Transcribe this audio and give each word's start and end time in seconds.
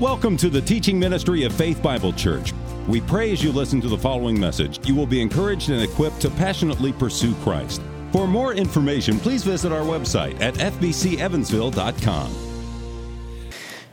Welcome 0.00 0.38
to 0.38 0.48
the 0.48 0.62
teaching 0.62 0.98
ministry 0.98 1.44
of 1.44 1.52
Faith 1.52 1.82
Bible 1.82 2.14
Church. 2.14 2.54
We 2.88 3.02
pray 3.02 3.32
as 3.32 3.44
you 3.44 3.52
listen 3.52 3.82
to 3.82 3.88
the 3.88 3.98
following 3.98 4.40
message, 4.40 4.80
you 4.88 4.94
will 4.94 5.04
be 5.04 5.20
encouraged 5.20 5.68
and 5.68 5.82
equipped 5.82 6.22
to 6.22 6.30
passionately 6.30 6.90
pursue 6.94 7.34
Christ. 7.42 7.82
For 8.10 8.26
more 8.26 8.54
information, 8.54 9.18
please 9.20 9.44
visit 9.44 9.72
our 9.72 9.82
website 9.82 10.40
at 10.40 10.54
fbcevansville.com. 10.54 12.34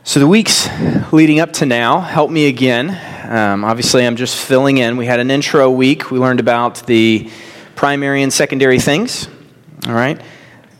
So, 0.02 0.18
the 0.18 0.26
weeks 0.26 0.66
leading 1.12 1.40
up 1.40 1.52
to 1.52 1.66
now, 1.66 2.00
help 2.00 2.30
me 2.30 2.46
again. 2.46 2.88
Um, 3.30 3.62
obviously, 3.62 4.06
I'm 4.06 4.16
just 4.16 4.42
filling 4.42 4.78
in. 4.78 4.96
We 4.96 5.04
had 5.04 5.20
an 5.20 5.30
intro 5.30 5.70
week. 5.70 6.10
We 6.10 6.18
learned 6.18 6.40
about 6.40 6.86
the 6.86 7.30
primary 7.74 8.22
and 8.22 8.32
secondary 8.32 8.80
things. 8.80 9.28
All 9.86 9.92
right? 9.92 10.18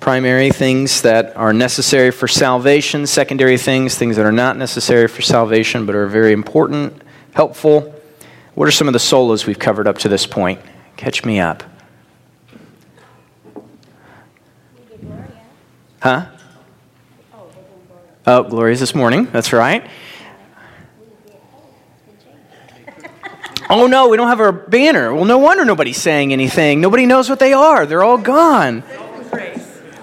Primary 0.09 0.50
things 0.50 1.02
that 1.02 1.36
are 1.36 1.52
necessary 1.52 2.11
for 2.11 2.27
salvation, 2.27 3.06
secondary 3.06 3.59
things, 3.59 3.95
things 3.95 4.16
that 4.16 4.24
are 4.24 4.32
not 4.32 4.56
necessary 4.56 5.06
for 5.06 5.20
salvation 5.20 5.84
but 5.84 5.95
are 5.95 6.06
very 6.06 6.32
important, 6.32 7.02
helpful. 7.34 7.95
What 8.55 8.66
are 8.66 8.70
some 8.70 8.88
of 8.88 8.95
the 8.95 8.98
solas 8.98 9.46
we've 9.46 9.59
covered 9.59 9.87
up 9.87 9.98
to 9.98 10.09
this 10.09 10.27
point? 10.27 10.62
Catch 10.96 11.27
me 11.27 11.41
up. 11.41 11.62
Huh? 16.01 16.29
Oh, 18.27 18.45
Gloria's 18.45 18.80
this 18.80 18.95
morning. 18.95 19.27
That's 19.27 19.52
right. 19.52 19.87
Oh 23.68 23.87
no, 23.87 24.09
we 24.09 24.16
don't 24.16 24.29
have 24.29 24.40
our 24.40 24.52
banner. 24.52 25.15
Well, 25.15 25.27
no 25.27 25.37
wonder 25.37 25.66
nobody's 25.66 25.98
saying 25.98 26.32
anything. 26.32 26.80
Nobody 26.80 27.04
knows 27.04 27.29
what 27.29 27.40
they 27.40 27.52
are. 27.52 27.84
They're 27.84 28.02
all 28.02 28.16
gone. 28.16 28.82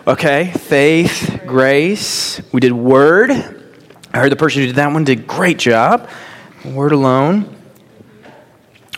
Okay, 0.08 0.52
faith, 0.52 1.42
grace. 1.48 2.40
We 2.52 2.60
did 2.60 2.74
word. 2.74 3.32
I 3.32 4.20
heard 4.20 4.32
the 4.32 4.36
person 4.36 4.62
who 4.62 4.68
did 4.68 4.76
that 4.76 4.94
one 4.94 5.04
did 5.04 5.26
great 5.26 5.58
job. 5.58 6.08
Word 6.64 6.92
alone. 6.92 7.56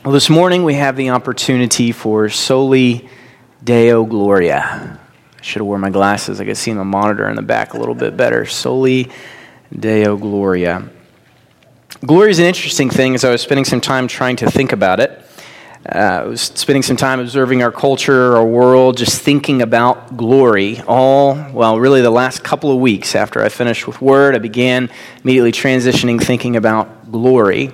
Well, 0.04 0.14
this 0.14 0.30
morning 0.30 0.66
we 0.66 0.74
have 0.74 0.98
the 0.98 1.12
opportunity 1.12 1.94
for 1.94 2.28
Soli 2.28 3.08
Deo 3.64 4.04
Gloria. 4.04 5.00
I 5.38 5.42
should 5.42 5.62
have 5.62 5.68
worn 5.68 5.80
my 5.80 5.92
glasses. 5.92 6.42
I 6.42 6.46
could 6.46 6.58
see 6.58 6.74
the 6.74 6.84
monitor 6.84 7.30
in 7.30 7.38
the 7.38 7.42
back 7.42 7.74
a 7.74 7.78
little 7.78 7.96
bit 7.96 8.18
better. 8.18 8.46
Soli 8.46 9.10
Deo 9.74 10.18
Gloria. 10.18 10.90
Glory 12.06 12.32
is 12.32 12.40
an 12.40 12.46
interesting 12.46 12.90
thing 12.90 13.16
as 13.16 13.24
I 13.24 13.32
was 13.32 13.42
spending 13.42 13.64
some 13.64 13.80
time 13.80 14.10
trying 14.10 14.36
to 14.36 14.52
think 14.52 14.74
about 14.74 15.00
it. 15.00 15.24
Uh, 15.88 15.98
I 15.98 16.24
was 16.24 16.42
spending 16.42 16.84
some 16.84 16.98
time 16.98 17.22
observing 17.22 17.64
our 17.64 17.72
culture, 17.72 18.36
our 18.36 18.46
world, 18.46 18.98
just 18.98 19.22
thinking 19.22 19.62
about 19.62 20.18
glory. 20.18 20.82
All, 20.82 21.36
well, 21.54 21.80
really 21.80 22.02
the 22.02 22.10
last 22.10 22.44
couple 22.44 22.72
of 22.72 22.80
weeks 22.80 23.16
after 23.16 23.42
I 23.42 23.48
finished 23.48 23.88
with 23.88 24.02
Word, 24.02 24.36
I 24.36 24.40
began 24.40 24.90
immediately 25.24 25.54
transitioning, 25.54 26.22
thinking 26.22 26.58
about 26.58 27.10
glory. 27.10 27.72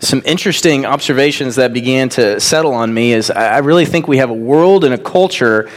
Some 0.00 0.22
interesting 0.24 0.84
observations 0.86 1.54
that 1.54 1.72
began 1.72 2.08
to 2.10 2.40
settle 2.40 2.74
on 2.74 2.92
me 2.92 3.12
is 3.12 3.30
I 3.30 3.58
really 3.58 3.86
think 3.86 4.08
we 4.08 4.16
have 4.16 4.30
a 4.30 4.34
world 4.34 4.82
and 4.82 4.92
a 4.92 4.98
culture 4.98 5.70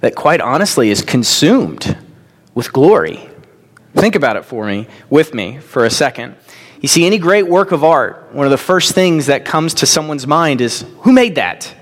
that, 0.00 0.14
quite 0.14 0.40
honestly, 0.40 0.88
is 0.88 1.02
consumed 1.02 1.98
with 2.54 2.72
glory. 2.72 3.28
Think 3.92 4.14
about 4.14 4.36
it 4.36 4.46
for 4.46 4.64
me, 4.64 4.86
with 5.10 5.34
me, 5.34 5.58
for 5.58 5.84
a 5.84 5.90
second. 5.90 6.36
You 6.80 6.88
see, 6.88 7.06
any 7.06 7.18
great 7.18 7.48
work 7.48 7.72
of 7.72 7.82
art, 7.82 8.32
one 8.32 8.46
of 8.46 8.50
the 8.50 8.58
first 8.58 8.92
things 8.92 9.26
that 9.26 9.44
comes 9.44 9.74
to 9.74 9.86
someone's 9.86 10.26
mind 10.26 10.60
is 10.60 10.84
who 11.00 11.12
made 11.12 11.34
that? 11.34 11.74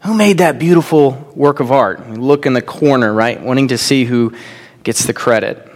Who 0.00 0.14
made 0.14 0.38
that 0.38 0.58
beautiful 0.58 1.12
work 1.36 1.60
of 1.60 1.70
art? 1.70 2.08
You 2.08 2.14
look 2.14 2.44
in 2.44 2.52
the 2.52 2.62
corner, 2.62 3.12
right, 3.12 3.40
wanting 3.40 3.68
to 3.68 3.78
see 3.78 4.04
who 4.04 4.34
gets 4.82 5.06
the 5.06 5.12
credit. 5.14 5.68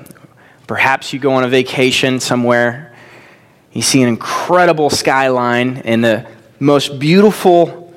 Perhaps 0.67 1.13
you 1.13 1.21
go 1.21 1.35
on 1.35 1.45
a 1.45 1.49
vacation 1.49 2.19
somewhere, 2.19 2.93
you 3.73 3.83
see 3.83 4.03
an 4.03 4.09
incredible 4.09 4.91
skyline 4.91 5.83
and 5.85 6.03
the 6.03 6.27
most 6.59 6.99
beautiful 6.99 7.95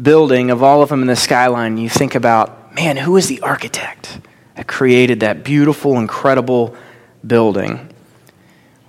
building 0.00 0.50
of 0.50 0.62
all 0.62 0.80
of 0.80 0.88
them 0.88 1.02
in 1.02 1.08
the 1.08 1.16
skyline. 1.16 1.76
You 1.76 1.90
think 1.90 2.14
about, 2.14 2.74
man, 2.74 2.96
who 2.96 3.18
is 3.18 3.26
the 3.26 3.40
architect 3.40 4.20
that 4.54 4.66
created 4.66 5.20
that 5.20 5.44
beautiful, 5.44 5.98
incredible 5.98 6.74
building? 7.26 7.87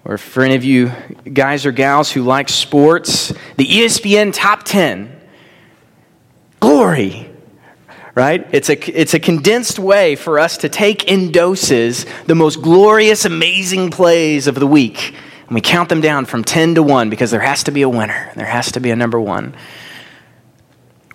Or 0.06 0.18
for 0.18 0.44
any 0.44 0.56
of 0.56 0.64
you 0.64 0.92
guys 1.34 1.66
or 1.66 1.72
gals 1.72 2.12
who 2.12 2.24
like 2.24 2.50
sports, 2.50 3.34
the 3.58 3.66
ESPN 3.66 4.34
Top 4.34 4.64
10. 4.64 5.16
Glory, 6.60 7.30
right? 8.16 8.48
It's 8.52 8.70
a, 8.70 9.00
it's 9.00 9.14
a 9.14 9.20
condensed 9.20 9.80
way 9.80 10.16
for 10.16 10.40
us 10.40 10.58
to 10.58 10.70
take 10.70 11.06
in 11.06 11.32
doses 11.32 12.06
the 12.26 12.36
most 12.36 12.62
glorious, 12.62 13.26
amazing 13.26 13.92
plays 13.92 14.48
of 14.48 14.56
the 14.56 14.68
week. 14.68 15.16
And 15.48 15.56
we 15.56 15.62
count 15.62 15.90
them 15.90 16.02
down 16.02 16.26
from 16.26 16.44
10 16.44 16.76
to 16.76 16.84
1 16.84 17.10
because 17.10 17.32
there 17.32 17.40
has 17.40 17.64
to 17.64 17.72
be 17.72 17.82
a 17.82 17.90
winner. 17.90 18.32
There 18.36 18.46
has 18.46 18.72
to 18.74 18.80
be 18.80 18.92
a 18.92 18.96
number 18.96 19.20
one. 19.20 19.56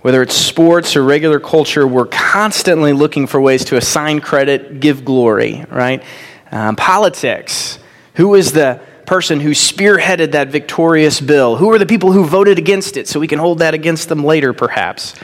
Whether 0.02 0.22
it's 0.22 0.34
sports 0.34 0.96
or 0.96 1.02
regular 1.02 1.40
culture, 1.40 1.86
we're 1.86 2.06
constantly 2.06 2.92
looking 2.92 3.26
for 3.26 3.40
ways 3.40 3.64
to 3.66 3.76
assign 3.76 4.20
credit, 4.20 4.80
give 4.80 5.04
glory, 5.04 5.64
right? 5.70 6.02
Um, 6.50 6.76
politics 6.76 7.78
who 8.14 8.34
is 8.34 8.52
the 8.52 8.80
person 9.06 9.40
who 9.40 9.50
spearheaded 9.50 10.32
that 10.32 10.48
victorious 10.48 11.20
bill? 11.20 11.56
Who 11.56 11.70
are 11.70 11.78
the 11.78 11.86
people 11.86 12.12
who 12.12 12.24
voted 12.24 12.58
against 12.58 12.96
it 12.96 13.06
so 13.06 13.20
we 13.20 13.28
can 13.28 13.38
hold 13.38 13.58
that 13.58 13.74
against 13.74 14.08
them 14.08 14.24
later, 14.24 14.52
perhaps? 14.52 15.14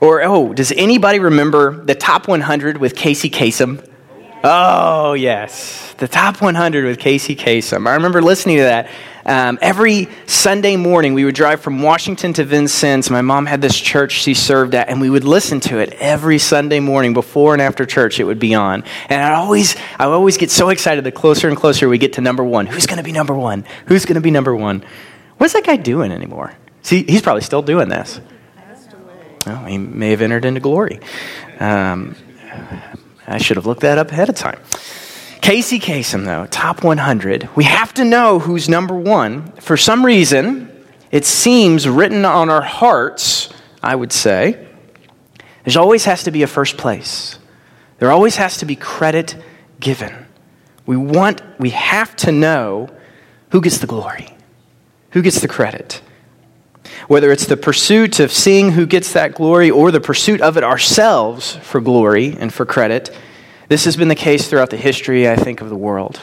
Or, 0.00 0.22
oh, 0.22 0.52
does 0.52 0.72
anybody 0.72 1.18
remember 1.18 1.84
the 1.84 1.94
top 1.94 2.28
100 2.28 2.78
with 2.78 2.94
Casey 2.94 3.30
Kasem? 3.30 3.87
Oh, 4.44 5.14
yes. 5.14 5.94
The 5.98 6.08
top 6.08 6.40
100 6.40 6.84
with 6.84 6.98
Casey 6.98 7.34
Kasem. 7.34 7.88
I 7.88 7.94
remember 7.94 8.22
listening 8.22 8.58
to 8.58 8.62
that 8.64 8.88
um, 9.28 9.58
every 9.60 10.08
Sunday 10.24 10.76
morning, 10.76 11.12
we 11.12 11.24
would 11.26 11.34
drive 11.34 11.60
from 11.60 11.82
Washington 11.82 12.32
to 12.32 12.44
Vincennes. 12.44 13.10
My 13.10 13.20
mom 13.20 13.44
had 13.44 13.60
this 13.60 13.78
church 13.78 14.12
she 14.12 14.32
served 14.32 14.74
at, 14.74 14.88
and 14.88 15.02
we 15.02 15.10
would 15.10 15.24
listen 15.24 15.60
to 15.60 15.80
it 15.80 15.92
every 15.98 16.38
Sunday 16.38 16.80
morning 16.80 17.12
before 17.12 17.52
and 17.52 17.60
after 17.60 17.84
church. 17.84 18.20
It 18.20 18.24
would 18.24 18.38
be 18.38 18.54
on, 18.54 18.84
and 19.10 19.22
I 19.22 19.34
always, 19.34 19.76
I 19.98 20.06
always 20.06 20.38
get 20.38 20.50
so 20.50 20.70
excited 20.70 21.04
the 21.04 21.12
closer 21.12 21.46
and 21.46 21.58
closer 21.58 21.90
we 21.90 21.98
get 21.98 22.14
to 22.14 22.22
number 22.22 22.42
one. 22.42 22.64
Who's 22.64 22.86
going 22.86 22.96
to 22.96 23.02
be 23.02 23.12
number 23.12 23.34
one? 23.34 23.66
Who's 23.84 24.06
going 24.06 24.14
to 24.14 24.22
be 24.22 24.30
number 24.30 24.56
one? 24.56 24.82
What's 25.36 25.52
that 25.52 25.66
guy 25.66 25.76
doing 25.76 26.10
anymore? 26.10 26.54
See, 26.80 27.02
he's 27.02 27.20
probably 27.20 27.42
still 27.42 27.62
doing 27.62 27.90
this. 27.90 28.20
Oh, 29.46 29.64
he 29.66 29.76
may 29.76 30.10
have 30.10 30.22
entered 30.22 30.46
into 30.46 30.60
glory. 30.60 31.00
Um, 31.60 32.16
I 33.28 33.38
should 33.38 33.56
have 33.56 33.66
looked 33.66 33.82
that 33.82 33.98
up 33.98 34.10
ahead 34.10 34.28
of 34.28 34.34
time. 34.34 34.58
Casey 35.40 35.78
Kasem, 35.78 36.24
though, 36.24 36.46
top 36.46 36.82
100. 36.82 37.48
We 37.54 37.64
have 37.64 37.94
to 37.94 38.04
know 38.04 38.38
who's 38.38 38.68
number 38.68 38.94
one. 38.94 39.52
For 39.60 39.76
some 39.76 40.04
reason, 40.04 40.70
it 41.10 41.24
seems 41.24 41.88
written 41.88 42.24
on 42.24 42.50
our 42.50 42.62
hearts, 42.62 43.50
I 43.82 43.94
would 43.94 44.12
say, 44.12 44.66
there 45.64 45.82
always 45.82 46.04
has 46.06 46.24
to 46.24 46.30
be 46.30 46.42
a 46.42 46.46
first 46.46 46.76
place. 46.76 47.38
There 47.98 48.10
always 48.10 48.36
has 48.36 48.58
to 48.58 48.66
be 48.66 48.76
credit 48.76 49.36
given. 49.80 50.26
We 50.86 50.96
want, 50.96 51.42
we 51.58 51.70
have 51.70 52.16
to 52.16 52.32
know 52.32 52.88
who 53.50 53.60
gets 53.60 53.78
the 53.78 53.86
glory, 53.86 54.34
who 55.10 55.22
gets 55.22 55.40
the 55.40 55.48
credit. 55.48 56.00
Whether 57.06 57.30
it's 57.30 57.46
the 57.46 57.56
pursuit 57.56 58.20
of 58.20 58.32
seeing 58.32 58.72
who 58.72 58.86
gets 58.86 59.12
that 59.12 59.34
glory 59.34 59.70
or 59.70 59.90
the 59.90 60.00
pursuit 60.00 60.40
of 60.40 60.56
it 60.56 60.64
ourselves 60.64 61.56
for 61.56 61.80
glory 61.80 62.36
and 62.38 62.52
for 62.52 62.66
credit, 62.66 63.16
this 63.68 63.84
has 63.84 63.96
been 63.96 64.08
the 64.08 64.14
case 64.14 64.48
throughout 64.48 64.70
the 64.70 64.76
history, 64.76 65.28
I 65.28 65.36
think, 65.36 65.60
of 65.60 65.68
the 65.68 65.76
world. 65.76 66.20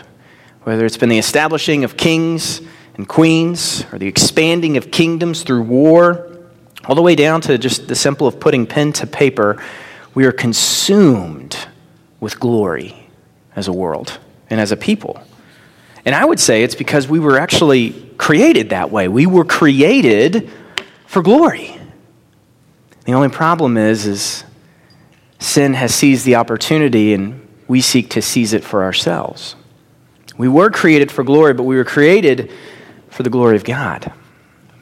Whether 0.64 0.86
it's 0.86 0.98
been 0.98 1.10
the 1.10 1.20
establishing 1.20 1.84
of 1.84 1.96
kings 1.96 2.62
and 2.96 3.08
queens, 3.08 3.86
or 3.92 4.00
the 4.00 4.08
expanding 4.08 4.78
of 4.78 4.90
kingdoms 4.90 5.44
through 5.44 5.64
war, 5.64 6.32
all 6.86 6.96
the 6.96 7.02
way 7.02 7.16
down 7.16 7.42
to 7.42 7.58
just 7.58 7.88
the 7.88 7.96
simple 7.96 8.26
of 8.26 8.40
putting 8.40 8.66
pen 8.66 8.94
to 8.94 9.08
paper, 9.08 9.62
we 10.14 10.26
are 10.26 10.32
consumed 10.32 11.58
with 12.20 12.40
glory 12.40 13.10
as 13.56 13.68
a 13.68 13.74
world 13.74 14.20
and 14.50 14.60
as 14.60 14.72
a 14.72 14.78
people. 14.78 15.22
And 16.06 16.14
I 16.14 16.24
would 16.24 16.40
say 16.40 16.64
it's 16.64 16.76
because 16.76 17.08
we 17.08 17.20
were 17.20 17.40
actually 17.40 17.92
created 18.18 18.70
that 18.70 18.92
way. 18.92 19.08
We 19.08 19.26
were 19.26 19.44
created 19.44 20.50
for 21.08 21.24
glory. 21.24 21.76
The 23.06 23.14
only 23.14 23.30
problem 23.30 23.76
is, 23.78 24.06
is 24.06 24.44
sin 25.40 25.74
has 25.74 25.94
seized 25.94 26.26
the 26.26 26.36
opportunity 26.36 27.14
and 27.14 27.48
we 27.68 27.82
seek 27.82 28.12
to 28.12 28.22
seize 28.22 28.54
it 28.54 28.64
for 28.64 28.84
ourselves. 28.84 29.56
We 30.38 30.48
were 30.48 30.70
created 30.70 31.12
for 31.12 31.24
glory, 31.24 31.54
but 31.54 31.64
we 31.64 31.76
were 31.76 31.86
created 31.86 32.52
for 33.10 33.24
the 33.24 33.30
glory 33.30 33.56
of 33.56 33.64
God, 33.64 34.12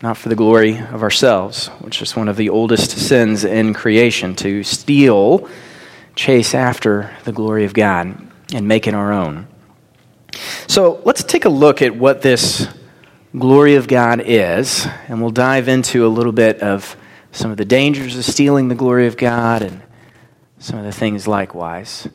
not 0.02 0.18
for 0.18 0.30
the 0.30 0.36
glory 0.36 0.80
of 0.80 1.04
ourselves, 1.04 1.68
which 1.80 2.02
is 2.02 2.16
one 2.16 2.28
of 2.28 2.36
the 2.36 2.50
oldest 2.50 2.92
sins 2.92 3.46
in 3.46 3.74
creation 3.74 4.36
to 4.38 4.64
steal, 4.64 5.48
chase 6.16 6.54
after 6.54 7.12
the 7.24 7.32
glory 7.32 7.66
of 7.66 7.74
God 7.74 8.18
and 8.54 8.68
make 8.68 8.88
it 8.88 8.94
our 8.94 9.14
own. 9.14 9.48
So 10.68 11.02
let's 11.06 11.24
take 11.24 11.46
a 11.46 11.50
look 11.50 11.82
at 11.82 11.96
what 11.96 12.22
this 12.22 12.68
glory 13.38 13.76
of 13.76 13.88
God 13.88 14.22
is, 14.26 14.88
and 15.08 15.22
we'll 15.22 15.32
dive 15.32 15.68
into 15.68 16.06
a 16.06 16.10
little 16.10 16.32
bit 16.32 16.62
of 16.62 16.96
some 17.32 17.52
of 17.52 17.58
the 17.58 17.66
dangers 17.66 18.16
of 18.18 18.26
stealing 18.26 18.68
the 18.68 18.76
glory 18.76 19.08
of 19.08 19.18
God 19.18 19.62
and 19.62 19.82
some 20.60 20.80
of 20.80 20.86
the 20.86 20.92
things 20.92 21.28
likewise. 21.28 22.08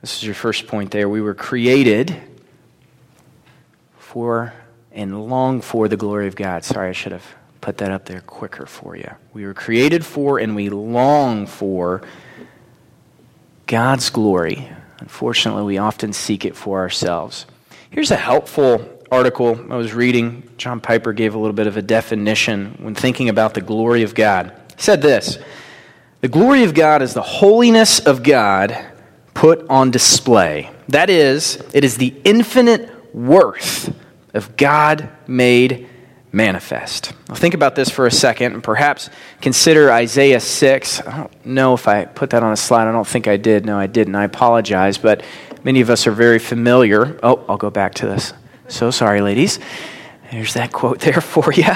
This 0.00 0.18
is 0.18 0.24
your 0.24 0.34
first 0.34 0.66
point 0.66 0.90
there. 0.90 1.08
We 1.08 1.20
were 1.20 1.34
created 1.34 2.14
for 3.96 4.52
and 4.92 5.28
long 5.28 5.60
for 5.60 5.88
the 5.88 5.96
glory 5.96 6.26
of 6.28 6.36
God. 6.36 6.62
Sorry, 6.64 6.90
I 6.90 6.92
should 6.92 7.12
have 7.12 7.24
put 7.60 7.78
that 7.78 7.90
up 7.90 8.04
there 8.04 8.20
quicker 8.20 8.66
for 8.66 8.96
you. 8.96 9.10
We 9.32 9.46
were 9.46 9.54
created 9.54 10.04
for 10.04 10.38
and 10.38 10.54
we 10.54 10.68
long 10.68 11.46
for 11.46 12.02
God's 13.66 14.10
glory. 14.10 14.68
Unfortunately, 14.98 15.62
we 15.62 15.78
often 15.78 16.12
seek 16.12 16.44
it 16.44 16.56
for 16.56 16.78
ourselves. 16.78 17.46
Here's 17.90 18.10
a 18.10 18.16
helpful 18.16 18.88
article 19.10 19.60
I 19.70 19.76
was 19.76 19.94
reading. 19.94 20.48
John 20.56 20.80
Piper 20.80 21.12
gave 21.12 21.34
a 21.34 21.38
little 21.38 21.54
bit 21.54 21.66
of 21.66 21.76
a 21.76 21.82
definition 21.82 22.76
when 22.80 22.94
thinking 22.94 23.28
about 23.28 23.54
the 23.54 23.60
glory 23.60 24.02
of 24.02 24.14
God. 24.14 24.52
He 24.76 24.82
said 24.82 25.02
this 25.02 25.38
The 26.20 26.28
glory 26.28 26.64
of 26.64 26.74
God 26.74 27.02
is 27.02 27.14
the 27.14 27.22
holiness 27.22 28.00
of 28.00 28.22
God 28.22 28.76
put 29.34 29.68
on 29.68 29.90
display. 29.90 30.70
That 30.88 31.10
is, 31.10 31.62
it 31.72 31.84
is 31.84 31.96
the 31.96 32.14
infinite 32.24 33.14
worth 33.14 33.94
of 34.32 34.56
God 34.56 35.08
made 35.26 35.88
manifest. 36.34 37.12
I'll 37.30 37.36
think 37.36 37.54
about 37.54 37.76
this 37.76 37.88
for 37.88 38.06
a 38.06 38.10
second 38.10 38.54
and 38.54 38.62
perhaps 38.62 39.08
consider 39.40 39.90
Isaiah 39.90 40.40
6. 40.40 41.00
I 41.00 41.16
don't 41.16 41.46
know 41.46 41.74
if 41.74 41.86
I 41.86 42.04
put 42.04 42.30
that 42.30 42.42
on 42.42 42.52
a 42.52 42.56
slide. 42.56 42.88
I 42.88 42.92
don't 42.92 43.06
think 43.06 43.28
I 43.28 43.36
did. 43.36 43.64
No, 43.64 43.78
I 43.78 43.86
didn't. 43.86 44.14
I 44.16 44.24
apologize, 44.24 44.98
but 44.98 45.22
many 45.62 45.80
of 45.80 45.90
us 45.90 46.06
are 46.06 46.12
very 46.12 46.38
familiar. 46.38 47.18
Oh, 47.22 47.44
I'll 47.48 47.56
go 47.56 47.70
back 47.70 47.94
to 47.96 48.06
this. 48.06 48.32
So 48.68 48.90
sorry, 48.90 49.20
ladies. 49.20 49.60
There's 50.30 50.54
that 50.54 50.72
quote 50.72 50.98
there 51.00 51.20
for 51.20 51.52
you. 51.52 51.72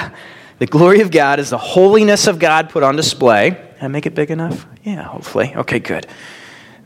The 0.59 0.67
glory 0.67 0.99
of 0.99 1.09
God 1.09 1.39
is 1.39 1.51
the 1.51 1.57
holiness 1.57 2.27
of 2.27 2.37
God 2.37 2.69
put 2.69 2.83
on 2.83 2.97
display. 2.97 3.51
Can 3.51 3.85
I 3.85 3.87
make 3.87 4.05
it 4.05 4.13
big 4.13 4.29
enough? 4.29 4.65
Yeah, 4.83 5.03
hopefully. 5.03 5.55
Okay, 5.55 5.79
good. 5.79 6.05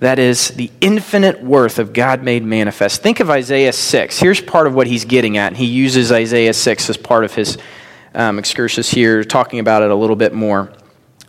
That 0.04 0.20
is 0.20 0.50
the 0.50 0.70
infinite 0.82 1.42
worth 1.42 1.80
of 1.80 1.94
God 1.94 2.24
made 2.24 2.44
manifest. 2.44 3.02
Think 3.02 3.22
of 3.22 3.30
Isaiah 3.30 3.72
6. 3.72 4.20
Here's 4.20 4.42
part 4.42 4.68
of 4.68 4.76
what 4.76 4.86
he's 4.86 5.06
getting 5.06 5.38
at. 5.38 5.56
He 5.56 5.66
uses 5.66 6.12
Isaiah 6.12 6.54
6 6.54 6.90
as 6.90 6.98
part 6.98 7.24
of 7.24 7.34
his 7.34 7.58
um, 8.14 8.38
excursus 8.38 8.92
here, 8.92 9.24
talking 9.24 9.60
about 9.60 9.82
it 9.82 9.92
a 9.92 9.96
little 9.96 10.18
bit 10.18 10.34
more. 10.34 10.74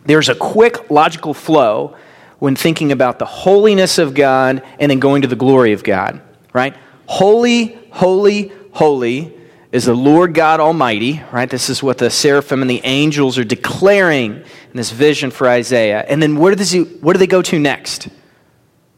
There's 0.03 0.27
a 0.27 0.35
quick 0.35 0.91
logical 0.91 1.33
flow 1.33 1.95
when 2.39 2.57
thinking 2.57 2.91
about 2.91 3.17
the 3.17 3.25
holiness 3.25 3.97
of 3.97 4.13
God 4.13 4.61
and 4.77 4.91
then 4.91 4.99
going 4.99 5.21
to 5.21 5.29
the 5.29 5.37
glory 5.37 5.71
of 5.71 5.81
God, 5.81 6.19
right? 6.51 6.75
Holy, 7.05 7.79
holy, 7.91 8.51
holy 8.73 9.33
is 9.71 9.85
the 9.85 9.95
Lord 9.95 10.33
God 10.33 10.59
Almighty, 10.59 11.23
right? 11.31 11.49
This 11.49 11.69
is 11.69 11.81
what 11.81 11.97
the 11.97 12.09
seraphim 12.09 12.61
and 12.61 12.69
the 12.69 12.81
angels 12.83 13.37
are 13.37 13.45
declaring 13.45 14.33
in 14.33 14.73
this 14.73 14.91
vision 14.91 15.31
for 15.31 15.47
Isaiah. 15.47 16.03
And 16.09 16.21
then 16.21 16.35
where 16.35 16.53
does 16.55 16.71
he, 16.71 16.81
where 16.81 17.13
do 17.13 17.19
they 17.19 17.25
go 17.25 17.41
to 17.41 17.57
next? 17.57 18.09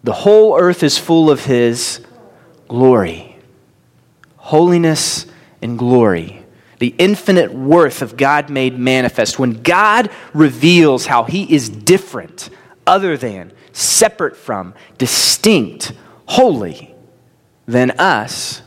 The 0.07 0.13
whole 0.13 0.57
earth 0.57 0.83
is 0.83 0.98
full 0.98 1.30
of 1.30 1.44
His 1.44 2.00
glory. 2.69 3.36
Holiness 4.38 5.25
and 5.62 5.77
glory. 5.77 6.45
The 6.80 6.95
infinite 6.98 7.54
worth 7.54 8.01
of 8.01 8.15
God 8.15 8.50
made 8.50 8.80
manifest. 8.80 9.38
When 9.38 9.62
God 9.63 10.09
reveals 10.33 11.07
how 11.07 11.25
He 11.25 11.54
is 11.54 11.68
different, 11.68 12.50
other 12.88 13.18
than, 13.18 13.51
separate 13.74 14.38
from, 14.38 14.75
distinct, 14.98 15.92
holy 16.25 16.95
than 17.65 17.92
us, 18.00 18.62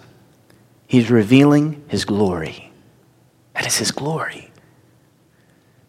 He's 0.87 1.11
revealing 1.11 1.83
His 1.89 2.05
glory. 2.05 2.71
That 3.55 3.67
is 3.67 3.79
His 3.79 3.93
glory. 3.93 4.51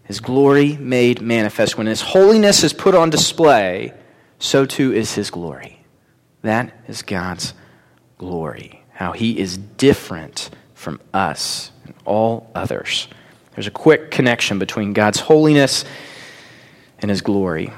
His 0.03 0.21
glory 0.21 0.77
made 0.77 1.19
manifest. 1.21 1.77
When 1.77 1.88
His 1.88 2.00
holiness 2.00 2.63
is 2.63 2.71
put 2.71 2.95
on 2.95 3.09
display, 3.09 3.94
so 4.41 4.65
too 4.65 4.91
is 4.91 5.13
his 5.13 5.29
glory. 5.29 5.83
That 6.41 6.73
is 6.88 7.03
God's 7.03 7.53
glory, 8.17 8.83
how 8.93 9.11
he 9.11 9.38
is 9.38 9.57
different 9.57 10.49
from 10.73 10.99
us 11.13 11.71
and 11.85 11.93
all 12.05 12.49
others. 12.55 13.07
There's 13.53 13.67
a 13.67 13.71
quick 13.71 14.09
connection 14.09 14.57
between 14.57 14.93
God's 14.93 15.19
holiness 15.19 15.85
and 16.99 17.09
his 17.09 17.21
glory. 17.21 17.71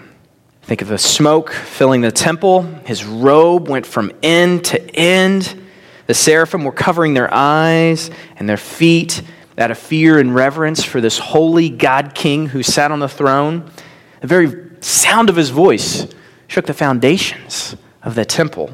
Think 0.62 0.81
of 0.81 0.88
the 0.88 0.98
smoke 0.98 1.51
filling 1.51 2.00
the 2.00 2.12
temple. 2.12 2.62
His 2.86 3.04
robe 3.04 3.68
went 3.68 3.86
from 3.86 4.13
end 4.24 4.63
to 4.65 4.95
end. 4.95 5.62
The 6.07 6.13
seraphim 6.13 6.63
were 6.63 6.71
covering 6.71 7.13
their 7.13 7.33
eyes 7.33 8.10
and 8.38 8.48
their 8.48 8.57
feet 8.57 9.21
out 9.57 9.71
of 9.71 9.77
fear 9.77 10.18
and 10.18 10.33
reverence 10.33 10.81
for 10.81 11.01
this 11.01 11.18
holy 11.18 11.69
God 11.69 12.15
King 12.15 12.48
who 12.48 12.63
sat 12.63 12.92
on 12.92 13.00
the 13.00 13.10
throne. 13.10 13.69
The 14.21 14.27
very 14.27 14.69
sound 14.80 15.30
of 15.30 15.36
his 15.36 15.50
voice 15.50 16.07
shook 16.53 16.67
the 16.67 16.73
foundations 16.73 17.75
of 18.03 18.13
the 18.13 18.23
temple. 18.23 18.69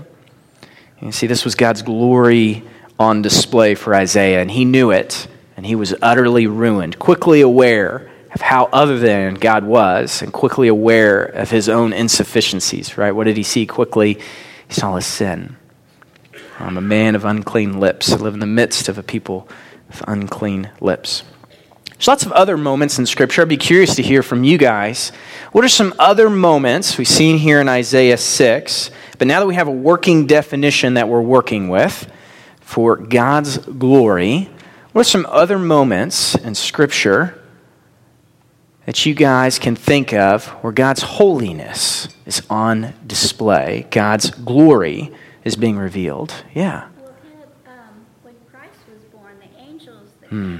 You 1.01 1.13
see, 1.13 1.27
this 1.27 1.45
was 1.45 1.55
God's 1.55 1.81
glory 1.81 2.61
on 2.99 3.21
display 3.21 3.73
for 3.73 3.95
Isaiah, 3.95 4.41
and 4.41 4.51
he 4.51 4.65
knew 4.65 4.91
it, 4.91 5.29
and 5.55 5.65
he 5.65 5.75
was 5.75 5.95
utterly 6.01 6.45
ruined, 6.45 6.99
quickly 6.99 7.39
aware 7.39 8.11
of 8.35 8.41
how 8.41 8.65
other 8.73 8.99
than 8.99 9.35
God 9.35 9.63
was, 9.63 10.21
and 10.21 10.33
quickly 10.33 10.67
aware 10.67 11.23
of 11.23 11.51
his 11.51 11.69
own 11.69 11.93
insufficiencies, 11.93 12.97
right? 12.97 13.13
What 13.13 13.23
did 13.23 13.37
he 13.37 13.43
see 13.43 13.65
quickly? 13.65 14.19
He 14.67 14.73
saw 14.73 14.97
his 14.97 15.05
sin. 15.05 15.55
I'm 16.59 16.77
a 16.77 16.81
man 16.81 17.15
of 17.15 17.23
unclean 17.23 17.79
lips. 17.79 18.11
I 18.11 18.17
live 18.17 18.33
in 18.33 18.41
the 18.41 18.45
midst 18.45 18.89
of 18.89 18.97
a 18.97 19.03
people 19.03 19.47
with 19.87 20.03
unclean 20.05 20.69
lips. 20.81 21.23
There's 21.99 22.07
lots 22.07 22.25
of 22.25 22.31
other 22.31 22.55
moments 22.55 22.97
in 22.97 23.05
Scripture. 23.05 23.41
I'd 23.41 23.49
be 23.49 23.57
curious 23.57 23.95
to 23.97 24.01
hear 24.01 24.23
from 24.23 24.45
you 24.45 24.57
guys. 24.57 25.11
What 25.51 25.65
are 25.65 25.69
some 25.69 25.93
other 25.99 26.29
moments 26.29 26.97
we've 26.97 27.05
seen 27.05 27.37
here 27.37 27.59
in 27.59 27.67
Isaiah 27.67 28.15
6? 28.15 28.91
But 29.17 29.27
now 29.27 29.41
that 29.41 29.45
we 29.47 29.55
have 29.55 29.67
a 29.67 29.71
working 29.71 30.25
definition 30.25 30.93
that 30.93 31.09
we're 31.09 31.19
working 31.19 31.67
with 31.67 32.09
for 32.61 32.95
God's 32.95 33.57
glory, 33.57 34.49
what 34.93 35.01
are 35.01 35.09
some 35.09 35.25
other 35.25 35.59
moments 35.59 36.35
in 36.35 36.55
Scripture 36.55 37.37
that 38.85 39.05
you 39.05 39.13
guys 39.13 39.59
can 39.59 39.75
think 39.75 40.13
of 40.13 40.47
where 40.63 40.71
God's 40.71 41.01
holiness 41.01 42.07
is 42.25 42.41
on 42.49 42.93
display? 43.05 43.87
God's 43.91 44.31
glory 44.31 45.11
is 45.43 45.57
being 45.57 45.77
revealed? 45.77 46.33
Yeah. 46.53 46.87
Well, 46.97 47.13
um, 47.67 48.05
when 48.23 48.35
Christ 48.49 48.79
was 48.89 49.03
born, 49.11 49.33
the 49.41 49.61
angels 49.61 50.07
Hmm. 50.29 50.59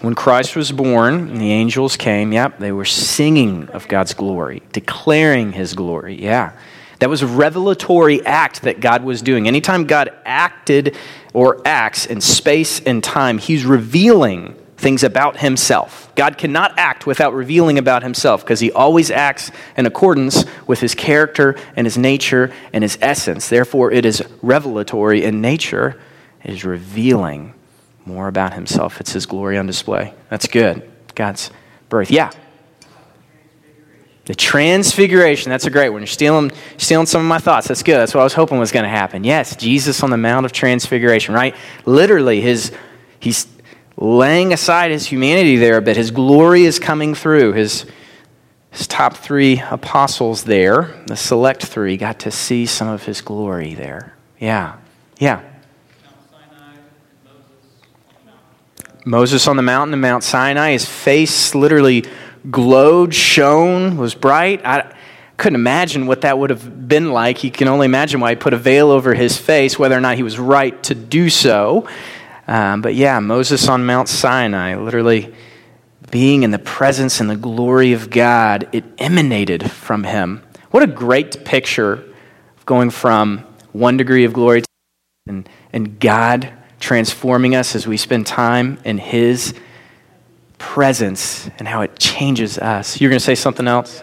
When 0.00 0.14
Christ 0.14 0.54
was 0.54 0.70
born 0.70 1.14
and 1.28 1.40
the 1.40 1.50
angels 1.50 1.96
came, 1.96 2.32
yep, 2.32 2.58
they 2.58 2.70
were 2.70 2.84
singing 2.84 3.68
of 3.70 3.88
God's 3.88 4.14
glory, 4.14 4.62
declaring 4.72 5.52
his 5.52 5.74
glory. 5.74 6.22
Yeah. 6.22 6.52
That 7.00 7.10
was 7.10 7.22
a 7.22 7.26
revelatory 7.26 8.24
act 8.24 8.62
that 8.62 8.80
God 8.80 9.02
was 9.04 9.22
doing. 9.22 9.48
Anytime 9.48 9.86
God 9.86 10.10
acted 10.24 10.96
or 11.32 11.60
acts 11.64 12.06
in 12.06 12.20
space 12.20 12.80
and 12.80 13.02
time, 13.02 13.38
he's 13.38 13.64
revealing 13.64 14.54
things 14.76 15.02
about 15.02 15.38
himself. 15.38 16.12
God 16.14 16.38
cannot 16.38 16.78
act 16.78 17.04
without 17.04 17.34
revealing 17.34 17.78
about 17.78 18.04
himself 18.04 18.42
because 18.42 18.60
he 18.60 18.70
always 18.70 19.10
acts 19.10 19.50
in 19.76 19.86
accordance 19.86 20.44
with 20.68 20.78
his 20.78 20.94
character 20.94 21.56
and 21.74 21.84
his 21.86 21.98
nature 21.98 22.52
and 22.72 22.84
his 22.84 22.96
essence. 23.00 23.48
Therefore, 23.48 23.90
it 23.90 24.04
is 24.04 24.22
revelatory 24.42 25.24
in 25.24 25.40
nature, 25.40 26.00
it 26.44 26.52
is 26.52 26.64
revealing 26.64 27.54
more 28.08 28.26
about 28.26 28.54
himself. 28.54 29.00
It's 29.00 29.12
his 29.12 29.26
glory 29.26 29.58
on 29.58 29.66
display. 29.66 30.14
That's 30.30 30.48
good. 30.48 30.90
God's 31.14 31.50
birth. 31.88 32.10
Yeah. 32.10 32.30
The 34.24 34.34
transfiguration. 34.34 35.50
That's 35.50 35.66
a 35.66 35.70
great 35.70 35.90
one. 35.90 36.02
You're 36.02 36.06
stealing, 36.06 36.50
stealing 36.76 37.06
some 37.06 37.22
of 37.22 37.26
my 37.26 37.38
thoughts. 37.38 37.68
That's 37.68 37.82
good. 37.82 37.98
That's 37.98 38.12
what 38.14 38.20
I 38.20 38.24
was 38.24 38.34
hoping 38.34 38.58
was 38.58 38.72
going 38.72 38.82
to 38.82 38.90
happen. 38.90 39.24
Yes, 39.24 39.56
Jesus 39.56 40.02
on 40.02 40.10
the 40.10 40.16
Mount 40.16 40.44
of 40.44 40.52
Transfiguration, 40.52 41.34
right? 41.34 41.54
Literally, 41.86 42.40
his, 42.40 42.72
he's 43.20 43.46
laying 43.96 44.52
aside 44.52 44.90
his 44.90 45.06
humanity 45.06 45.56
there, 45.56 45.80
but 45.80 45.96
his 45.96 46.10
glory 46.10 46.64
is 46.64 46.78
coming 46.78 47.14
through. 47.14 47.54
His, 47.54 47.86
his 48.70 48.86
top 48.86 49.16
three 49.16 49.62
apostles 49.70 50.44
there, 50.44 51.02
the 51.06 51.16
select 51.16 51.64
three, 51.64 51.96
got 51.96 52.20
to 52.20 52.30
see 52.30 52.66
some 52.66 52.88
of 52.88 53.04
his 53.04 53.22
glory 53.22 53.74
there. 53.74 54.14
Yeah. 54.38 54.76
Yeah. 55.18 55.42
Moses 59.08 59.48
on 59.48 59.56
the 59.56 59.62
mountain 59.62 59.94
of 59.94 60.00
Mount 60.00 60.22
Sinai, 60.22 60.72
his 60.72 60.84
face 60.84 61.54
literally 61.54 62.04
glowed, 62.50 63.14
shone, 63.14 63.96
was 63.96 64.14
bright. 64.14 64.60
I 64.66 64.94
couldn't 65.38 65.54
imagine 65.54 66.06
what 66.06 66.20
that 66.20 66.38
would 66.38 66.50
have 66.50 66.88
been 66.88 67.10
like. 67.10 67.38
He 67.38 67.48
can 67.48 67.68
only 67.68 67.86
imagine 67.86 68.20
why 68.20 68.30
he 68.30 68.36
put 68.36 68.52
a 68.52 68.58
veil 68.58 68.90
over 68.90 69.14
his 69.14 69.38
face, 69.38 69.78
whether 69.78 69.96
or 69.96 70.00
not 70.02 70.16
he 70.16 70.22
was 70.22 70.38
right 70.38 70.80
to 70.82 70.94
do 70.94 71.30
so. 71.30 71.88
Um, 72.46 72.82
but 72.82 72.94
yeah, 72.96 73.18
Moses 73.20 73.66
on 73.66 73.86
Mount 73.86 74.10
Sinai, 74.10 74.76
literally 74.76 75.34
being 76.10 76.42
in 76.42 76.50
the 76.50 76.58
presence 76.58 77.18
and 77.18 77.30
the 77.30 77.36
glory 77.36 77.94
of 77.94 78.10
God, 78.10 78.68
it 78.72 78.84
emanated 78.98 79.70
from 79.70 80.04
him. 80.04 80.42
What 80.70 80.82
a 80.82 80.86
great 80.86 81.46
picture 81.46 82.04
going 82.66 82.90
from 82.90 83.38
one 83.72 83.96
degree 83.96 84.24
of 84.24 84.34
glory 84.34 84.60
to 84.60 84.68
and, 85.26 85.48
and 85.72 85.98
God 85.98 86.52
transforming 86.80 87.54
us 87.54 87.74
as 87.74 87.86
we 87.86 87.96
spend 87.96 88.26
time 88.26 88.78
in 88.84 88.98
His 88.98 89.54
presence 90.58 91.48
and 91.58 91.66
how 91.66 91.82
it 91.82 91.98
changes 91.98 92.58
us. 92.58 93.00
You're 93.00 93.10
going 93.10 93.20
to 93.20 93.24
say 93.24 93.34
something 93.34 93.68
else? 93.68 94.02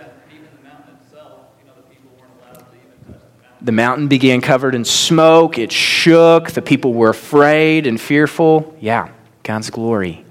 the 3.66 3.72
mountain 3.72 4.08
began 4.08 4.42
covered 4.42 4.76
in 4.76 4.86
smoke. 4.86 5.58
It 5.58 5.72
shook. 5.72 6.52
The 6.52 6.62
people 6.62 6.94
were 6.94 7.10
afraid 7.10 7.88
and 7.88 8.00
fearful. 8.00 8.78
Yeah, 8.80 9.10
God's 9.42 9.72
glory. 9.72 10.24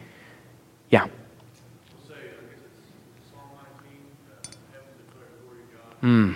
Yeah. 0.88 1.08
Hmm. 6.00 6.34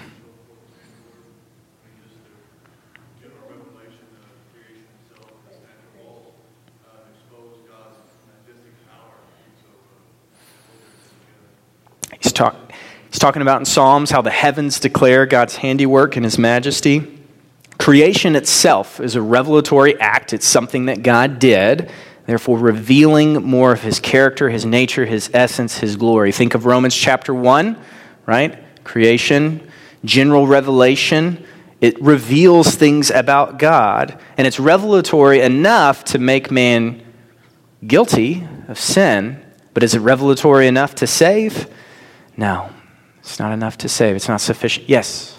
He's, 12.20 12.32
talk, 12.32 12.56
talking 13.18 13.42
about 13.42 13.60
in 13.60 13.64
Psalms 13.64 14.10
how 14.10 14.22
the 14.22 14.30
heavens 14.30 14.80
declare 14.80 15.26
God's 15.26 15.56
handiwork 15.56 16.16
and 16.16 16.24
his 16.24 16.38
majesty. 16.38 17.18
Creation 17.78 18.36
itself 18.36 19.00
is 19.00 19.14
a 19.14 19.22
revelatory 19.22 19.98
act, 20.00 20.32
it's 20.32 20.46
something 20.46 20.86
that 20.86 21.02
God 21.02 21.38
did, 21.38 21.90
therefore 22.26 22.58
revealing 22.58 23.34
more 23.44 23.72
of 23.72 23.82
his 23.82 24.00
character, 24.00 24.50
his 24.50 24.66
nature, 24.66 25.06
his 25.06 25.30
essence, 25.32 25.78
his 25.78 25.96
glory. 25.96 26.32
Think 26.32 26.54
of 26.54 26.66
Romans 26.66 26.94
chapter 26.94 27.32
1, 27.32 27.78
right? 28.26 28.84
Creation, 28.84 29.66
general 30.04 30.46
revelation. 30.46 31.44
It 31.80 32.00
reveals 32.02 32.74
things 32.74 33.10
about 33.10 33.58
God, 33.58 34.20
and 34.36 34.46
it's 34.46 34.58
revelatory 34.58 35.40
enough 35.40 36.04
to 36.06 36.18
make 36.18 36.50
man 36.50 37.00
guilty 37.86 38.46
of 38.66 38.78
sin, 38.78 39.42
but 39.72 39.82
is 39.82 39.94
it 39.94 40.00
revelatory 40.00 40.66
enough 40.66 40.96
to 40.96 41.06
save? 41.06 41.72
No, 42.36 42.70
it's 43.28 43.38
not 43.38 43.52
enough 43.52 43.76
to 43.78 43.88
save. 43.88 44.16
It's 44.16 44.28
not 44.28 44.40
sufficient. 44.40 44.88
Yes. 44.88 45.38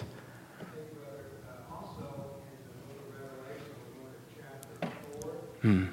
Hmm. 5.62 5.86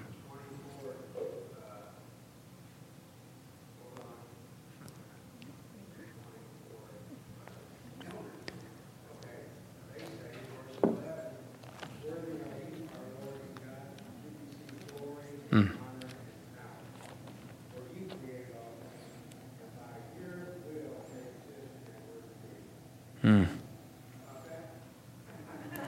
Hmm. 23.27 23.43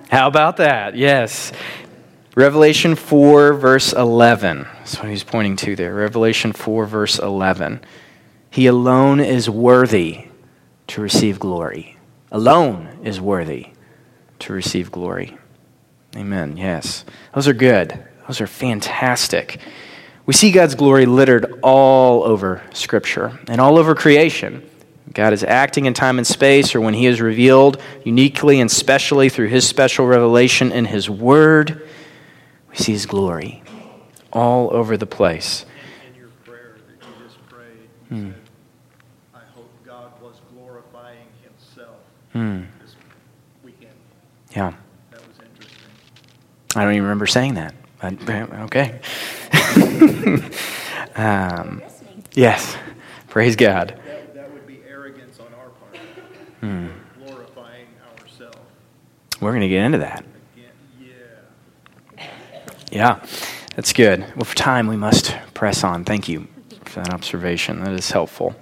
How 0.10 0.28
about 0.28 0.58
that? 0.58 0.98
Yes. 0.98 1.54
Revelation 2.36 2.96
4, 2.96 3.54
verse 3.54 3.94
11. 3.94 4.68
That's 4.80 5.00
what 5.00 5.08
he's 5.08 5.24
pointing 5.24 5.56
to 5.56 5.78
there. 5.78 5.96
Revelation 5.96 6.52
4, 6.52 6.86
verse 6.86 7.18
11. 7.18 7.80
He 8.50 8.68
alone 8.68 9.22
is 9.22 9.50
worthy 9.50 10.26
to 10.88 11.02
receive 11.02 11.40
glory. 11.40 11.96
Alone 12.30 13.00
is 13.06 13.22
worthy 13.22 13.68
to 14.40 14.52
receive 14.52 14.92
glory. 14.92 15.38
Amen. 16.18 16.58
Yes. 16.58 17.06
Those 17.34 17.48
are 17.48 17.54
good. 17.54 18.04
Those 18.28 18.42
are 18.42 18.48
fantastic. 18.48 19.62
We 20.26 20.34
see 20.34 20.52
God's 20.52 20.76
glory 20.76 21.06
littered 21.06 21.62
all 21.64 22.22
over 22.26 22.62
Scripture 22.74 23.40
and 23.48 23.62
all 23.62 23.78
over 23.78 23.96
creation. 23.96 24.70
God 25.14 25.34
is 25.34 25.44
acting 25.44 25.86
in 25.86 25.94
time 25.94 26.18
and 26.18 26.28
space, 26.28 26.76
or 26.76 26.82
when 26.82 26.94
He 26.94 27.06
is 27.06 27.20
revealed 27.22 27.82
uniquely 28.04 28.60
and 28.60 28.70
specially 28.70 29.30
through 29.30 29.48
His 29.48 29.68
special 29.68 30.06
revelation 30.06 30.72
in 30.72 30.86
His 30.86 31.10
Word, 31.10 31.82
we 32.70 32.76
see 32.76 32.92
His 32.92 33.06
glory 33.06 33.64
all 34.32 34.72
over 34.74 34.96
the 34.98 35.06
place. 35.08 35.66
In 36.08 36.20
your 36.20 36.30
prayer 36.46 36.76
that 36.88 37.08
you 37.08 37.26
just 37.26 37.38
prayed, 37.50 37.90
you 38.12 38.18
Hmm. 38.18 38.32
said, 38.32 38.42
I 39.34 39.40
hope 39.56 39.70
God 39.86 40.12
was 40.22 40.36
glorifying 40.54 41.28
Himself 41.44 41.96
Hmm. 42.34 42.62
this 42.82 42.96
weekend. 43.64 43.92
Yeah. 44.56 44.74
That 45.12 45.22
was 45.22 45.36
interesting. 45.44 45.90
I 46.76 46.84
don't 46.84 46.94
even 46.94 47.04
remember 47.04 47.26
saying 47.28 47.56
that. 47.56 47.74
But, 48.02 48.54
okay. 48.62 49.00
um, 51.16 51.82
yes. 52.34 52.78
Praise 53.28 53.56
God. 53.58 54.00
That, 54.06 54.34
that 54.36 54.52
would 54.54 54.66
be 54.66 54.80
arrogance 54.90 55.40
on 55.40 55.48
our 55.60 55.70
part, 55.70 55.98
Hmm. 56.62 56.88
glorifying 57.24 57.88
ourselves. 58.20 58.58
We're 59.40 59.52
going 59.52 59.62
to 59.62 59.70
get 59.70 59.86
into 59.86 60.00
that. 60.00 60.26
Yeah. 60.58 62.26
Yeah, 62.92 63.26
that's 63.76 63.94
good. 63.94 64.22
Well, 64.36 64.46
for 64.46 64.56
time, 64.56 64.88
we 64.88 64.98
must 64.98 65.36
press 65.54 65.84
on. 65.84 66.04
Thank 66.06 66.28
you 66.28 66.48
for 66.86 67.02
that 67.02 67.14
observation. 67.14 67.84
That 67.84 67.94
is 67.94 68.10
helpful. 68.12 68.56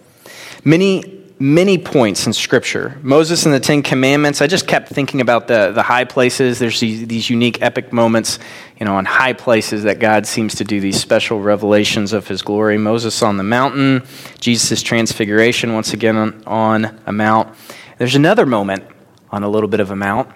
Many, 0.64 1.24
many 1.40 1.78
points 1.78 2.28
in 2.28 2.34
Scripture. 2.34 2.98
Moses 3.02 3.46
and 3.46 3.54
the 3.56 3.60
Ten 3.60 3.82
Commandments. 3.82 4.42
I 4.42 4.48
just 4.48 4.68
kept 4.68 4.90
thinking 4.90 5.22
about 5.22 5.48
the, 5.48 5.72
the 5.72 5.82
high 5.82 6.04
places. 6.04 6.60
There's 6.60 6.80
these, 6.80 7.08
these 7.08 7.30
unique 7.30 7.62
epic 7.62 7.94
moments, 7.94 8.38
you 8.80 8.86
know, 8.86 8.96
on 8.96 9.06
high 9.06 9.34
places 9.34 9.84
that 9.84 10.00
God 10.00 10.28
seems 10.28 10.56
to 10.56 10.66
do 10.66 10.82
these 10.82 11.00
special 11.00 11.42
revelations 11.42 12.12
of 12.12 12.28
His 12.28 12.42
glory. 12.42 12.78
Moses 12.78 13.22
on 13.22 13.38
the 13.38 13.44
mountain, 13.44 14.04
Jesus' 14.40 14.82
transfiguration, 14.82 15.74
once 15.74 15.94
again 15.94 16.18
on, 16.18 16.44
on 16.46 17.00
a 17.06 17.14
mount. 17.14 17.56
There's 17.98 18.16
another 18.16 18.46
moment 18.46 18.86
on 19.32 19.44
a 19.44 19.50
little 19.50 19.70
bit 19.70 19.80
of 19.80 19.92
a 19.92 19.96
mount 19.96 20.30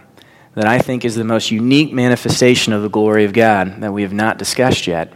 that 0.55 0.65
I 0.65 0.79
think 0.79 1.05
is 1.05 1.15
the 1.15 1.23
most 1.23 1.51
unique 1.51 1.93
manifestation 1.93 2.73
of 2.73 2.81
the 2.81 2.89
glory 2.89 3.23
of 3.23 3.33
God 3.33 3.81
that 3.81 3.93
we 3.93 4.01
have 4.01 4.13
not 4.13 4.37
discussed 4.37 4.87
yet. 4.87 5.13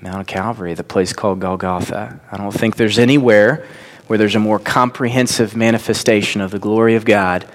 Mount 0.00 0.20
of 0.20 0.26
Calvary, 0.26 0.72
the 0.74 0.84
place 0.84 1.12
called 1.12 1.40
Golgotha. 1.40 2.20
I 2.30 2.36
don't 2.36 2.52
think 2.52 2.76
there's 2.76 2.98
anywhere 2.98 3.66
where 4.06 4.18
there's 4.18 4.34
a 4.34 4.40
more 4.40 4.58
comprehensive 4.58 5.56
manifestation 5.56 6.40
of 6.40 6.50
the 6.50 6.58
glory 6.58 6.94
of 6.94 7.04
God 7.04 7.46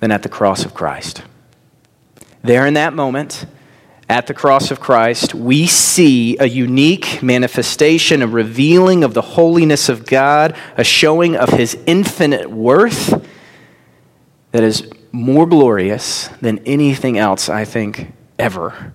than 0.00 0.10
at 0.10 0.22
the 0.22 0.28
cross 0.28 0.64
of 0.64 0.72
Christ. 0.72 1.22
There 2.42 2.66
in 2.66 2.74
that 2.74 2.94
moment, 2.94 3.46
at 4.08 4.26
the 4.26 4.34
cross 4.34 4.70
of 4.70 4.80
Christ, 4.80 5.34
we 5.34 5.66
see 5.66 6.36
a 6.38 6.46
unique 6.46 7.22
manifestation, 7.22 8.22
a 8.22 8.26
revealing 8.26 9.02
of 9.04 9.14
the 9.14 9.22
holiness 9.22 9.88
of 9.88 10.06
God, 10.06 10.56
a 10.76 10.84
showing 10.84 11.36
of 11.36 11.48
his 11.50 11.78
infinite 11.86 12.50
worth 12.50 13.26
that 14.52 14.62
is 14.62 14.88
more 15.12 15.46
glorious 15.46 16.28
than 16.40 16.58
anything 16.60 17.18
else, 17.18 17.48
I 17.48 17.64
think, 17.64 18.12
ever 18.38 18.92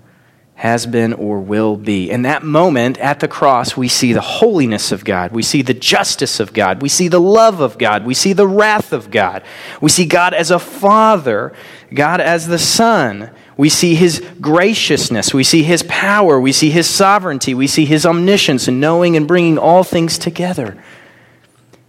has 0.59 0.85
been 0.85 1.13
or 1.13 1.39
will 1.39 1.77
be. 1.77 2.11
In 2.11 2.23
that 2.23 2.43
moment 2.43 2.97
at 2.97 3.21
the 3.21 3.29
cross, 3.29 3.77
we 3.77 3.87
see 3.87 4.11
the 4.11 4.19
holiness 4.19 4.91
of 4.91 5.05
God. 5.05 5.31
We 5.31 5.41
see 5.41 5.61
the 5.61 5.73
justice 5.73 6.41
of 6.41 6.51
God. 6.51 6.81
We 6.81 6.89
see 6.89 7.07
the 7.07 7.21
love 7.21 7.61
of 7.61 7.77
God. 7.77 8.05
We 8.05 8.13
see 8.13 8.33
the 8.33 8.45
wrath 8.45 8.91
of 8.91 9.09
God. 9.09 9.41
We 9.79 9.89
see 9.89 10.05
God 10.05 10.33
as 10.33 10.51
a 10.51 10.59
father, 10.59 11.53
God 11.93 12.19
as 12.19 12.45
the 12.45 12.59
son. 12.59 13.31
We 13.55 13.69
see 13.69 13.95
his 13.95 14.21
graciousness. 14.41 15.33
We 15.33 15.45
see 15.45 15.63
his 15.63 15.81
power. 15.83 16.37
We 16.37 16.51
see 16.51 16.71
his 16.71 16.89
sovereignty. 16.89 17.53
We 17.53 17.67
see 17.67 17.85
his 17.85 18.05
omniscience 18.05 18.67
and 18.67 18.81
knowing 18.81 19.15
and 19.15 19.29
bringing 19.29 19.57
all 19.57 19.85
things 19.85 20.17
together. 20.17 20.83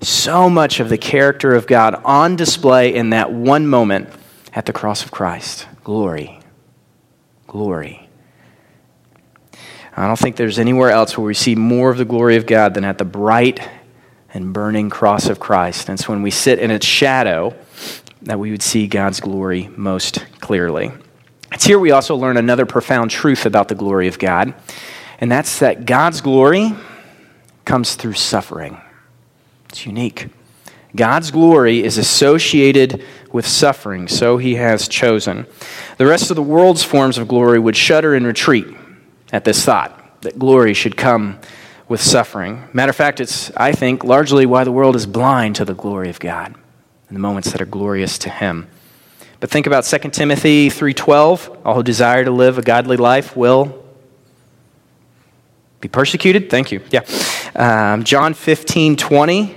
So 0.01 0.49
much 0.49 0.79
of 0.79 0.89
the 0.89 0.97
character 0.97 1.57
of 1.57 1.67
God 1.67 2.01
on 2.05 2.37
display 2.37 2.95
in 2.95 3.11
that 3.11 3.33
one 3.33 3.67
moment 3.67 4.11
at 4.55 4.67
the 4.67 4.73
cross 4.73 5.05
of 5.05 5.11
Christ. 5.11 5.67
Glory. 5.83 6.39
Glory. 7.49 8.10
I 10.01 10.07
don't 10.07 10.19
think 10.19 10.37
there's 10.37 10.59
anywhere 10.59 10.89
else 10.89 11.19
where 11.19 11.27
we 11.27 11.35
see 11.35 11.55
more 11.55 11.91
of 11.91 11.99
the 11.99 12.07
glory 12.07 12.37
of 12.37 12.47
God 12.47 12.73
than 12.73 12.85
at 12.85 12.97
the 12.97 13.05
bright 13.05 13.69
and 14.33 14.51
burning 14.51 14.89
cross 14.89 15.29
of 15.29 15.39
Christ. 15.39 15.91
And 15.91 15.99
it's 15.99 16.09
when 16.09 16.23
we 16.23 16.31
sit 16.31 16.59
in 16.59 16.71
its 16.71 16.87
shadow 16.87 17.55
that 18.23 18.39
we 18.39 18.51
would 18.51 18.63
see 18.63 18.87
God's 18.87 19.21
glory 19.21 19.69
most 19.77 20.25
clearly. 20.41 20.91
It's 21.53 21.67
here 21.67 21.79
we 21.79 21.91
also 21.91 22.17
learn 22.17 22.39
another 22.39 22.65
profound 22.65 23.11
truth 23.11 23.45
about 23.45 23.69
the 23.69 23.75
glory 23.75 24.09
of 24.09 24.19
God, 24.19 24.55
and 25.21 25.31
that's 25.31 25.59
that 25.59 25.85
God's 25.85 26.23
glory 26.23 26.75
comes 27.67 27.95
through 27.95 28.15
suffering. 28.15 28.81
It's 29.69 29.85
unique. 29.85 30.29
God's 30.97 31.31
glory 31.31 31.85
is 31.85 31.99
associated 31.99 33.05
with 33.33 33.47
suffering, 33.47 34.09
so 34.09 34.39
he 34.39 34.55
has 34.55 34.89
chosen. 34.89 35.47
The 35.99 36.07
rest 36.07 36.31
of 36.31 36.37
the 36.37 36.43
world's 36.43 36.83
forms 36.83 37.19
of 37.19 37.29
glory 37.29 37.59
would 37.59 37.77
shudder 37.77 38.15
and 38.15 38.27
retreat 38.27 38.67
at 39.33 39.45
this 39.45 39.65
thought 39.65 40.23
that 40.23 40.39
glory 40.39 40.75
should 40.75 40.97
come 40.97 41.39
with 41.89 42.01
suffering. 42.01 42.69
Matter 42.73 42.91
of 42.91 42.97
fact, 42.97 43.21
it's, 43.21 43.51
I 43.57 43.73
think, 43.73 44.05
largely 44.05 44.47
why 44.47 44.65
the 44.65 44.73
world 44.73 44.97
is 44.97 45.07
blind 45.07 45.57
to 45.57 45.65
the 45.65 45.75
glory 45.75 46.09
of 46.09 46.21
God 46.21 46.55
in 47.09 47.15
the 47.15 47.21
moments 47.21 47.51
that 47.53 47.61
are 47.61 47.67
glorious 47.67 48.19
to 48.19 48.31
him. 48.31 48.69
But 49.41 49.51
think 49.51 49.67
about 49.67 49.85
2 49.85 50.13
Timothy 50.13 50.69
3:12, 50.69 51.57
all 51.65 51.75
who 51.75 51.83
desire 51.83 52.25
to 52.25 52.31
live 52.31 52.59
a 52.59 52.63
godly 52.63 52.97
life 52.97 53.37
will 53.37 53.83
be 55.81 55.89
persecuted. 55.89 56.51
Thank 56.51 56.71
you. 56.71 56.83
Yeah. 56.91 57.01
Um, 57.57 58.05
John 58.05 58.35
15:20, 58.35 59.55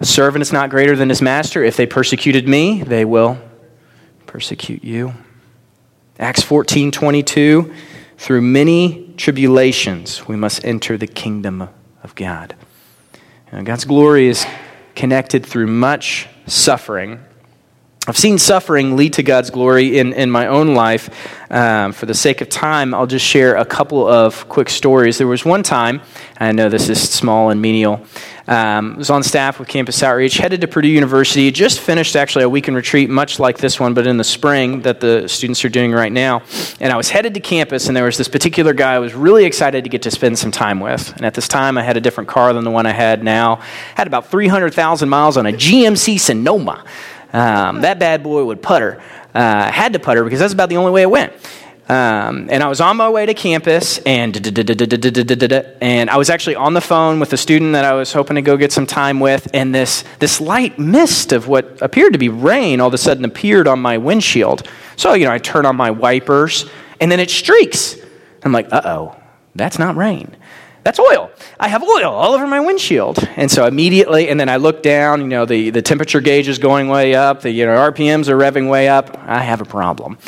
A 0.00 0.04
servant 0.04 0.42
is 0.42 0.52
not 0.52 0.70
greater 0.70 0.96
than 0.96 1.10
his 1.10 1.22
master. 1.22 1.62
If 1.62 1.76
they 1.76 1.86
persecuted 1.86 2.48
me, 2.48 2.82
they 2.82 3.04
will 3.04 3.38
persecute 4.26 4.82
you. 4.82 5.14
Acts 6.18 6.42
14 6.42 6.90
22, 6.90 7.72
through 8.22 8.40
many 8.40 9.12
tribulations, 9.16 10.28
we 10.28 10.36
must 10.36 10.64
enter 10.64 10.96
the 10.96 11.08
kingdom 11.08 11.68
of 12.04 12.14
God. 12.14 12.54
God's 13.64 13.84
glory 13.84 14.28
is 14.28 14.46
connected 14.94 15.44
through 15.44 15.66
much 15.66 16.28
suffering. 16.46 17.18
I've 18.08 18.18
seen 18.18 18.36
suffering 18.36 18.96
lead 18.96 19.12
to 19.12 19.22
God's 19.22 19.50
glory 19.50 19.98
in, 19.98 20.12
in 20.12 20.28
my 20.28 20.48
own 20.48 20.74
life. 20.74 21.08
Um, 21.52 21.92
for 21.92 22.06
the 22.06 22.14
sake 22.14 22.40
of 22.40 22.48
time, 22.48 22.94
I'll 22.94 23.06
just 23.06 23.24
share 23.24 23.54
a 23.54 23.64
couple 23.64 24.08
of 24.08 24.48
quick 24.48 24.70
stories. 24.70 25.18
There 25.18 25.28
was 25.28 25.44
one 25.44 25.62
time, 25.62 26.00
I 26.40 26.50
know 26.50 26.68
this 26.68 26.88
is 26.88 27.08
small 27.08 27.50
and 27.50 27.62
menial, 27.62 28.04
um, 28.48 28.96
was 28.96 29.10
on 29.10 29.22
staff 29.22 29.60
with 29.60 29.68
Campus 29.68 30.02
Outreach, 30.02 30.38
headed 30.38 30.62
to 30.62 30.66
Purdue 30.66 30.88
University, 30.88 31.50
just 31.52 31.78
finished 31.78 32.16
actually 32.16 32.42
a 32.42 32.48
weekend 32.48 32.76
retreat, 32.76 33.08
much 33.08 33.38
like 33.38 33.58
this 33.58 33.78
one, 33.78 33.94
but 33.94 34.06
in 34.06 34.16
the 34.16 34.24
spring 34.24 34.82
that 34.82 34.98
the 34.98 35.28
students 35.28 35.64
are 35.64 35.68
doing 35.68 35.92
right 35.92 36.10
now. 36.10 36.42
And 36.80 36.92
I 36.92 36.96
was 36.96 37.08
headed 37.08 37.34
to 37.34 37.40
campus, 37.40 37.86
and 37.86 37.96
there 37.96 38.04
was 38.04 38.18
this 38.18 38.28
particular 38.28 38.72
guy 38.72 38.94
I 38.94 38.98
was 38.98 39.14
really 39.14 39.44
excited 39.44 39.84
to 39.84 39.90
get 39.90 40.02
to 40.02 40.10
spend 40.10 40.40
some 40.40 40.50
time 40.50 40.80
with. 40.80 41.14
And 41.16 41.24
at 41.24 41.34
this 41.34 41.46
time, 41.46 41.78
I 41.78 41.82
had 41.82 41.96
a 41.96 42.00
different 42.00 42.28
car 42.28 42.52
than 42.52 42.64
the 42.64 42.70
one 42.70 42.84
I 42.84 42.92
had 42.92 43.22
now. 43.22 43.60
had 43.94 44.08
about 44.08 44.26
300,000 44.26 45.08
miles 45.08 45.36
on 45.36 45.46
a 45.46 45.52
GMC 45.52 46.18
Sonoma. 46.18 46.84
Um, 47.32 47.80
that 47.80 47.98
bad 47.98 48.22
boy 48.22 48.44
would 48.44 48.62
putter. 48.62 49.02
Uh, 49.34 49.70
had 49.70 49.94
to 49.94 49.98
putter 49.98 50.22
because 50.24 50.40
that's 50.40 50.52
about 50.52 50.68
the 50.68 50.76
only 50.76 50.92
way 50.92 51.02
it 51.02 51.10
went. 51.10 51.32
Um, 51.88 52.48
and 52.50 52.62
I 52.62 52.68
was 52.68 52.80
on 52.80 52.96
my 52.96 53.10
way 53.10 53.26
to 53.26 53.34
campus, 53.34 53.98
and 53.98 54.34
and 54.36 56.10
I 56.10 56.16
was 56.16 56.30
actually 56.30 56.54
on 56.54 56.74
the 56.74 56.80
phone 56.80 57.18
with 57.18 57.32
a 57.32 57.36
student 57.36 57.72
that 57.72 57.84
I 57.84 57.92
was 57.94 58.12
hoping 58.12 58.36
to 58.36 58.42
go 58.42 58.56
get 58.56 58.72
some 58.72 58.86
time 58.86 59.20
with, 59.20 59.48
and 59.52 59.74
this 59.74 60.04
this 60.18 60.40
light 60.40 60.78
mist 60.78 61.32
of 61.32 61.48
what 61.48 61.82
appeared 61.82 62.12
to 62.12 62.18
be 62.18 62.28
rain 62.28 62.80
all 62.80 62.88
of 62.88 62.94
a 62.94 62.98
sudden 62.98 63.24
appeared 63.24 63.66
on 63.66 63.80
my 63.80 63.98
windshield. 63.98 64.66
So 64.96 65.14
you 65.14 65.24
know, 65.24 65.32
I 65.32 65.38
turn 65.38 65.66
on 65.66 65.76
my 65.76 65.90
wipers, 65.90 66.66
and 67.00 67.10
then 67.10 67.18
it 67.18 67.30
streaks. 67.30 67.96
I'm 68.44 68.52
like, 68.52 68.72
uh 68.72 68.82
oh, 68.84 69.16
that's 69.54 69.78
not 69.78 69.96
rain. 69.96 70.36
That's 70.84 70.98
oil. 70.98 71.30
I 71.60 71.68
have 71.68 71.82
oil 71.82 72.12
all 72.12 72.34
over 72.34 72.46
my 72.46 72.60
windshield. 72.60 73.18
And 73.36 73.50
so 73.50 73.66
immediately, 73.66 74.28
and 74.28 74.38
then 74.38 74.48
I 74.48 74.56
look 74.56 74.82
down, 74.82 75.20
you 75.20 75.28
know, 75.28 75.44
the, 75.44 75.70
the 75.70 75.82
temperature 75.82 76.20
gauge 76.20 76.48
is 76.48 76.58
going 76.58 76.88
way 76.88 77.14
up, 77.14 77.42
the 77.42 77.50
you 77.50 77.66
know, 77.66 77.76
RPMs 77.76 78.28
are 78.28 78.36
revving 78.36 78.68
way 78.68 78.88
up. 78.88 79.16
I 79.18 79.42
have 79.42 79.60
a 79.60 79.64
problem. 79.64 80.18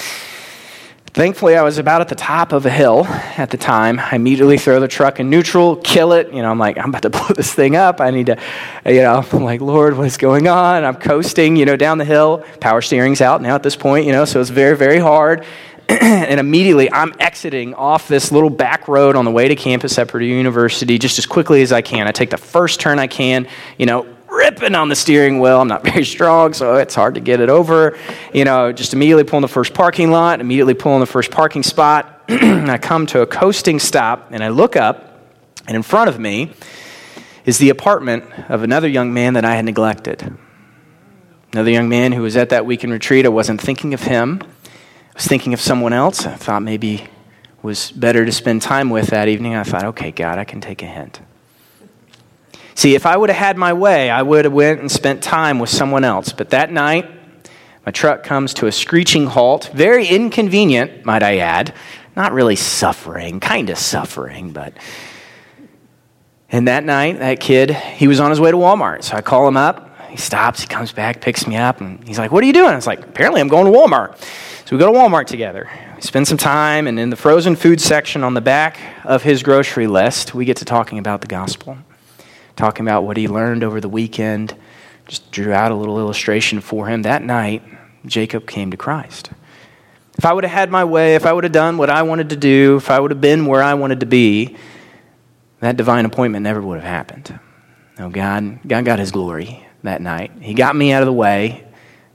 Thankfully, 1.15 1.57
I 1.57 1.63
was 1.63 1.79
about 1.79 2.01
at 2.01 2.09
the 2.09 2.17
top 2.17 2.51
of 2.51 2.67
a 2.67 2.71
hill 2.71 3.05
at 3.07 3.51
the 3.51 3.57
time. 3.57 4.01
I 4.01 4.17
immediately 4.17 4.59
throw 4.59 4.81
the 4.81 4.89
truck 4.89 5.21
in 5.21 5.31
neutral, 5.31 5.77
kill 5.77 6.13
it. 6.13 6.33
You 6.33 6.43
know, 6.43 6.51
I'm 6.51 6.59
like, 6.59 6.77
I'm 6.77 6.89
about 6.89 7.03
to 7.03 7.11
blow 7.19 7.29
this 7.29 7.55
thing 7.55 7.77
up. 7.77 8.01
I 8.01 8.11
need 8.11 8.27
to, 8.27 8.39
you 8.85 9.01
know, 9.01 9.25
I'm 9.33 9.45
like, 9.45 9.61
Lord, 9.61 9.97
what 9.97 10.09
is 10.09 10.17
going 10.17 10.49
on? 10.49 10.85
I'm 10.85 10.97
coasting, 10.97 11.55
you 11.55 11.67
know, 11.67 11.77
down 11.77 11.99
the 11.99 12.05
hill. 12.05 12.45
Power 12.59 12.83
steering's 12.83 13.21
out 13.21 13.43
now 13.43 13.55
at 13.55 13.63
this 13.63 13.77
point, 13.77 14.07
you 14.07 14.13
know, 14.13 14.25
so 14.25 14.41
it's 14.41 14.51
very, 14.51 14.77
very 14.77 14.99
hard. 14.99 15.45
and 15.89 16.41
immediately 16.41 16.91
I'm 16.91 17.13
exiting 17.19 17.75
off 17.75 18.09
this 18.09 18.33
little 18.33 18.51
back 18.51 18.89
road 18.89 19.17
on 19.17 19.25
the 19.25 19.31
way 19.31 19.49
to 19.49 19.57
campus 19.57 19.99
at 19.99 20.09
Purdue 20.09 20.25
University 20.25 20.99
just 20.99 21.19
as 21.19 21.27
quickly 21.27 21.63
as 21.63 21.73
I 21.73 21.83
can. 21.83 22.07
I 22.07 22.13
take 22.13 22.31
the 22.31 22.39
first 22.39 22.81
turn 22.81 22.99
I 22.99 23.07
can, 23.07 23.47
you 23.79 23.87
know, 23.87 24.07
ripping 24.29 24.75
on 24.75 24.89
the 24.89 24.97
steering 24.97 25.41
wheel. 25.41 25.61
I'm 25.61 25.69
not 25.69 25.85
very 25.93 26.05
strong, 26.05 26.53
so 26.53 26.77
it's 26.77 26.95
hard 26.95 27.15
to 27.15 27.21
get 27.21 27.41
it 27.41 27.49
over. 27.49 27.99
You 28.33 28.45
know, 28.45 28.73
just 28.73 28.93
immediately 28.93 29.25
pull 29.25 29.39
in 29.39 29.43
the 29.43 29.49
first 29.49 29.75
parking 29.75 30.11
lot, 30.11 30.41
immediately 30.41 30.75
pull 30.75 30.95
in 30.95 31.01
the 31.01 31.07
first 31.07 31.31
parking 31.31 31.63
spot. 31.63 32.23
I 32.29 32.79
come 32.79 33.07
to 33.07 33.21
a 33.21 33.27
coasting 33.27 33.79
stop 33.79 34.29
and 34.31 34.43
I 34.43 34.49
look 34.49 34.77
up, 34.77 35.21
and 35.67 35.77
in 35.77 35.83
front 35.83 36.09
of 36.09 36.19
me 36.19 36.53
is 37.45 37.59
the 37.59 37.71
apartment 37.71 38.25
of 38.49 38.63
another 38.63 38.89
young 38.89 39.13
man 39.13 39.35
that 39.35 39.45
I 39.45 39.55
had 39.55 39.65
neglected. 39.65 40.37
Another 41.53 41.71
young 41.71 41.89
man 41.89 42.13
who 42.13 42.23
was 42.23 42.37
at 42.37 42.49
that 42.49 42.67
weekend 42.67 42.93
retreat. 42.93 43.27
I 43.27 43.29
wasn't 43.29 43.61
thinking 43.61 43.95
of 43.95 44.03
him. 44.03 44.43
I 45.15 45.17
was 45.17 45.27
thinking 45.27 45.55
of 45.55 45.61
someone 45.61 45.93
else. 45.93 46.27
I 46.27 46.35
thought 46.35 46.65
maybe 46.65 47.05
was 47.63 47.93
better 47.93 48.25
to 48.25 48.33
spend 48.33 48.63
time 48.63 48.91
with 48.91 49.07
that 49.09 49.29
evening. 49.29 49.55
I 49.55 49.63
thought, 49.63 49.85
okay, 49.85 50.11
God, 50.11 50.39
I 50.39 50.45
can 50.45 50.61
take 50.61 50.83
a 50.83 50.87
hint. 50.87 51.21
See, 52.75 52.97
if 52.97 53.07
I 53.07 53.17
would 53.17 53.31
have 53.31 53.39
had 53.39 53.57
my 53.57 53.73
way, 53.73 54.11
I 54.11 54.23
would 54.23 54.45
have 54.45 54.53
went 54.53 54.81
and 54.81 54.91
spent 54.91 55.23
time 55.23 55.61
with 55.61 55.71
someone 55.71 56.03
else. 56.03 56.33
But 56.33 56.51
that 56.51 56.73
night, 56.73 57.09
my 57.87 57.93
truck 57.93 58.25
comes 58.25 58.53
to 58.55 58.67
a 58.67 58.73
screeching 58.73 59.27
halt. 59.27 59.71
Very 59.73 60.09
inconvenient, 60.09 61.05
might 61.05 61.23
I 61.23 61.39
add. 61.39 61.73
Not 62.17 62.33
really 62.33 62.57
suffering, 62.57 63.39
kind 63.39 63.71
of 63.71 63.79
suffering, 63.79 64.53
but. 64.53 64.75
And 66.51 66.67
that 66.67 66.83
night, 66.83 67.21
that 67.21 67.39
kid, 67.39 67.71
he 67.71 68.09
was 68.09 68.19
on 68.19 68.31
his 68.31 68.41
way 68.41 68.51
to 68.51 68.57
Walmart. 68.57 69.05
So 69.05 69.17
I 69.17 69.23
call 69.23 69.47
him 69.47 69.57
up. 69.57 69.97
He 70.11 70.17
stops, 70.17 70.61
he 70.61 70.67
comes 70.67 70.93
back, 70.93 71.21
picks 71.21 71.47
me 71.47 71.57
up, 71.57 71.81
and 71.81 72.07
he's 72.07 72.19
like, 72.19 72.33
What 72.33 72.43
are 72.43 72.47
you 72.47 72.53
doing? 72.53 72.71
I 72.71 72.77
was 72.77 72.87
like, 72.87 73.01
Apparently, 73.01 73.41
I'm 73.41 73.49
going 73.49 73.73
to 73.73 73.77
Walmart. 73.77 74.21
So 74.67 74.75
we 74.75 74.81
go 74.81 74.91
to 74.91 74.99
Walmart 74.99 75.27
together. 75.27 75.69
We 75.95 76.01
spend 76.01 76.27
some 76.27 76.39
time, 76.39 76.87
and 76.87 76.99
in 76.99 77.11
the 77.11 77.17
frozen 77.17 77.55
food 77.55 77.83
section 77.83 78.25
on 78.25 78.33
the 78.33 78.41
back 78.41 78.79
of 79.05 79.23
his 79.23 79.43
grocery 79.43 79.87
list, 79.87 80.35
we 80.35 80.47
get 80.47 80.57
to 80.57 80.65
talking 80.65 80.99
about 80.99 81.21
the 81.21 81.27
gospel, 81.27 81.77
talking 82.57 82.87
about 82.87 83.03
what 83.03 83.19
he 83.19 83.29
learned 83.29 83.63
over 83.63 83.79
the 83.79 83.91
weekend. 83.91 84.57
Just 85.07 85.31
drew 85.31 85.53
out 85.53 85.71
a 85.71 85.75
little 85.75 85.99
illustration 85.99 86.63
for 86.63 86.87
him. 86.87 87.03
That 87.03 87.23
night, 87.23 87.63
Jacob 88.07 88.47
came 88.47 88.71
to 88.71 88.77
Christ. 88.79 89.29
If 90.17 90.25
I 90.25 90.33
would 90.33 90.45
have 90.45 90.53
had 90.53 90.71
my 90.71 90.85
way, 90.85 91.15
if 91.15 91.27
I 91.27 91.35
would 91.35 91.45
have 91.45 91.53
done 91.53 91.77
what 91.77 91.91
I 91.91 92.03
wanted 92.03 92.31
to 92.31 92.37
do, 92.37 92.77
if 92.77 92.91
I 92.91 92.99
would 92.99 93.11
have 93.11 93.21
been 93.21 93.45
where 93.45 93.63
I 93.63 93.75
wanted 93.75 94.01
to 94.01 94.07
be, 94.07 94.57
that 95.61 95.77
divine 95.77 96.07
appointment 96.07 96.43
never 96.43 96.63
would 96.63 96.81
have 96.81 96.89
happened. 96.89 97.39
No, 97.99 98.09
God, 98.09 98.61
God 98.67 98.87
got 98.87 98.99
his 98.99 99.11
glory 99.11 99.69
that 99.83 100.01
night. 100.01 100.33
He 100.41 100.55
got 100.55 100.75
me 100.75 100.91
out 100.93 101.03
of 101.03 101.07
the 101.07 101.13
way, 101.13 101.67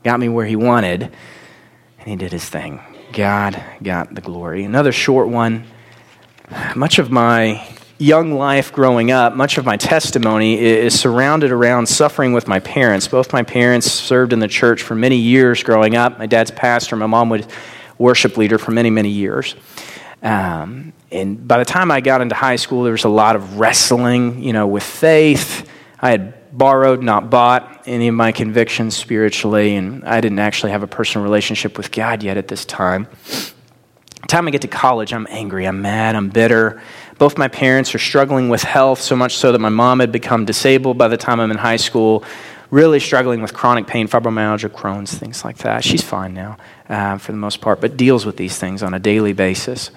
got 0.04 0.20
me 0.20 0.30
where 0.30 0.48
he 0.48 0.56
wanted 0.56 1.12
and 2.00 2.08
he 2.10 2.16
did 2.16 2.32
his 2.32 2.48
thing. 2.48 2.82
God 3.14 3.62
got 3.82 4.14
the 4.14 4.22
glory. 4.22 4.64
Another 4.64 4.92
short 4.92 5.30
one. 5.30 5.66
Much 6.76 7.00
of 7.00 7.12
my 7.12 7.68
young 7.98 8.32
life 8.32 8.72
growing 8.72 9.12
up, 9.12 9.36
much 9.36 9.58
of 9.58 9.66
my 9.66 9.76
testimony 9.76 10.58
is 10.58 10.98
surrounded 10.98 11.52
around 11.52 11.88
suffering 11.88 12.32
with 12.34 12.48
my 12.48 12.60
parents. 12.60 13.08
Both 13.08 13.34
my 13.34 13.44
parents 13.44 13.92
served 13.92 14.32
in 14.32 14.40
the 14.40 14.48
church 14.48 14.82
for 14.82 14.96
many 14.96 15.18
years 15.18 15.62
growing 15.64 15.96
up. 15.96 16.18
My 16.18 16.26
dad's 16.26 16.52
pastor, 16.52 16.96
my 16.96 17.08
mom 17.08 17.30
was 17.30 17.46
worship 17.98 18.38
leader 18.38 18.58
for 18.58 18.72
many, 18.72 18.90
many 18.90 19.10
years. 19.10 19.56
Um, 20.24 20.94
and 21.12 21.48
by 21.48 21.60
the 21.60 21.66
time 21.66 21.92
I 21.92 22.02
got 22.02 22.22
into 22.22 22.36
high 22.36 22.56
school, 22.56 22.84
there 22.84 22.94
was 22.94 23.04
a 23.04 23.10
lot 23.10 23.36
of 23.36 23.60
wrestling, 23.60 24.42
you 24.42 24.54
know, 24.54 24.68
with 24.68 24.84
faith. 24.84 25.70
I 26.00 26.12
had 26.12 26.38
borrowed, 26.52 27.02
not 27.04 27.30
bought 27.30 27.84
any 27.86 28.08
of 28.08 28.16
my 28.16 28.32
convictions 28.32 28.96
spiritually, 28.96 29.76
and 29.76 30.04
I 30.04 30.22
didn't 30.22 30.40
actually 30.40 30.72
have 30.72 30.84
a 30.84 30.88
personal 30.88 31.24
relationship 31.24 31.78
with 31.78 31.92
God 31.92 32.24
yet 32.24 32.38
at 32.38 32.48
this 32.48 32.66
time. 32.66 33.08
The 34.22 34.28
time 34.28 34.48
I 34.48 34.52
get 34.52 34.62
to 34.62 34.68
college, 34.68 35.14
I'm 35.14 35.28
angry, 35.30 35.66
I'm 35.66 35.82
mad, 35.82 36.16
I'm 36.16 36.30
bitter. 36.30 36.82
Both 37.18 37.38
my 37.38 37.48
parents 37.48 37.94
are 37.96 38.00
struggling 38.00 38.50
with 38.50 38.64
health, 38.64 39.02
so 39.02 39.16
much 39.16 39.36
so 39.36 39.52
that 39.52 39.60
my 39.60 39.70
mom 39.70 40.00
had 40.00 40.12
become 40.12 40.46
disabled 40.46 40.98
by 40.98 41.08
the 41.08 41.18
time 41.18 41.40
I'm 41.40 41.52
in 41.52 41.58
high 41.58 41.78
school, 41.78 42.24
really 42.72 43.00
struggling 43.00 43.42
with 43.42 43.54
chronic 43.54 43.88
pain, 43.88 44.08
fibromyalgia, 44.08 44.70
Crohn's, 44.70 45.14
things 45.14 45.44
like 45.44 45.58
that. 45.60 45.84
She's 45.84 46.04
fine 46.04 46.34
now 46.34 46.58
uh, 46.88 47.18
for 47.18 47.32
the 47.32 47.38
most 47.38 47.62
part, 47.62 47.82
but 47.82 47.98
deals 47.98 48.26
with 48.26 48.38
these 48.38 48.58
things 48.58 48.84
on 48.84 48.94
a 48.94 49.00
daily 49.00 49.34
basis. 49.34 49.92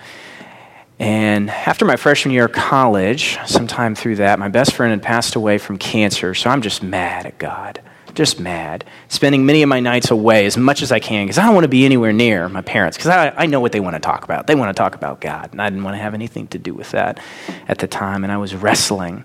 And 1.03 1.51
after 1.51 1.85
my 1.85 1.97
freshman 1.97 2.33
year 2.33 2.45
of 2.45 2.53
college, 2.53 3.37
sometime 3.45 3.97
through 3.97 4.17
that, 4.17 4.38
my 4.38 4.47
best 4.47 4.73
friend 4.73 4.93
had 4.93 5.03
passed 5.03 5.35
away 5.35 5.59
from 5.59 5.77
cancer. 5.77 6.33
So 6.33 6.49
I'm 6.49 6.62
just 6.62 6.81
mad 6.81 7.27
at 7.27 7.38
God. 7.38 7.83
Just 8.15 8.38
mad. 8.38 8.85
Spending 9.09 9.45
many 9.45 9.65
of 9.65 9.69
my 9.69 9.81
nights 9.81 10.12
away 10.12 10.47
as 10.47 10.57
much 10.57 10.81
as 10.81 10.93
I 10.93 11.01
can 11.01 11.27
because 11.27 11.38
I 11.38 11.45
don't 11.45 11.55
want 11.55 11.65
to 11.65 11.69
be 11.69 11.85
anywhere 11.85 12.12
near 12.12 12.49
my 12.49 12.62
parents 12.62 12.97
because 12.97 13.11
I, 13.11 13.31
I 13.31 13.47
know 13.47 13.59
what 13.59 13.73
they 13.73 13.81
want 13.81 13.97
to 13.97 14.01
talk 14.01 14.23
about. 14.23 14.47
They 14.47 14.55
want 14.55 14.69
to 14.69 14.81
talk 14.81 14.95
about 14.95 15.21
God. 15.21 15.49
And 15.51 15.61
I 15.61 15.69
didn't 15.69 15.83
want 15.83 15.97
to 15.97 16.01
have 16.01 16.15
anything 16.15 16.47
to 16.49 16.59
do 16.59 16.73
with 16.73 16.93
that 16.93 17.19
at 17.67 17.79
the 17.79 17.88
time. 17.88 18.23
And 18.23 18.33
I 18.33 18.37
was 18.37 18.55
wrestling. 18.55 19.25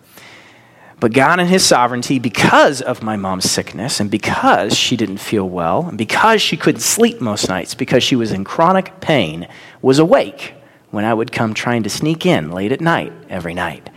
But 1.00 1.14
God, 1.14 1.40
and 1.40 1.48
His 1.48 1.64
sovereignty, 1.64 2.18
because 2.18 2.82
of 2.82 3.04
my 3.04 3.18
mom's 3.18 3.52
sickness, 3.52 4.00
and 4.00 4.10
because 4.10 4.76
she 4.76 4.98
didn't 4.98 5.20
feel 5.20 5.48
well, 5.48 5.90
and 5.90 5.96
because 5.96 6.42
she 6.42 6.58
couldn't 6.58 6.82
sleep 6.82 7.22
most 7.22 7.48
nights, 7.48 7.76
because 7.76 8.02
she 8.02 8.16
was 8.16 8.32
in 8.32 8.44
chronic 8.44 9.00
pain, 9.00 9.48
was 9.84 10.00
awake 10.00 10.56
when 10.98 11.06
I 11.06 11.14
would 11.14 11.32
come 11.32 11.54
trying 11.54 11.84
to 11.84 11.92
sneak 11.92 12.26
in 12.26 12.50
late 12.50 12.72
at 12.72 12.82
night 12.82 13.14
every 13.30 13.54
night. 13.54 13.92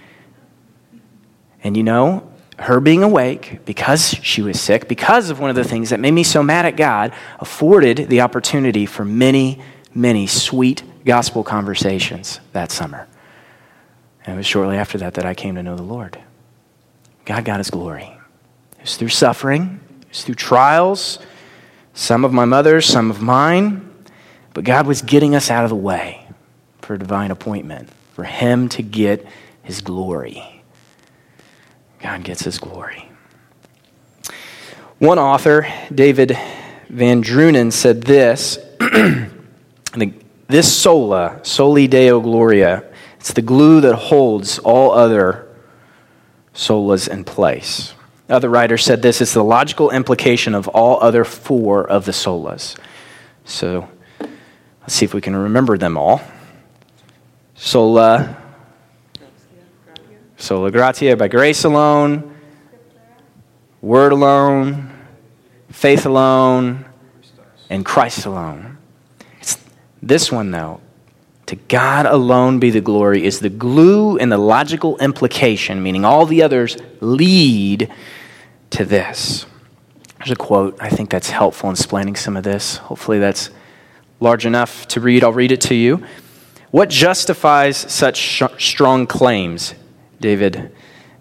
And 1.64 1.74
you 1.74 1.82
know, 1.82 2.30
her 2.58 2.78
being 2.78 3.02
awake 3.02 3.60
because 3.64 4.10
she 4.22 4.42
was 4.42 4.60
sick, 4.60 4.86
because 4.86 5.30
of 5.30 5.40
one 5.40 5.48
of 5.48 5.56
the 5.56 5.64
things 5.64 5.88
that 5.88 5.98
made 5.98 6.10
me 6.10 6.22
so 6.22 6.42
mad 6.42 6.66
at 6.66 6.76
God, 6.76 7.14
afforded 7.38 8.10
the 8.10 8.20
opportunity 8.20 8.84
for 8.84 9.02
many, 9.02 9.62
many 9.94 10.26
sweet 10.26 10.82
gospel 11.06 11.42
conversations 11.42 12.38
that 12.52 12.70
summer. 12.70 13.08
And 14.26 14.34
it 14.34 14.36
was 14.36 14.44
shortly 14.44 14.76
after 14.76 14.98
that 14.98 15.14
that 15.14 15.24
I 15.24 15.32
came 15.32 15.54
to 15.54 15.62
know 15.62 15.76
the 15.76 15.82
Lord. 15.82 16.18
God 17.24 17.46
got 17.46 17.60
his 17.60 17.70
glory. 17.70 18.14
It 18.76 18.82
was 18.82 18.98
through 18.98 19.08
suffering, 19.08 19.80
it 20.02 20.08
was 20.10 20.22
through 20.22 20.34
trials, 20.34 21.18
some 21.94 22.26
of 22.26 22.34
my 22.34 22.44
mother's, 22.44 22.84
some 22.84 23.10
of 23.10 23.22
mine, 23.22 23.90
but 24.52 24.64
God 24.64 24.86
was 24.86 25.00
getting 25.00 25.34
us 25.34 25.50
out 25.50 25.64
of 25.64 25.70
the 25.70 25.76
way 25.76 26.19
for 26.90 26.98
divine 26.98 27.30
appointment, 27.30 27.88
for 28.14 28.24
him 28.24 28.68
to 28.68 28.82
get 28.82 29.24
his 29.62 29.80
glory. 29.80 30.64
God 32.00 32.24
gets 32.24 32.42
his 32.42 32.58
glory. 32.58 33.08
One 34.98 35.16
author, 35.16 35.68
David 35.94 36.36
Van 36.88 37.22
Drunen 37.22 37.72
said 37.72 38.02
this 38.02 38.58
This 40.48 40.76
sola, 40.76 41.38
soli 41.44 41.86
deo 41.86 42.18
gloria, 42.18 42.82
it's 43.20 43.34
the 43.34 43.42
glue 43.42 43.80
that 43.82 43.94
holds 43.94 44.58
all 44.58 44.90
other 44.90 45.46
solas 46.52 47.08
in 47.08 47.22
place. 47.22 47.94
Other 48.28 48.48
writers 48.48 48.84
said 48.84 49.00
this 49.00 49.20
is 49.20 49.32
the 49.32 49.44
logical 49.44 49.90
implication 49.92 50.56
of 50.56 50.66
all 50.66 51.00
other 51.00 51.22
four 51.22 51.88
of 51.88 52.04
the 52.04 52.10
solas. 52.10 52.76
So 53.44 53.88
let's 54.80 54.94
see 54.94 55.04
if 55.04 55.14
we 55.14 55.20
can 55.20 55.36
remember 55.36 55.78
them 55.78 55.96
all. 55.96 56.20
Sola, 57.62 58.38
sola 60.38 60.70
gratia 60.70 61.14
by 61.14 61.28
grace 61.28 61.62
alone, 61.64 62.34
word 63.82 64.12
alone, 64.12 64.90
faith 65.68 66.06
alone, 66.06 66.86
and 67.68 67.84
Christ 67.84 68.24
alone. 68.24 68.78
It's 69.40 69.62
this 70.02 70.32
one, 70.32 70.50
though. 70.52 70.80
To 71.46 71.56
God 71.56 72.06
alone 72.06 72.60
be 72.60 72.70
the 72.70 72.80
glory 72.80 73.26
is 73.26 73.40
the 73.40 73.50
glue 73.50 74.16
and 74.16 74.32
the 74.32 74.38
logical 74.38 74.96
implication, 74.96 75.82
meaning 75.82 76.06
all 76.06 76.24
the 76.24 76.42
others 76.42 76.78
lead 77.02 77.92
to 78.70 78.86
this. 78.86 79.44
There's 80.16 80.30
a 80.30 80.36
quote, 80.36 80.78
I 80.80 80.88
think 80.88 81.10
that's 81.10 81.28
helpful 81.28 81.68
in 81.68 81.74
explaining 81.74 82.16
some 82.16 82.38
of 82.38 82.42
this. 82.42 82.78
Hopefully, 82.78 83.18
that's 83.18 83.50
large 84.18 84.46
enough 84.46 84.88
to 84.88 85.00
read. 85.02 85.22
I'll 85.22 85.34
read 85.34 85.52
it 85.52 85.60
to 85.62 85.74
you. 85.74 86.02
What 86.70 86.88
justifies 86.88 87.76
such 87.76 88.16
sh- 88.16 88.42
strong 88.58 89.06
claims? 89.06 89.74
David 90.20 90.70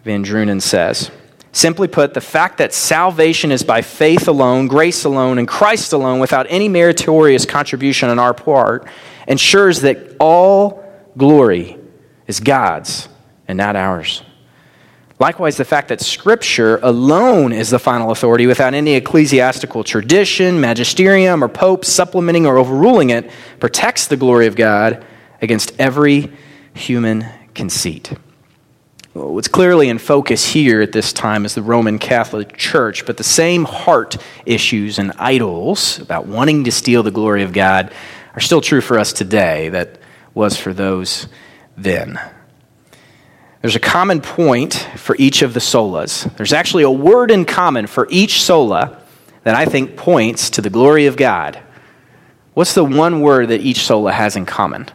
Van 0.03 0.23
Drunen 0.23 0.61
says. 0.61 1.09
Simply 1.51 1.87
put, 1.87 2.13
the 2.13 2.21
fact 2.21 2.59
that 2.59 2.73
salvation 2.73 3.51
is 3.51 3.63
by 3.63 3.81
faith 3.81 4.27
alone, 4.27 4.67
grace 4.67 5.03
alone, 5.03 5.39
and 5.39 5.47
Christ 5.47 5.93
alone 5.93 6.19
without 6.19 6.45
any 6.49 6.67
meritorious 6.67 7.45
contribution 7.45 8.09
on 8.09 8.19
our 8.19 8.35
part 8.35 8.87
ensures 9.27 9.81
that 9.81 10.15
all 10.19 10.83
glory 11.17 11.77
is 12.27 12.39
God's 12.39 13.09
and 13.47 13.57
not 13.57 13.75
ours. 13.75 14.21
Likewise, 15.17 15.57
the 15.57 15.65
fact 15.65 15.89
that 15.89 15.99
Scripture 15.99 16.77
alone 16.77 17.51
is 17.51 17.71
the 17.71 17.79
final 17.79 18.11
authority 18.11 18.47
without 18.47 18.73
any 18.73 18.93
ecclesiastical 18.93 19.83
tradition, 19.83 20.61
magisterium, 20.61 21.43
or 21.43 21.49
pope 21.49 21.83
supplementing 21.83 22.45
or 22.45 22.57
overruling 22.57 23.09
it 23.09 23.29
protects 23.59 24.07
the 24.07 24.15
glory 24.15 24.45
of 24.47 24.55
God 24.55 25.03
against 25.41 25.73
every 25.79 26.31
human 26.73 27.25
conceit. 27.53 28.13
What's 29.13 29.47
clearly 29.47 29.89
in 29.89 29.97
focus 29.97 30.45
here 30.45 30.81
at 30.81 30.91
this 30.91 31.11
time 31.11 31.43
is 31.43 31.55
the 31.55 31.61
Roman 31.61 31.99
Catholic 31.99 32.55
Church, 32.55 33.05
but 33.05 33.17
the 33.17 33.23
same 33.23 33.65
heart 33.65 34.17
issues 34.45 34.99
and 34.99 35.11
idols 35.17 35.99
about 35.99 36.27
wanting 36.27 36.63
to 36.65 36.71
steal 36.71 37.03
the 37.03 37.11
glory 37.11 37.43
of 37.43 37.51
God 37.51 37.91
are 38.35 38.39
still 38.39 38.61
true 38.61 38.81
for 38.81 38.99
us 38.99 39.11
today 39.11 39.69
that 39.69 39.99
was 40.33 40.55
for 40.55 40.73
those 40.73 41.27
then. 41.75 42.19
There's 43.61 43.75
a 43.75 43.79
common 43.79 44.21
point 44.21 44.75
for 44.95 45.15
each 45.19 45.41
of 45.41 45.53
the 45.53 45.59
solas. 45.59 46.33
There's 46.37 46.53
actually 46.53 46.83
a 46.83 46.91
word 46.91 47.29
in 47.31 47.43
common 47.45 47.87
for 47.87 48.07
each 48.09 48.41
sola 48.41 49.01
that 49.43 49.55
I 49.55 49.65
think 49.65 49.97
points 49.97 50.51
to 50.51 50.61
the 50.61 50.69
glory 50.69 51.07
of 51.07 51.17
God. 51.17 51.59
What's 52.53 52.73
the 52.73 52.85
one 52.85 53.21
word 53.21 53.49
that 53.49 53.61
each 53.61 53.79
sola 53.79 54.11
has 54.11 54.35
in 54.35 54.45
common? 54.45 54.87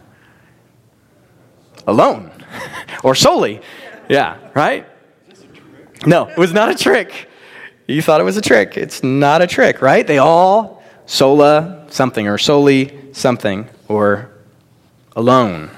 Alone 1.87 2.31
or 3.03 3.15
solely. 3.15 3.61
Yeah, 4.09 4.37
right? 4.53 4.87
No, 6.05 6.27
it 6.27 6.37
was 6.37 6.53
not 6.53 6.69
a 6.69 6.75
trick. 6.75 7.29
You 7.87 8.01
thought 8.01 8.19
it 8.19 8.23
was 8.23 8.37
a 8.37 8.41
trick. 8.41 8.77
It's 8.77 9.03
not 9.03 9.41
a 9.41 9.47
trick, 9.47 9.81
right? 9.81 10.05
They 10.05 10.17
all 10.17 10.83
sola 11.05 11.85
something 11.89 12.27
or 12.27 12.37
solely 12.37 13.13
something 13.13 13.69
or 13.87 14.31
alone. 15.15 15.69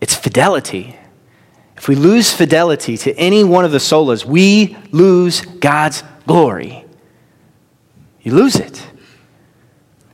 It's 0.00 0.14
fidelity. 0.14 0.96
If 1.76 1.88
we 1.88 1.94
lose 1.94 2.32
fidelity 2.32 2.96
to 2.98 3.14
any 3.14 3.44
one 3.44 3.64
of 3.64 3.70
the 3.70 3.78
solas, 3.78 4.24
we 4.24 4.76
lose 4.90 5.40
God's 5.40 6.02
glory. 6.26 6.84
You 8.22 8.34
lose 8.34 8.56
it. 8.56 8.84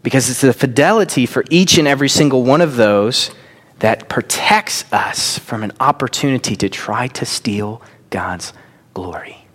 Because 0.02 0.28
it's 0.28 0.42
the 0.42 0.52
fidelity 0.52 1.24
for 1.24 1.44
each 1.48 1.78
and 1.78 1.88
every 1.88 2.10
single 2.10 2.42
one 2.42 2.60
of 2.60 2.76
those 2.76 3.30
that 3.84 4.08
protects 4.08 4.90
us 4.94 5.38
from 5.38 5.62
an 5.62 5.70
opportunity 5.78 6.56
to 6.56 6.70
try 6.70 7.06
to 7.06 7.26
steal 7.26 7.82
God's 8.08 8.54
glory. 8.94 9.46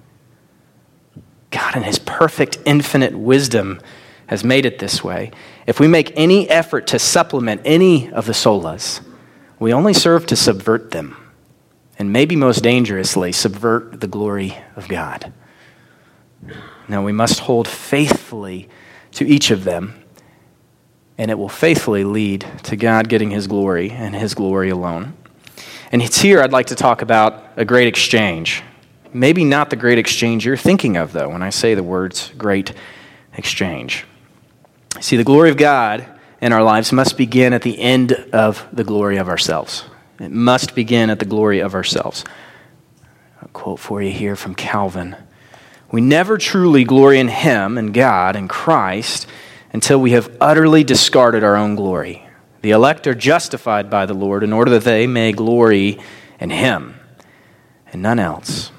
God, 1.49 1.75
in 1.75 1.81
His 1.81 1.97
perfect, 1.97 2.59
infinite 2.63 3.17
wisdom, 3.17 3.81
has 4.27 4.43
made 4.43 4.67
it 4.67 4.77
this 4.77 5.03
way. 5.03 5.31
If 5.65 5.79
we 5.79 5.87
make 5.87 6.13
any 6.15 6.47
effort 6.47 6.85
to 6.89 6.99
supplement 6.99 7.61
any 7.65 8.11
of 8.11 8.27
the 8.27 8.33
solas, 8.33 9.01
we 9.57 9.73
only 9.73 9.95
serve 9.95 10.27
to 10.27 10.35
subvert 10.35 10.91
them, 10.91 11.17
and 11.97 12.13
maybe 12.13 12.35
most 12.35 12.61
dangerously, 12.61 13.31
subvert 13.31 13.99
the 13.99 14.07
glory 14.07 14.55
of 14.75 14.87
God. 14.87 15.33
Now, 16.87 17.03
we 17.03 17.13
must 17.13 17.39
hold 17.39 17.67
faithfully 17.67 18.69
to 19.13 19.25
each 19.25 19.49
of 19.49 19.63
them 19.63 19.98
and 21.19 21.29
it 21.29 21.37
will 21.37 21.49
faithfully 21.49 22.05
lead 22.05 22.47
to 22.63 22.77
God 22.77 23.09
getting 23.09 23.29
his 23.29 23.45
glory 23.45 23.91
and 23.91 24.15
his 24.15 24.33
glory 24.33 24.69
alone. 24.69 25.13
And 25.91 26.01
it's 26.01 26.21
here 26.21 26.41
I'd 26.41 26.53
like 26.53 26.67
to 26.67 26.75
talk 26.75 27.01
about 27.01 27.43
a 27.57 27.65
great 27.65 27.89
exchange. 27.89 28.63
Maybe 29.11 29.43
not 29.43 29.69
the 29.69 29.75
great 29.75 29.97
exchange 29.97 30.45
you're 30.45 30.55
thinking 30.55 30.95
of, 30.95 31.11
though, 31.11 31.27
when 31.27 31.43
I 31.43 31.49
say 31.49 31.75
the 31.75 31.83
words 31.83 32.31
great 32.37 32.73
exchange. 33.35 34.05
See, 35.01 35.17
the 35.17 35.25
glory 35.25 35.49
of 35.49 35.57
God 35.57 36.05
in 36.39 36.53
our 36.53 36.63
lives 36.63 36.93
must 36.93 37.17
begin 37.17 37.51
at 37.51 37.63
the 37.63 37.77
end 37.79 38.13
of 38.13 38.65
the 38.71 38.85
glory 38.85 39.17
of 39.17 39.27
ourselves. 39.27 39.83
It 40.21 40.31
must 40.31 40.73
begin 40.73 41.09
at 41.09 41.19
the 41.19 41.25
glory 41.25 41.59
of 41.59 41.75
ourselves. 41.75 42.23
A 43.41 43.47
quote 43.49 43.79
for 43.79 44.01
you 44.01 44.11
here 44.11 44.37
from 44.37 44.55
Calvin. 44.55 45.17
We 45.91 45.99
never 45.99 46.37
truly 46.37 46.85
glory 46.85 47.19
in 47.19 47.27
Him 47.27 47.77
and 47.77 47.93
God 47.93 48.37
and 48.37 48.49
Christ 48.49 49.27
until 49.71 49.99
we 49.99 50.11
have 50.11 50.35
utterly 50.41 50.83
discarded 50.83 51.43
our 51.43 51.55
own 51.55 51.75
glory. 51.75 52.27
The 52.61 52.71
elect 52.71 53.07
are 53.07 53.15
justified 53.15 53.89
by 53.89 54.05
the 54.05 54.13
Lord 54.13 54.43
in 54.43 54.51
order 54.51 54.71
that 54.71 54.83
they 54.83 55.07
may 55.07 55.31
glory 55.31 55.99
in 56.39 56.49
Him 56.49 56.99
and 57.91 58.01
none 58.01 58.19
else. 58.19 58.71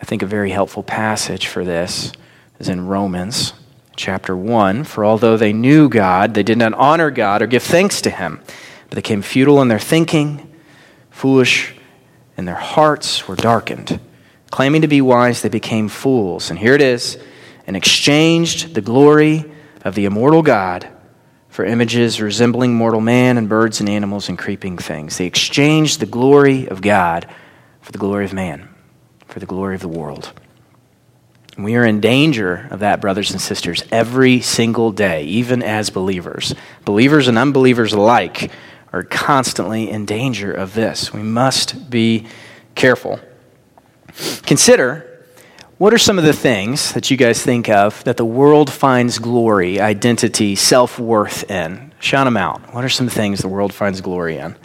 I 0.00 0.04
think 0.04 0.22
a 0.22 0.26
very 0.26 0.50
helpful 0.50 0.82
passage 0.82 1.46
for 1.46 1.64
this 1.64 2.12
is 2.58 2.68
in 2.68 2.86
Romans 2.86 3.52
chapter 3.96 4.36
1. 4.36 4.84
For 4.84 5.04
although 5.04 5.36
they 5.36 5.52
knew 5.52 5.88
God, 5.88 6.34
they 6.34 6.42
did 6.42 6.58
not 6.58 6.74
honor 6.74 7.10
God 7.10 7.42
or 7.42 7.46
give 7.46 7.62
thanks 7.62 8.00
to 8.02 8.10
Him, 8.10 8.40
but 8.88 8.90
they 8.90 8.96
became 8.96 9.22
futile 9.22 9.60
in 9.62 9.68
their 9.68 9.78
thinking, 9.78 10.52
foolish, 11.10 11.74
and 12.36 12.48
their 12.48 12.54
hearts 12.54 13.28
were 13.28 13.36
darkened. 13.36 14.00
Claiming 14.50 14.82
to 14.82 14.88
be 14.88 15.00
wise, 15.00 15.42
they 15.42 15.48
became 15.48 15.88
fools. 15.88 16.50
And 16.50 16.58
here 16.58 16.74
it 16.74 16.82
is 16.82 17.18
and 17.70 17.76
exchanged 17.76 18.74
the 18.74 18.80
glory 18.80 19.44
of 19.84 19.94
the 19.94 20.04
immortal 20.04 20.42
God 20.42 20.88
for 21.48 21.64
images 21.64 22.20
resembling 22.20 22.74
mortal 22.74 23.00
man 23.00 23.38
and 23.38 23.48
birds 23.48 23.78
and 23.78 23.88
animals 23.88 24.28
and 24.28 24.36
creeping 24.36 24.76
things. 24.76 25.18
They 25.18 25.26
exchanged 25.26 26.00
the 26.00 26.06
glory 26.06 26.66
of 26.66 26.82
God 26.82 27.28
for 27.80 27.92
the 27.92 27.98
glory 27.98 28.24
of 28.24 28.32
man, 28.32 28.68
for 29.28 29.38
the 29.38 29.46
glory 29.46 29.76
of 29.76 29.82
the 29.82 29.86
world. 29.86 30.32
And 31.54 31.64
we 31.64 31.76
are 31.76 31.84
in 31.84 32.00
danger 32.00 32.66
of 32.72 32.80
that, 32.80 33.00
brothers 33.00 33.30
and 33.30 33.40
sisters, 33.40 33.84
every 33.92 34.40
single 34.40 34.90
day, 34.90 35.22
even 35.26 35.62
as 35.62 35.90
believers. 35.90 36.56
Believers 36.84 37.28
and 37.28 37.38
unbelievers 37.38 37.92
alike 37.92 38.50
are 38.92 39.04
constantly 39.04 39.88
in 39.88 40.06
danger 40.06 40.52
of 40.52 40.74
this. 40.74 41.12
We 41.12 41.22
must 41.22 41.88
be 41.88 42.26
careful. 42.74 43.20
Consider 44.42 45.06
what 45.80 45.94
are 45.94 45.98
some 45.98 46.18
of 46.18 46.24
the 46.24 46.34
things 46.34 46.92
that 46.92 47.10
you 47.10 47.16
guys 47.16 47.42
think 47.42 47.70
of 47.70 48.04
that 48.04 48.18
the 48.18 48.24
world 48.24 48.70
finds 48.70 49.18
glory, 49.18 49.80
identity, 49.80 50.54
self 50.54 50.98
worth 50.98 51.50
in? 51.50 51.94
Shout 52.00 52.26
them 52.26 52.36
out. 52.36 52.74
What 52.74 52.84
are 52.84 52.90
some 52.90 53.08
things 53.08 53.40
the 53.40 53.48
world 53.48 53.72
finds 53.72 54.02
glory 54.02 54.36
in? 54.36 54.56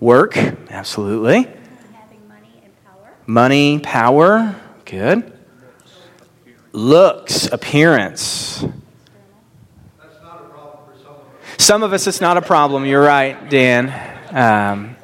Work, 0.00 0.36
absolutely. 0.36 1.44
Having 1.44 2.26
money 2.26 2.60
and 2.64 2.84
power. 2.84 3.14
Money, 3.24 3.78
power, 3.78 4.56
good. 4.84 5.32
Looks, 6.72 7.46
appearance. 7.46 8.64
Some 11.56 11.84
of 11.84 11.92
us, 11.92 12.08
it's 12.08 12.20
not 12.20 12.36
a 12.36 12.42
problem. 12.42 12.84
You're 12.84 13.04
right, 13.04 13.48
Dan. 13.48 13.92
Um, 14.34 14.95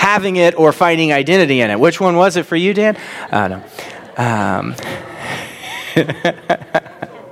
having 0.00 0.36
it 0.36 0.58
or 0.58 0.72
finding 0.72 1.12
identity 1.12 1.60
in 1.60 1.70
it. 1.70 1.78
Which 1.78 2.00
one 2.00 2.16
was 2.16 2.36
it 2.36 2.46
for 2.46 2.56
you, 2.56 2.72
Dan? 2.72 2.96
Uh, 3.30 3.48
no. 3.48 3.62
Um, 4.16 4.74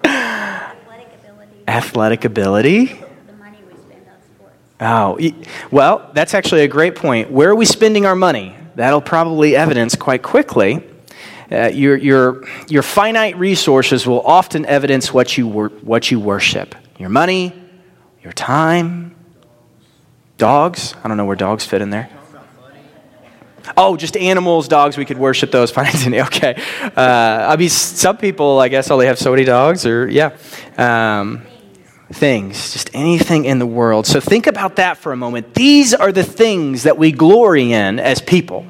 Athletic 0.04 1.08
ability. 1.14 1.64
athletic 1.66 2.24
ability. 2.26 2.84
The 2.86 3.32
money 3.38 3.58
we 3.66 3.78
spend 3.78 4.06
on 4.06 4.20
sports. 4.36 4.54
Oh, 4.80 5.18
well, 5.70 6.10
that's 6.12 6.34
actually 6.34 6.60
a 6.60 6.68
great 6.68 6.94
point. 6.94 7.30
Where 7.30 7.48
are 7.48 7.54
we 7.54 7.64
spending 7.64 8.04
our 8.04 8.14
money? 8.14 8.54
That'll 8.74 9.00
probably 9.00 9.56
evidence 9.56 9.96
quite 9.96 10.22
quickly. 10.22 10.84
Uh, 11.50 11.68
your, 11.68 11.96
your, 11.96 12.44
your 12.68 12.82
finite 12.82 13.38
resources 13.38 14.06
will 14.06 14.20
often 14.20 14.66
evidence 14.66 15.10
what 15.14 15.38
you, 15.38 15.48
wor- 15.48 15.70
what 15.80 16.10
you 16.10 16.20
worship 16.20 16.74
your 16.98 17.08
money, 17.08 17.54
your 18.22 18.32
time, 18.34 19.14
dogs. 20.36 20.94
I 21.02 21.08
don't 21.08 21.16
know 21.16 21.24
where 21.24 21.36
dogs 21.36 21.64
fit 21.64 21.80
in 21.80 21.88
there. 21.88 22.10
Oh, 23.76 23.96
just 23.96 24.16
animals, 24.16 24.68
dogs. 24.68 24.96
We 24.96 25.04
could 25.04 25.18
worship 25.18 25.50
those. 25.50 25.70
Fine, 25.78 26.14
okay. 26.14 26.60
Uh, 26.96 27.46
I 27.48 27.56
mean, 27.56 27.68
some 27.68 28.16
people, 28.16 28.58
I 28.60 28.68
guess, 28.68 28.90
all 28.90 28.98
they 28.98 29.06
have 29.06 29.18
so 29.18 29.30
many 29.30 29.44
dogs, 29.44 29.86
or 29.86 30.08
yeah, 30.08 30.36
um, 30.76 31.42
things, 32.12 32.72
just 32.72 32.90
anything 32.94 33.44
in 33.44 33.58
the 33.58 33.66
world. 33.66 34.06
So 34.06 34.20
think 34.20 34.46
about 34.46 34.76
that 34.76 34.96
for 34.96 35.12
a 35.12 35.16
moment. 35.16 35.54
These 35.54 35.94
are 35.94 36.12
the 36.12 36.24
things 36.24 36.84
that 36.84 36.98
we 36.98 37.12
glory 37.12 37.72
in 37.72 37.98
as 38.00 38.20
people. 38.20 38.66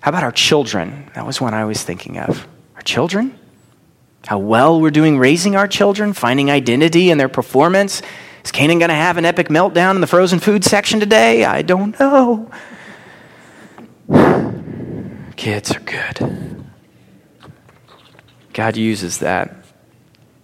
How 0.00 0.10
about 0.10 0.22
our 0.22 0.32
children? 0.32 1.10
That 1.14 1.26
was 1.26 1.40
one 1.40 1.54
I 1.54 1.64
was 1.64 1.82
thinking 1.82 2.18
of. 2.18 2.46
Our 2.76 2.82
children? 2.82 3.38
How 4.26 4.38
well 4.38 4.80
we're 4.80 4.90
doing 4.90 5.18
raising 5.18 5.56
our 5.56 5.66
children, 5.66 6.12
finding 6.12 6.50
identity 6.50 7.10
in 7.10 7.18
their 7.18 7.28
performance. 7.28 8.02
Is 8.44 8.52
Canaan 8.52 8.78
going 8.78 8.90
to 8.90 8.94
have 8.94 9.16
an 9.16 9.24
epic 9.24 9.48
meltdown 9.48 9.94
in 9.94 10.00
the 10.00 10.06
frozen 10.06 10.38
food 10.38 10.64
section 10.64 11.00
today? 11.00 11.44
I 11.44 11.62
don't 11.62 11.98
know. 11.98 12.50
Kids 14.08 15.74
are 15.74 15.80
good. 15.80 16.64
God 18.52 18.76
uses 18.76 19.18
that. 19.18 19.54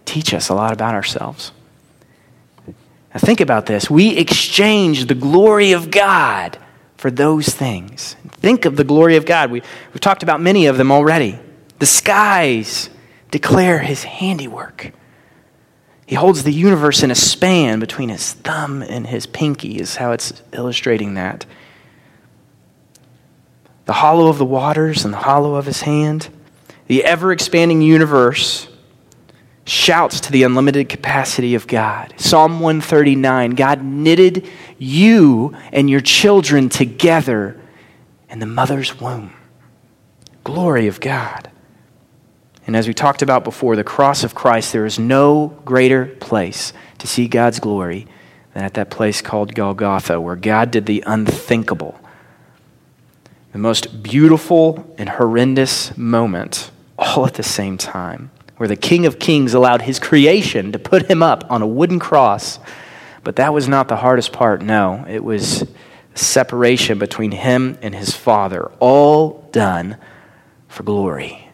Teach 0.05 0.33
us 0.33 0.49
a 0.49 0.53
lot 0.53 0.71
about 0.71 0.93
ourselves. 0.93 1.51
Now, 2.67 3.19
think 3.19 3.41
about 3.41 3.65
this. 3.65 3.89
We 3.89 4.17
exchange 4.17 5.07
the 5.07 5.15
glory 5.15 5.71
of 5.71 5.89
God 5.89 6.57
for 6.97 7.09
those 7.09 7.47
things. 7.49 8.15
Think 8.29 8.65
of 8.65 8.75
the 8.75 8.83
glory 8.83 9.15
of 9.15 9.25
God. 9.25 9.51
We, 9.51 9.61
we've 9.93 10.01
talked 10.01 10.23
about 10.23 10.41
many 10.41 10.67
of 10.67 10.77
them 10.77 10.91
already. 10.91 11.39
The 11.79 11.85
skies 11.85 12.89
declare 13.31 13.79
his 13.79 14.03
handiwork. 14.03 14.91
He 16.05 16.15
holds 16.15 16.43
the 16.43 16.53
universe 16.53 17.03
in 17.03 17.09
a 17.09 17.15
span 17.15 17.79
between 17.79 18.09
his 18.09 18.33
thumb 18.33 18.81
and 18.81 19.07
his 19.07 19.25
pinky, 19.25 19.79
is 19.79 19.95
how 19.95 20.11
it's 20.11 20.41
illustrating 20.53 21.15
that 21.15 21.45
the 23.85 23.93
hollow 23.93 24.27
of 24.27 24.37
the 24.37 24.45
waters 24.45 25.05
and 25.05 25.13
the 25.13 25.19
hollow 25.19 25.55
of 25.55 25.65
his 25.65 25.81
hand. 25.81 26.29
The 26.87 27.03
ever 27.03 27.31
expanding 27.31 27.81
universe 27.81 28.67
shouts 29.65 30.19
to 30.21 30.31
the 30.31 30.43
unlimited 30.43 30.89
capacity 30.89 31.55
of 31.55 31.67
God. 31.67 32.13
Psalm 32.17 32.59
139 32.59 33.51
God 33.51 33.83
knitted 33.83 34.47
you 34.77 35.55
and 35.71 35.89
your 35.89 36.01
children 36.01 36.69
together 36.69 37.59
in 38.29 38.39
the 38.39 38.45
mother's 38.45 38.99
womb. 38.99 39.33
Glory 40.43 40.87
of 40.87 40.99
God. 40.99 41.49
And 42.67 42.75
as 42.75 42.87
we 42.87 42.93
talked 42.93 43.21
about 43.21 43.43
before, 43.43 43.75
the 43.75 43.83
cross 43.83 44.23
of 44.23 44.33
Christ, 44.33 44.73
there 44.73 44.85
is 44.85 44.97
no 44.97 45.59
greater 45.65 46.05
place 46.05 46.73
to 46.97 47.07
see 47.07 47.27
God's 47.27 47.59
glory 47.59 48.07
than 48.53 48.63
at 48.63 48.73
that 48.75 48.89
place 48.89 49.21
called 49.21 49.53
Golgotha, 49.53 50.19
where 50.19 50.35
God 50.35 50.71
did 50.71 50.85
the 50.87 51.03
unthinkable 51.05 51.99
the 53.55 53.59
most 53.59 54.03
beautiful 54.03 54.93
and 54.97 55.07
horrendous 55.07 55.97
moment 55.97 56.71
all 56.97 57.25
at 57.25 57.35
the 57.35 57.41
same 57.41 57.77
time, 57.77 58.29
where 58.57 58.67
the 58.67 58.75
King 58.75 59.05
of 59.05 59.17
Kings 59.17 59.53
allowed 59.53 59.81
his 59.83 59.97
creation 59.97 60.73
to 60.73 60.77
put 60.77 61.09
him 61.09 61.23
up 61.23 61.49
on 61.49 61.61
a 61.61 61.65
wooden 61.65 61.97
cross. 61.97 62.59
But 63.23 63.37
that 63.37 63.53
was 63.53 63.69
not 63.69 63.87
the 63.87 63.95
hardest 63.95 64.33
part, 64.33 64.61
no. 64.61 65.05
It 65.07 65.23
was 65.23 65.63
separation 66.15 66.99
between 66.99 67.31
him 67.31 67.77
and 67.81 67.95
his 67.95 68.13
Father, 68.13 68.65
all 68.81 69.47
done 69.53 69.95
for 70.67 70.83
glory. 70.83 71.47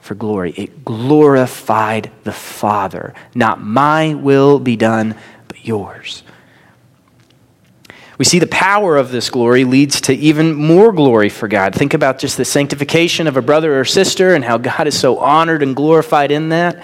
For 0.00 0.16
glory. 0.16 0.54
It 0.56 0.84
glorified 0.84 2.10
the 2.24 2.32
Father. 2.32 3.14
Not 3.32 3.62
my 3.62 4.14
will 4.14 4.58
be 4.58 4.74
done, 4.74 5.14
but 5.46 5.64
yours. 5.64 6.24
We 8.18 8.24
see 8.24 8.38
the 8.38 8.46
power 8.46 8.96
of 8.96 9.10
this 9.10 9.28
glory 9.28 9.64
leads 9.64 10.00
to 10.02 10.14
even 10.14 10.54
more 10.54 10.92
glory 10.92 11.28
for 11.28 11.48
God. 11.48 11.74
Think 11.74 11.92
about 11.92 12.18
just 12.18 12.38
the 12.38 12.46
sanctification 12.46 13.26
of 13.26 13.36
a 13.36 13.42
brother 13.42 13.78
or 13.78 13.84
sister 13.84 14.34
and 14.34 14.44
how 14.44 14.56
God 14.56 14.86
is 14.86 14.98
so 14.98 15.18
honored 15.18 15.62
and 15.62 15.76
glorified 15.76 16.30
in 16.30 16.48
that. 16.48 16.82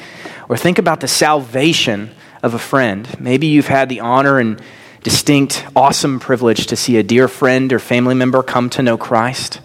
Or 0.49 0.57
think 0.59 0.79
about 0.79 1.01
the 1.01 1.09
salvation 1.09 2.11
of 2.42 2.53
a 2.53 2.59
friend. 2.59 3.09
Maybe 3.18 3.47
you've 3.47 3.68
had 3.68 3.88
the 3.88 4.01
honor 4.01 4.38
and 4.38 4.61
distinct, 5.03 5.64
awesome 5.75 6.21
privilege 6.21 6.66
to 6.66 6.77
see 6.77 6.99
a 6.99 7.03
dear 7.03 7.29
friend 7.29 7.73
or 7.73 7.79
family 7.79 8.14
member 8.14 8.42
come 8.42 8.68
to 8.71 8.83
know 8.83 8.99
Christ. 8.99 9.61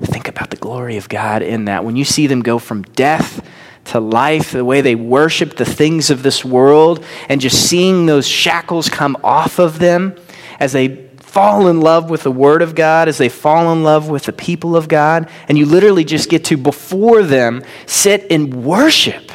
Think 0.00 0.28
about 0.28 0.50
the 0.50 0.56
glory 0.56 0.96
of 0.96 1.08
God 1.08 1.42
in 1.42 1.66
that. 1.66 1.84
When 1.84 1.96
you 1.96 2.04
see 2.04 2.26
them 2.26 2.40
go 2.40 2.58
from 2.58 2.82
death 2.82 3.46
to 3.86 4.00
life, 4.00 4.52
the 4.52 4.64
way 4.64 4.80
they 4.80 4.94
worship 4.94 5.56
the 5.56 5.64
things 5.64 6.10
of 6.10 6.22
this 6.22 6.44
world, 6.44 7.04
and 7.28 7.40
just 7.40 7.68
seeing 7.68 8.06
those 8.06 8.26
shackles 8.26 8.88
come 8.88 9.16
off 9.22 9.58
of 9.58 9.78
them 9.78 10.16
as 10.58 10.72
they 10.72 11.06
fall 11.18 11.68
in 11.68 11.80
love 11.80 12.08
with 12.08 12.22
the 12.22 12.30
Word 12.30 12.62
of 12.62 12.74
God, 12.74 13.08
as 13.08 13.18
they 13.18 13.28
fall 13.28 13.72
in 13.72 13.82
love 13.82 14.08
with 14.08 14.24
the 14.24 14.32
people 14.32 14.76
of 14.76 14.88
God, 14.88 15.28
and 15.48 15.58
you 15.58 15.66
literally 15.66 16.04
just 16.04 16.30
get 16.30 16.44
to, 16.46 16.56
before 16.56 17.22
them, 17.22 17.62
sit 17.86 18.26
and 18.30 18.64
worship 18.64 19.30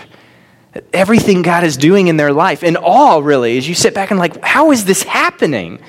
everything 0.93 1.41
God 1.41 1.63
is 1.63 1.77
doing 1.77 2.07
in 2.07 2.17
their 2.17 2.33
life. 2.33 2.63
In 2.63 2.77
awe, 2.77 3.19
really, 3.19 3.57
as 3.57 3.67
you 3.67 3.75
sit 3.75 3.93
back 3.93 4.09
and, 4.09 4.19
like, 4.19 4.41
how 4.43 4.71
is 4.71 4.85
this 4.85 5.03
happening? 5.03 5.79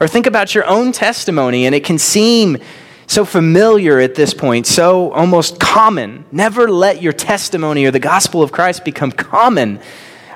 Or 0.00 0.08
think 0.08 0.26
about 0.26 0.54
your 0.54 0.66
own 0.66 0.92
testimony, 0.92 1.64
and 1.64 1.74
it 1.74 1.84
can 1.84 1.96
seem 1.96 2.58
so 3.06 3.24
familiar 3.24 3.98
at 4.00 4.14
this 4.14 4.34
point, 4.34 4.66
so 4.66 5.12
almost 5.12 5.60
common. 5.60 6.24
Never 6.32 6.70
let 6.70 7.00
your 7.02 7.12
testimony 7.12 7.84
or 7.84 7.90
the 7.90 7.98
gospel 7.98 8.42
of 8.42 8.52
Christ 8.52 8.84
become 8.84 9.12
common 9.12 9.80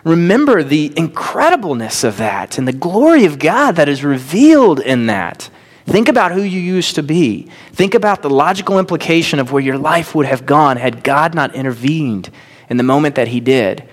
remember 0.07 0.63
the 0.63 0.91
incredibleness 0.91 2.05
of 2.05 2.17
that 2.19 2.59
and 2.59 2.67
the 2.67 2.73
glory 2.73 3.25
of 3.25 3.41
God 3.41 3.73
that 3.73 3.89
is 3.89 4.05
revealed 4.05 4.79
in 4.79 5.07
that. 5.07 5.51
Think 5.85 6.09
about 6.09 6.31
who 6.31 6.43
you 6.43 6.61
used 6.61 6.95
to 6.95 7.03
be. 7.03 7.51
Think 7.73 7.95
about 7.95 8.23
the 8.23 8.31
logical 8.31 8.79
implication 8.79 9.41
of 9.41 9.51
where 9.51 9.63
your 9.63 9.79
life 9.79 10.15
would 10.15 10.27
have 10.27 10.47
gone 10.47 10.77
had 10.77 11.03
God 11.03 11.35
not 11.35 11.57
intervened 11.57 12.31
in 12.71 12.77
the 12.77 12.85
moment 12.85 13.17
that 13.17 13.29
He 13.29 13.41
did. 13.41 13.89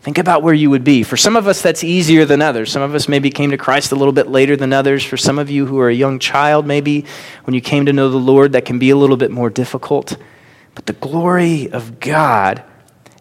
Think 0.00 0.16
about 0.16 0.42
where 0.42 0.54
you 0.54 0.70
would 0.70 0.84
be. 0.84 1.02
For 1.02 1.18
some 1.18 1.36
of 1.36 1.46
us, 1.46 1.60
that's 1.60 1.84
easier 1.84 2.24
than 2.24 2.40
others. 2.40 2.72
Some 2.72 2.82
of 2.82 2.94
us 2.94 3.06
maybe 3.06 3.30
came 3.30 3.50
to 3.50 3.58
Christ 3.58 3.92
a 3.92 3.96
little 3.96 4.12
bit 4.12 4.28
later 4.28 4.56
than 4.56 4.72
others. 4.72 5.04
For 5.04 5.18
some 5.18 5.38
of 5.38 5.50
you 5.50 5.66
who 5.66 5.78
are 5.80 5.90
a 5.90 5.94
young 5.94 6.18
child, 6.18 6.66
maybe 6.66 7.04
when 7.44 7.52
you 7.52 7.60
came 7.60 7.84
to 7.86 7.92
know 7.92 8.08
the 8.08 8.16
Lord, 8.16 8.52
that 8.52 8.64
can 8.64 8.78
be 8.78 8.88
a 8.88 8.96
little 8.96 9.18
bit 9.18 9.30
more 9.30 9.50
difficult. 9.50 10.16
But 10.74 10.86
the 10.86 10.94
glory 10.94 11.70
of 11.70 12.00
God, 12.00 12.62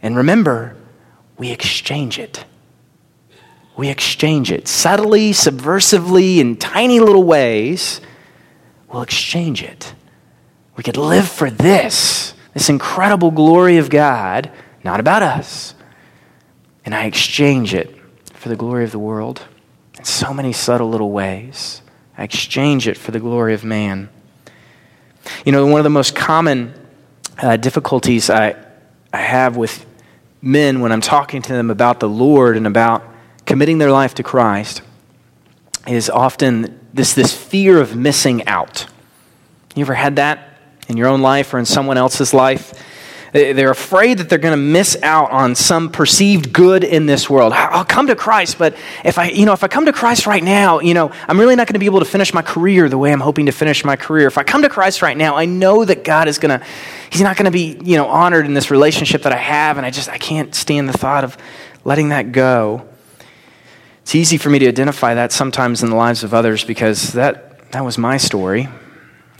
and 0.02 0.16
remember, 0.16 0.78
we 1.38 1.52
exchange 1.52 2.20
it. 2.20 2.46
We 3.76 3.90
exchange 3.90 4.52
it. 4.52 4.68
Subtly, 4.68 5.32
subversively, 5.32 6.38
in 6.38 6.58
tiny 6.58 7.00
little 7.00 7.24
ways, 7.24 8.02
we'll 8.92 9.04
exchange 9.04 9.62
it. 9.62 9.94
We 10.76 10.84
could 10.84 10.98
live 10.98 11.28
for 11.28 11.50
this, 11.50 12.34
this 12.54 12.70
incredible 12.70 13.32
glory 13.32 13.78
of 13.78 13.90
God, 13.90 14.52
not 14.84 15.00
about 15.00 15.24
us. 15.24 15.76
And 16.86 16.96
I 16.96 17.06
exchange 17.06 17.74
it 17.74 17.96
for 18.34 18.50
the 18.50 18.56
glory 18.56 18.84
of 18.84 18.92
the 18.92 19.00
world 19.00 19.44
in 19.98 20.06
so 20.06 20.34
many 20.34 20.54
subtle 20.54 20.90
little 20.90 21.12
ways. 21.12 21.82
I 22.18 22.24
exchange 22.24 22.88
it 22.88 22.98
for 22.98 23.12
the 23.12 23.20
glory 23.20 23.54
of 23.54 23.64
man. 23.64 24.10
You 25.46 25.52
know, 25.52 25.66
one 25.68 25.80
of 25.80 25.84
the 25.84 25.90
most 25.90 26.16
common 26.16 26.74
uh, 27.38 27.58
difficulties 27.58 28.30
I, 28.30 28.56
I 29.12 29.18
have 29.18 29.58
with 29.58 29.87
men 30.48 30.80
when 30.80 30.94
I'm 30.94 31.02
talking 31.02 31.42
to 31.42 31.54
them 31.54 31.70
about 31.70 32.00
the 32.00 32.08
Lord 32.08 32.56
and 32.56 32.66
about 32.66 33.04
committing 33.46 33.80
their 33.80 33.92
life 33.92 34.16
to 34.16 34.24
Christ 34.24 34.82
is 35.86 36.10
often 36.10 36.80
this, 36.94 37.14
this 37.14 37.36
fear 37.36 37.82
of 37.82 37.96
missing 37.96 38.48
out. 38.48 38.88
You 39.76 39.82
ever 39.82 39.94
had 39.94 40.16
that 40.16 40.58
in 40.88 40.96
your 40.96 41.08
own 41.08 41.22
life 41.22 41.54
or 41.54 41.60
in 41.60 41.66
someone 41.66 41.98
else's 41.98 42.34
life? 42.34 42.74
They're 43.38 43.70
afraid 43.70 44.18
that 44.18 44.30
they're 44.30 44.40
going 44.40 44.58
to 44.58 44.58
miss 44.58 44.98
out 45.04 45.30
on 45.30 45.54
some 45.54 45.92
perceived 45.92 46.52
good 46.52 46.84
in 46.84 47.06
this 47.06 47.30
world. 47.30 47.54
I'll 47.54 47.86
come 47.86 48.08
to 48.08 48.16
Christ, 48.16 48.58
but 48.58 48.76
if 49.06 49.20
I, 49.20 49.30
you 49.30 49.46
know, 49.46 49.54
if 49.54 49.64
I 49.64 49.68
come 49.68 49.86
to 49.86 49.94
Christ 49.94 50.26
right 50.26 50.44
now, 50.44 50.80
you 50.80 50.96
know, 50.96 51.12
I'm 51.28 51.40
really 51.40 51.56
not 51.56 51.68
going 51.68 51.74
to 51.74 51.80
be 51.80 51.86
able 51.86 52.00
to 52.00 52.06
finish 52.06 52.34
my 52.34 52.42
career 52.42 52.90
the 52.90 52.98
way 52.98 53.14
I'm 53.14 53.20
hoping 53.20 53.46
to 53.46 53.52
finish 53.52 53.86
my 53.86 53.96
career. 53.96 54.26
If 54.26 54.40
I 54.40 54.44
come 54.44 54.64
to 54.64 54.70
Christ 54.70 55.04
right 55.04 55.16
now, 55.16 55.36
I 55.36 55.46
know 55.46 55.86
that 55.86 56.04
God 56.04 56.28
is 56.28 56.40
going 56.40 56.60
to, 56.60 56.66
He's 57.12 57.22
not 57.22 57.38
going 57.38 57.46
to 57.46 57.52
be, 57.52 57.80
you 57.84 57.96
know, 57.96 58.08
honored 58.08 58.48
in 58.48 58.56
this 58.56 58.72
relationship 58.72 59.22
that 59.22 59.34
I 59.34 59.38
have, 59.38 59.78
and 59.78 59.86
I 59.86 59.92
just, 59.92 60.10
I 60.10 60.18
can't 60.18 60.56
stand 60.56 60.90
the 60.90 60.98
thought 60.98 61.24
of 61.24 61.38
letting 61.86 62.10
that 62.10 62.32
go. 62.32 62.88
It's 64.02 64.16
easy 64.16 64.38
for 64.38 64.50
me 64.50 64.58
to 64.60 64.68
identify 64.68 65.14
that 65.14 65.32
sometimes 65.32 65.84
in 65.84 65.92
the 65.92 65.96
lives 65.96 66.24
of 66.24 66.34
others 66.34 66.64
because 66.64 67.14
that, 67.14 67.72
that 67.72 67.86
was 67.86 67.98
my 67.98 68.18
story. 68.18 68.68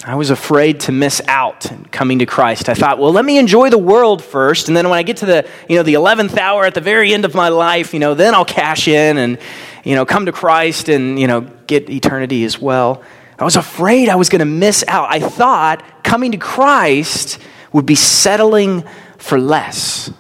I 0.06 0.16
was 0.16 0.30
afraid 0.30 0.82
to 0.82 0.92
miss 0.92 1.22
out 1.28 1.66
coming 1.92 2.20
to 2.20 2.28
Christ. 2.28 2.70
I 2.70 2.76
thought, 2.76 3.00
well, 3.00 3.12
let 3.12 3.26
me 3.26 3.40
enjoy 3.40 3.72
the 3.72 3.80
world 3.80 4.24
first, 4.24 4.68
and 4.68 4.78
then 4.78 4.88
when 4.90 4.98
I 4.98 5.04
get 5.04 5.18
to 5.18 5.26
the, 5.26 5.48
you 5.68 5.76
know, 5.76 5.84
the 5.84 5.96
11th 5.96 6.38
hour 6.38 6.66
at 6.66 6.76
the 6.76 6.82
very 6.82 7.14
end 7.14 7.26
of 7.26 7.34
my 7.34 7.50
life, 7.50 7.94
you 7.94 8.00
know, 8.00 8.14
then 8.14 8.36
I'll 8.36 8.46
cash 8.46 8.88
in 8.88 9.18
and, 9.18 9.40
you 9.84 9.96
know, 9.96 10.06
come 10.06 10.28
to 10.28 10.32
Christ 10.32 10.88
and, 10.88 11.20
you 11.20 11.26
know, 11.26 11.42
get 11.42 11.90
eternity 11.90 12.44
as 12.44 12.60
well. 12.60 13.02
I 13.40 13.44
was 13.44 13.56
afraid 13.56 14.10
I 14.10 14.16
was 14.16 14.30
going 14.30 14.40
to 14.40 14.46
miss 14.46 14.84
out. 14.88 15.10
I 15.12 15.20
thought 15.20 16.04
coming 16.04 16.32
to 16.32 16.38
Christ 16.38 17.40
would 17.74 17.86
be 17.86 17.96
settling 17.96 18.84
for 19.18 19.40
less. 19.40 20.12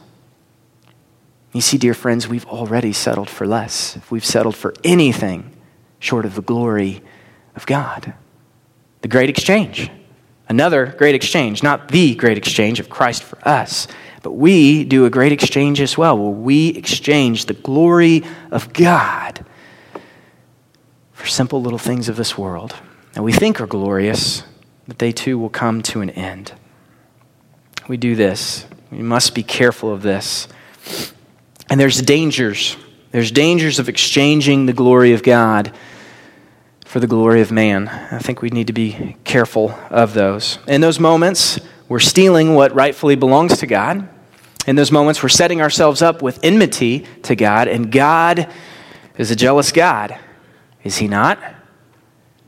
You 1.53 1.61
see, 1.61 1.77
dear 1.77 1.93
friends, 1.93 2.27
we've 2.27 2.45
already 2.45 2.93
settled 2.93 3.29
for 3.29 3.47
less. 3.47 3.95
If 3.95 4.11
we've 4.11 4.25
settled 4.25 4.55
for 4.55 4.73
anything 4.83 5.55
short 5.99 6.25
of 6.25 6.35
the 6.35 6.41
glory 6.41 7.01
of 7.55 7.65
God, 7.65 8.13
the 9.07 9.11
great 9.11 9.29
exchange. 9.29 9.89
Another 10.49 10.85
great 10.85 11.15
exchange, 11.15 11.63
not 11.63 11.87
the 11.87 12.13
great 12.15 12.37
exchange 12.37 12.81
of 12.81 12.89
Christ 12.89 13.23
for 13.23 13.39
us, 13.47 13.87
but 14.21 14.33
we 14.33 14.83
do 14.83 15.05
a 15.05 15.09
great 15.09 15.31
exchange 15.31 15.79
as 15.79 15.97
well, 15.97 16.17
where 16.17 16.29
we 16.29 16.69
exchange 16.69 17.45
the 17.45 17.53
glory 17.53 18.23
of 18.51 18.73
God 18.73 19.45
for 21.13 21.25
simple 21.25 21.61
little 21.61 21.79
things 21.79 22.09
of 22.09 22.17
this 22.17 22.37
world 22.37 22.75
that 23.13 23.23
we 23.23 23.31
think 23.31 23.61
are 23.61 23.67
glorious, 23.67 24.43
but 24.89 24.99
they 24.99 25.13
too 25.13 25.39
will 25.39 25.49
come 25.49 25.81
to 25.83 26.01
an 26.01 26.09
end. 26.09 26.51
We 27.87 27.95
do 27.95 28.13
this. 28.13 28.65
We 28.91 28.99
must 28.99 29.33
be 29.33 29.43
careful 29.43 29.93
of 29.93 30.01
this. 30.01 30.49
And 31.69 31.79
there's 31.79 32.01
dangers. 32.01 32.75
There's 33.11 33.31
dangers 33.31 33.79
of 33.79 33.87
exchanging 33.87 34.65
the 34.65 34.73
glory 34.73 35.13
of 35.13 35.23
God 35.23 35.71
for 36.97 37.01
the 37.01 37.05
glory 37.05 37.41
of 37.41 37.51
man. 37.51 37.87
I 37.89 38.17
think 38.17 38.41
we 38.41 38.49
need 38.49 38.65
to 38.65 38.73
be 38.73 39.15
careful 39.23 39.69
of 39.91 40.15
those. 40.15 40.57
In 40.67 40.81
those 40.81 40.99
moments, 40.99 41.59
we're 41.87 41.99
stealing 41.99 42.55
what 42.55 42.73
rightfully 42.73 43.15
belongs 43.15 43.59
to 43.59 43.67
God. 43.67 44.09
In 44.65 44.75
those 44.75 44.91
moments, 44.91 45.21
we're 45.21 45.29
setting 45.29 45.61
ourselves 45.61 46.01
up 46.01 46.23
with 46.23 46.39
enmity 46.41 47.05
to 47.21 47.35
God, 47.35 47.67
and 47.67 47.91
God 47.91 48.51
is 49.15 49.29
a 49.29 49.35
jealous 49.35 49.71
God. 49.71 50.17
Is 50.83 50.97
he 50.97 51.07
not? 51.07 51.37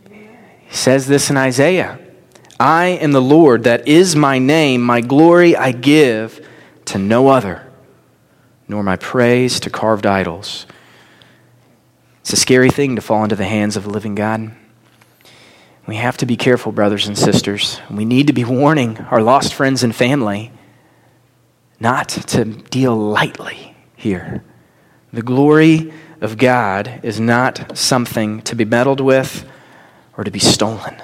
He 0.09 0.75
says 0.75 1.05
this 1.05 1.29
in 1.29 1.37
Isaiah 1.37 1.99
I 2.59 2.85
am 2.85 3.11
the 3.11 3.21
Lord, 3.21 3.65
that 3.65 3.87
is 3.87 4.15
my 4.15 4.39
name, 4.39 4.81
my 4.81 5.01
glory 5.01 5.55
I 5.55 5.73
give 5.73 6.43
to 6.85 6.97
no 6.97 7.27
other, 7.27 7.71
nor 8.67 8.81
my 8.81 8.95
praise 8.95 9.59
to 9.59 9.69
carved 9.69 10.07
idols. 10.07 10.65
It's 12.29 12.37
a 12.37 12.41
scary 12.41 12.69
thing 12.69 12.95
to 12.95 13.01
fall 13.01 13.23
into 13.23 13.35
the 13.35 13.43
hands 13.43 13.75
of 13.75 13.87
a 13.87 13.89
living 13.89 14.13
God. 14.13 14.51
We 15.87 15.95
have 15.95 16.15
to 16.17 16.27
be 16.27 16.37
careful, 16.37 16.71
brothers 16.71 17.07
and 17.07 17.17
sisters. 17.17 17.81
We 17.89 18.05
need 18.05 18.27
to 18.27 18.33
be 18.33 18.45
warning 18.45 18.99
our 19.09 19.19
lost 19.19 19.51
friends 19.51 19.81
and 19.81 19.95
family 19.95 20.51
not 21.79 22.07
to 22.09 22.45
deal 22.45 22.95
lightly 22.95 23.75
here. 23.95 24.43
The 25.11 25.23
glory 25.23 25.91
of 26.21 26.37
God 26.37 26.99
is 27.01 27.19
not 27.19 27.75
something 27.75 28.43
to 28.43 28.55
be 28.55 28.63
meddled 28.63 29.01
with 29.01 29.43
or 30.15 30.23
to 30.23 30.29
be 30.29 30.37
stolen. 30.37 30.97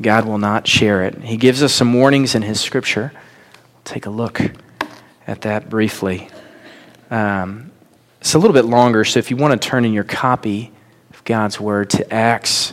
God 0.00 0.24
will 0.24 0.38
not 0.38 0.66
share 0.66 1.02
it. 1.02 1.18
He 1.18 1.36
gives 1.36 1.62
us 1.62 1.74
some 1.74 1.92
warnings 1.92 2.34
in 2.34 2.40
His 2.40 2.58
scripture. 2.58 3.12
We'll 3.74 3.82
take 3.84 4.06
a 4.06 4.10
look 4.10 4.40
at 5.26 5.42
that 5.42 5.68
briefly. 5.68 6.30
Um, 7.10 7.71
it's 8.22 8.34
a 8.34 8.38
little 8.38 8.54
bit 8.54 8.66
longer, 8.66 9.04
so 9.04 9.18
if 9.18 9.32
you 9.32 9.36
want 9.36 9.60
to 9.60 9.68
turn 9.68 9.84
in 9.84 9.92
your 9.92 10.04
copy 10.04 10.70
of 11.10 11.24
God's 11.24 11.58
Word 11.58 11.90
to 11.90 12.12
Acts 12.14 12.72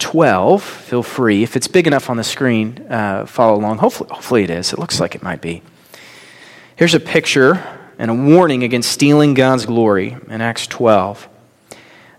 12, 0.00 0.62
feel 0.62 1.02
free. 1.02 1.42
If 1.42 1.56
it's 1.56 1.66
big 1.66 1.86
enough 1.86 2.10
on 2.10 2.18
the 2.18 2.22
screen, 2.22 2.84
uh, 2.90 3.24
follow 3.24 3.58
along. 3.58 3.78
Hopefully, 3.78 4.10
hopefully 4.12 4.44
it 4.44 4.50
is. 4.50 4.74
It 4.74 4.78
looks 4.78 5.00
like 5.00 5.14
it 5.14 5.22
might 5.22 5.40
be. 5.40 5.62
Here's 6.76 6.92
a 6.92 7.00
picture 7.00 7.64
and 7.98 8.10
a 8.10 8.14
warning 8.14 8.64
against 8.64 8.92
stealing 8.92 9.32
God's 9.32 9.64
glory 9.64 10.14
in 10.28 10.42
Acts 10.42 10.66
12. 10.66 11.26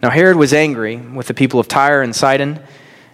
Now, 0.02 0.10
Herod 0.10 0.38
was 0.38 0.52
angry 0.52 0.98
with 0.98 1.28
the 1.28 1.36
people 1.36 1.60
of 1.60 1.68
Tyre 1.68 2.02
and 2.02 2.16
Sidon, 2.16 2.60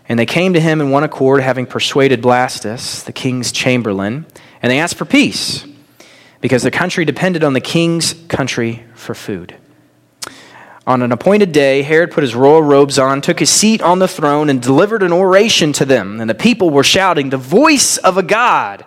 and 0.07 0.17
they 0.17 0.25
came 0.25 0.53
to 0.53 0.61
him 0.61 0.79
in 0.79 0.89
one 0.89 1.03
accord, 1.03 1.41
having 1.41 1.65
persuaded 1.65 2.21
Blastus, 2.21 3.03
the 3.03 3.11
king's 3.11 3.51
chamberlain, 3.51 4.25
and 4.61 4.71
they 4.71 4.79
asked 4.79 4.95
for 4.95 5.03
peace, 5.03 5.65
because 6.41 6.63
the 6.63 6.71
country 6.71 7.05
depended 7.05 7.43
on 7.43 7.53
the 7.53 7.61
king's 7.61 8.13
country 8.27 8.85
for 8.93 9.13
food. 9.13 9.55
On 10.87 11.01
an 11.03 11.11
appointed 11.11 11.51
day, 11.51 11.83
Herod 11.83 12.11
put 12.11 12.23
his 12.23 12.33
royal 12.33 12.63
robes 12.63 12.97
on, 12.97 13.21
took 13.21 13.39
his 13.39 13.51
seat 13.51 13.81
on 13.81 13.99
the 13.99 14.07
throne, 14.07 14.49
and 14.49 14.59
delivered 14.59 15.03
an 15.03 15.13
oration 15.13 15.71
to 15.73 15.85
them. 15.85 16.19
And 16.19 16.27
the 16.27 16.35
people 16.35 16.71
were 16.71 16.83
shouting, 16.83 17.29
The 17.29 17.37
voice 17.37 17.97
of 17.97 18.17
a 18.17 18.23
God 18.23 18.83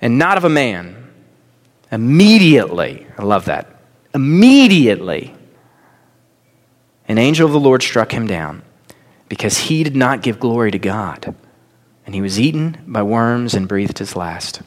and 0.00 0.18
not 0.18 0.36
of 0.36 0.44
a 0.44 0.50
man. 0.50 1.10
Immediately, 1.90 3.06
I 3.16 3.22
love 3.22 3.46
that. 3.46 3.80
Immediately, 4.14 5.34
an 7.06 7.16
angel 7.16 7.46
of 7.46 7.52
the 7.52 7.60
Lord 7.60 7.82
struck 7.82 8.12
him 8.12 8.26
down 8.26 8.62
because 9.28 9.56
he 9.56 9.82
did 9.84 9.96
not 9.96 10.22
give 10.22 10.38
glory 10.38 10.70
to 10.70 10.78
God. 10.78 11.34
And 12.04 12.14
he 12.14 12.20
was 12.20 12.38
eaten 12.38 12.82
by 12.86 13.02
worms 13.02 13.54
and 13.54 13.68
breathed 13.68 13.98
his 13.98 14.16
last. 14.16 14.60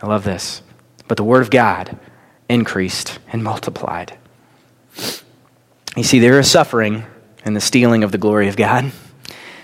I 0.00 0.06
love 0.06 0.24
this. 0.24 0.62
But 1.08 1.16
the 1.16 1.24
word 1.24 1.42
of 1.42 1.50
God 1.50 1.98
increased 2.48 3.18
and 3.32 3.42
multiplied. 3.42 4.16
You 5.96 6.02
see, 6.02 6.18
there 6.18 6.38
is 6.38 6.50
suffering 6.50 7.04
in 7.44 7.54
the 7.54 7.60
stealing 7.60 8.04
of 8.04 8.12
the 8.12 8.18
glory 8.18 8.48
of 8.48 8.56
God. 8.56 8.92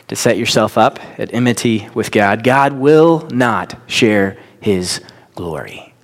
To 0.08 0.16
set 0.16 0.36
yourself 0.36 0.76
up 0.76 0.98
at 1.18 1.32
enmity 1.32 1.88
with 1.94 2.10
God, 2.10 2.44
God 2.44 2.74
will 2.74 3.26
not 3.32 3.80
share 3.86 4.36
his 4.60 5.00
glory. 5.34 5.94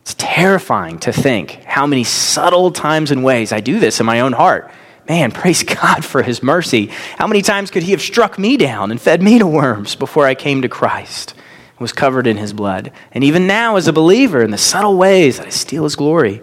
It's 0.00 0.14
terrifying 0.18 0.98
to 1.00 1.12
think 1.12 1.62
how 1.64 1.86
many 1.86 2.02
subtle 2.02 2.72
times 2.72 3.12
and 3.12 3.22
ways 3.22 3.52
I 3.52 3.60
do 3.60 3.78
this 3.78 4.00
in 4.00 4.06
my 4.06 4.20
own 4.20 4.32
heart. 4.32 4.72
Man, 5.08 5.30
praise 5.32 5.62
God 5.62 6.04
for 6.04 6.22
his 6.22 6.42
mercy. 6.42 6.86
How 7.16 7.28
many 7.28 7.42
times 7.42 7.70
could 7.70 7.84
he 7.84 7.92
have 7.92 8.02
struck 8.02 8.38
me 8.38 8.56
down 8.56 8.90
and 8.90 9.00
fed 9.00 9.22
me 9.22 9.38
to 9.38 9.46
worms 9.46 9.94
before 9.94 10.26
I 10.26 10.34
came 10.34 10.62
to 10.62 10.68
Christ 10.68 11.34
was 11.82 11.92
covered 11.92 12.26
in 12.26 12.38
his 12.38 12.52
blood? 12.52 12.92
And 13.12 13.22
even 13.22 13.46
now, 13.46 13.76
as 13.76 13.88
a 13.88 13.92
believer, 13.92 14.42
in 14.42 14.50
the 14.50 14.58
subtle 14.58 14.96
ways 14.96 15.36
that 15.36 15.48
I 15.48 15.50
steal 15.50 15.84
his 15.84 15.96
glory, 15.96 16.40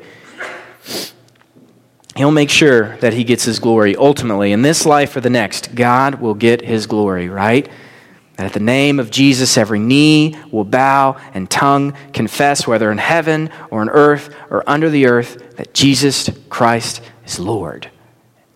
he'll 2.15 2.31
make 2.31 2.49
sure 2.49 2.97
that 2.97 3.13
he 3.13 3.23
gets 3.23 3.45
his 3.45 3.59
glory 3.59 3.95
ultimately. 3.95 4.51
In 4.51 4.61
this 4.61 4.85
life 4.85 5.15
or 5.15 5.21
the 5.21 5.29
next, 5.29 5.73
God 5.73 6.15
will 6.15 6.35
get 6.35 6.61
his 6.61 6.85
glory, 6.85 7.29
right? 7.29 7.67
That 8.35 8.45
at 8.45 8.53
the 8.53 8.59
name 8.59 8.99
of 8.99 9.11
Jesus, 9.11 9.57
every 9.57 9.79
knee 9.79 10.35
will 10.51 10.63
bow 10.63 11.17
and 11.33 11.49
tongue 11.49 11.93
confess, 12.13 12.67
whether 12.67 12.91
in 12.91 12.97
heaven 12.97 13.49
or 13.69 13.81
on 13.81 13.89
earth 13.89 14.33
or 14.49 14.63
under 14.67 14.89
the 14.89 15.07
earth, 15.07 15.57
that 15.57 15.73
Jesus 15.73 16.29
Christ 16.49 17.01
is 17.25 17.39
Lord. 17.39 17.89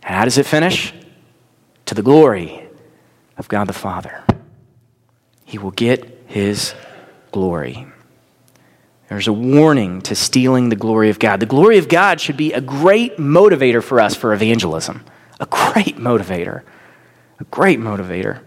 And 0.04 0.16
how 0.16 0.26
does 0.26 0.38
it 0.38 0.46
finish? 0.46 0.94
To 1.88 1.96
the 1.96 2.02
glory 2.02 2.68
of 3.38 3.48
God 3.48 3.68
the 3.68 3.74
Father. 3.74 4.24
He 5.46 5.58
will 5.58 5.72
get 5.72 6.23
his 6.34 6.74
glory. 7.32 7.86
There's 9.08 9.28
a 9.28 9.34
warning 9.34 10.02
to 10.02 10.16
stealing 10.16 10.70
the 10.70 10.76
glory 10.76 11.12
of 11.12 11.20
God. 11.20 11.40
The 11.40 11.46
glory 11.46 11.78
of 11.78 11.88
God 11.88 12.20
should 12.20 12.38
be 12.38 12.54
a 12.54 12.60
great 12.60 13.18
motivator 13.18 13.84
for 13.84 14.00
us 14.00 14.16
for 14.16 14.34
evangelism. 14.34 15.06
A 15.40 15.46
great 15.46 15.98
motivator. 15.98 16.64
A 17.40 17.44
great 17.52 17.78
motivator. 17.78 18.42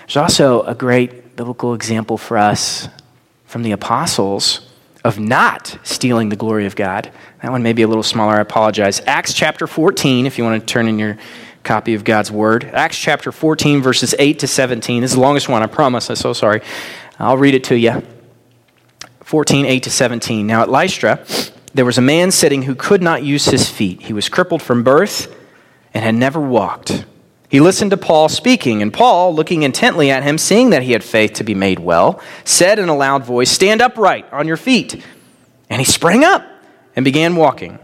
There's 0.00 0.18
also 0.18 0.62
a 0.64 0.74
great 0.74 1.36
biblical 1.36 1.72
example 1.72 2.18
for 2.18 2.36
us 2.36 2.86
from 3.46 3.62
the 3.62 3.72
apostles 3.72 4.68
of 5.02 5.18
not 5.18 5.78
stealing 5.84 6.28
the 6.28 6.36
glory 6.36 6.66
of 6.66 6.76
God. 6.76 7.10
That 7.40 7.50
one 7.50 7.62
may 7.62 7.72
be 7.72 7.80
a 7.80 7.88
little 7.88 8.02
smaller, 8.02 8.34
I 8.34 8.40
apologize. 8.40 9.00
Acts 9.06 9.32
chapter 9.32 9.66
14, 9.66 10.26
if 10.26 10.36
you 10.36 10.44
want 10.44 10.60
to 10.60 10.66
turn 10.66 10.86
in 10.86 10.98
your 10.98 11.16
copy 11.66 11.94
of 11.94 12.04
God's 12.04 12.30
Word. 12.30 12.64
Acts 12.64 12.96
chapter 12.96 13.30
14, 13.30 13.82
verses 13.82 14.14
8 14.18 14.38
to 14.38 14.46
17. 14.46 15.02
This 15.02 15.10
is 15.10 15.16
the 15.16 15.20
longest 15.20 15.48
one, 15.48 15.62
I 15.62 15.66
promise. 15.66 16.08
I'm 16.08 16.16
so 16.16 16.32
sorry. 16.32 16.62
I'll 17.18 17.36
read 17.36 17.54
it 17.54 17.64
to 17.64 17.76
you. 17.76 18.02
14, 19.24 19.66
8 19.66 19.82
to 19.82 19.90
17. 19.90 20.46
Now 20.46 20.62
at 20.62 20.70
Lystra, 20.70 21.26
there 21.74 21.84
was 21.84 21.98
a 21.98 22.02
man 22.02 22.30
sitting 22.30 22.62
who 22.62 22.74
could 22.74 23.02
not 23.02 23.24
use 23.24 23.46
his 23.46 23.68
feet. 23.68 24.00
He 24.00 24.12
was 24.12 24.28
crippled 24.28 24.62
from 24.62 24.84
birth 24.84 25.34
and 25.92 26.04
had 26.04 26.14
never 26.14 26.40
walked. 26.40 27.04
He 27.48 27.60
listened 27.60 27.90
to 27.90 27.96
Paul 27.96 28.28
speaking, 28.28 28.80
and 28.80 28.92
Paul, 28.92 29.34
looking 29.34 29.62
intently 29.62 30.10
at 30.10 30.22
him, 30.22 30.38
seeing 30.38 30.70
that 30.70 30.82
he 30.82 30.92
had 30.92 31.04
faith 31.04 31.34
to 31.34 31.44
be 31.44 31.54
made 31.54 31.78
well, 31.78 32.20
said 32.44 32.78
in 32.78 32.88
a 32.88 32.96
loud 32.96 33.24
voice, 33.24 33.50
Stand 33.50 33.82
upright 33.82 34.32
on 34.32 34.46
your 34.46 34.56
feet. 34.56 35.04
And 35.68 35.80
he 35.80 35.84
sprang 35.84 36.24
up 36.24 36.44
and 36.94 37.04
began 37.04 37.36
walking. 37.36 37.78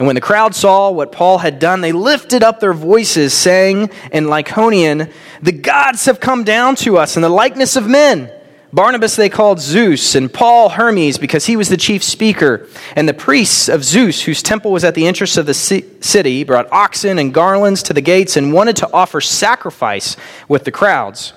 And 0.00 0.06
when 0.06 0.14
the 0.14 0.22
crowd 0.22 0.54
saw 0.54 0.90
what 0.90 1.12
Paul 1.12 1.36
had 1.36 1.58
done, 1.58 1.82
they 1.82 1.92
lifted 1.92 2.42
up 2.42 2.58
their 2.58 2.72
voices, 2.72 3.34
saying 3.34 3.90
in 4.10 4.24
Lycaonian, 4.24 5.12
The 5.42 5.52
gods 5.52 6.06
have 6.06 6.20
come 6.20 6.42
down 6.42 6.74
to 6.76 6.96
us 6.96 7.16
in 7.16 7.22
the 7.22 7.28
likeness 7.28 7.76
of 7.76 7.86
men. 7.86 8.32
Barnabas 8.72 9.14
they 9.16 9.28
called 9.28 9.60
Zeus, 9.60 10.14
and 10.14 10.32
Paul 10.32 10.70
Hermes 10.70 11.18
because 11.18 11.44
he 11.44 11.54
was 11.54 11.68
the 11.68 11.76
chief 11.76 12.02
speaker. 12.02 12.66
And 12.96 13.06
the 13.06 13.12
priests 13.12 13.68
of 13.68 13.84
Zeus, 13.84 14.22
whose 14.22 14.42
temple 14.42 14.72
was 14.72 14.84
at 14.84 14.94
the 14.94 15.06
entrance 15.06 15.36
of 15.36 15.44
the 15.44 15.52
city, 15.52 16.44
brought 16.44 16.72
oxen 16.72 17.18
and 17.18 17.34
garlands 17.34 17.82
to 17.82 17.92
the 17.92 18.00
gates 18.00 18.38
and 18.38 18.54
wanted 18.54 18.76
to 18.76 18.90
offer 18.94 19.20
sacrifice 19.20 20.16
with 20.48 20.64
the 20.64 20.72
crowds. 20.72 21.34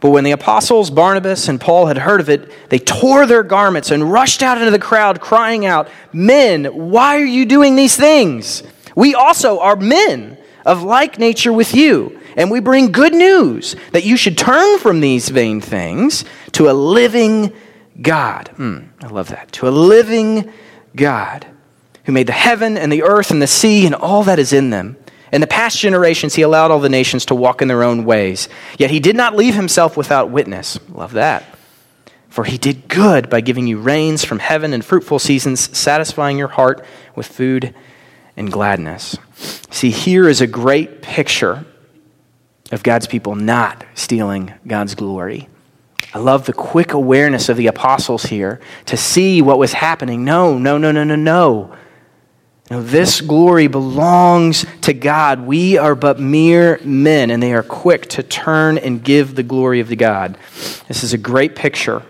But 0.00 0.10
when 0.10 0.24
the 0.24 0.30
apostles 0.30 0.90
Barnabas 0.90 1.48
and 1.48 1.60
Paul 1.60 1.86
had 1.86 1.98
heard 1.98 2.20
of 2.20 2.30
it, 2.30 2.50
they 2.70 2.78
tore 2.78 3.26
their 3.26 3.42
garments 3.42 3.90
and 3.90 4.10
rushed 4.10 4.42
out 4.42 4.58
into 4.58 4.70
the 4.70 4.78
crowd, 4.78 5.20
crying 5.20 5.66
out, 5.66 5.88
Men, 6.12 6.64
why 6.64 7.20
are 7.20 7.24
you 7.24 7.44
doing 7.44 7.76
these 7.76 7.96
things? 7.96 8.62
We 8.94 9.14
also 9.14 9.60
are 9.60 9.76
men 9.76 10.38
of 10.64 10.82
like 10.82 11.18
nature 11.18 11.52
with 11.52 11.74
you. 11.74 12.18
And 12.36 12.50
we 12.50 12.60
bring 12.60 12.92
good 12.92 13.12
news 13.12 13.76
that 13.92 14.04
you 14.04 14.16
should 14.16 14.38
turn 14.38 14.78
from 14.78 15.00
these 15.00 15.28
vain 15.28 15.60
things 15.60 16.24
to 16.52 16.70
a 16.70 16.72
living 16.72 17.52
God. 18.00 18.48
Hmm, 18.56 18.78
I 19.02 19.08
love 19.08 19.28
that. 19.28 19.52
To 19.52 19.68
a 19.68 19.70
living 19.70 20.50
God 20.96 21.46
who 22.04 22.12
made 22.12 22.26
the 22.26 22.32
heaven 22.32 22.78
and 22.78 22.90
the 22.90 23.02
earth 23.02 23.30
and 23.30 23.42
the 23.42 23.46
sea 23.46 23.84
and 23.84 23.94
all 23.94 24.22
that 24.24 24.38
is 24.38 24.52
in 24.52 24.70
them. 24.70 24.96
In 25.32 25.40
the 25.40 25.46
past 25.46 25.78
generations, 25.78 26.34
he 26.34 26.42
allowed 26.42 26.70
all 26.70 26.80
the 26.80 26.88
nations 26.88 27.26
to 27.26 27.34
walk 27.34 27.62
in 27.62 27.68
their 27.68 27.82
own 27.82 28.04
ways. 28.04 28.48
Yet 28.78 28.90
he 28.90 29.00
did 29.00 29.16
not 29.16 29.36
leave 29.36 29.54
himself 29.54 29.96
without 29.96 30.30
witness. 30.30 30.78
Love 30.90 31.12
that. 31.12 31.44
For 32.28 32.44
he 32.44 32.58
did 32.58 32.88
good 32.88 33.28
by 33.28 33.40
giving 33.40 33.66
you 33.66 33.78
rains 33.80 34.24
from 34.24 34.38
heaven 34.38 34.72
and 34.72 34.84
fruitful 34.84 35.18
seasons, 35.18 35.76
satisfying 35.76 36.38
your 36.38 36.48
heart 36.48 36.84
with 37.14 37.26
food 37.26 37.74
and 38.36 38.50
gladness. 38.50 39.16
See, 39.70 39.90
here 39.90 40.28
is 40.28 40.40
a 40.40 40.46
great 40.46 41.02
picture 41.02 41.64
of 42.72 42.82
God's 42.82 43.06
people 43.06 43.34
not 43.34 43.84
stealing 43.94 44.52
God's 44.66 44.94
glory. 44.94 45.48
I 46.14 46.18
love 46.18 46.46
the 46.46 46.52
quick 46.52 46.92
awareness 46.92 47.48
of 47.48 47.56
the 47.56 47.66
apostles 47.68 48.24
here 48.24 48.60
to 48.86 48.96
see 48.96 49.42
what 49.42 49.58
was 49.58 49.72
happening. 49.72 50.24
No, 50.24 50.58
no, 50.58 50.78
no, 50.78 50.90
no, 50.92 51.04
no, 51.04 51.16
no. 51.16 51.76
No, 52.70 52.82
this 52.82 53.20
glory 53.20 53.66
belongs 53.66 54.64
to 54.82 54.94
God. 54.94 55.40
We 55.40 55.76
are 55.76 55.96
but 55.96 56.20
mere 56.20 56.78
men, 56.84 57.30
and 57.30 57.42
they 57.42 57.52
are 57.52 57.64
quick 57.64 58.06
to 58.10 58.22
turn 58.22 58.78
and 58.78 59.02
give 59.02 59.34
the 59.34 59.42
glory 59.42 59.80
of 59.80 59.88
the 59.88 59.96
God. 59.96 60.38
This 60.86 61.02
is 61.02 61.12
a 61.12 61.18
great 61.18 61.56
picture, 61.56 62.02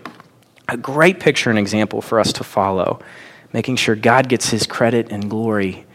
a 0.67 0.77
great 0.77 1.19
picture 1.19 1.49
and 1.49 1.57
example 1.57 2.01
for 2.01 2.19
us 2.19 2.31
to 2.33 2.43
follow, 2.43 2.99
making 3.51 3.77
sure 3.77 3.95
God 3.95 4.29
gets 4.29 4.49
his 4.49 4.67
credit 4.67 5.11
and 5.11 5.29
glory 5.29 5.85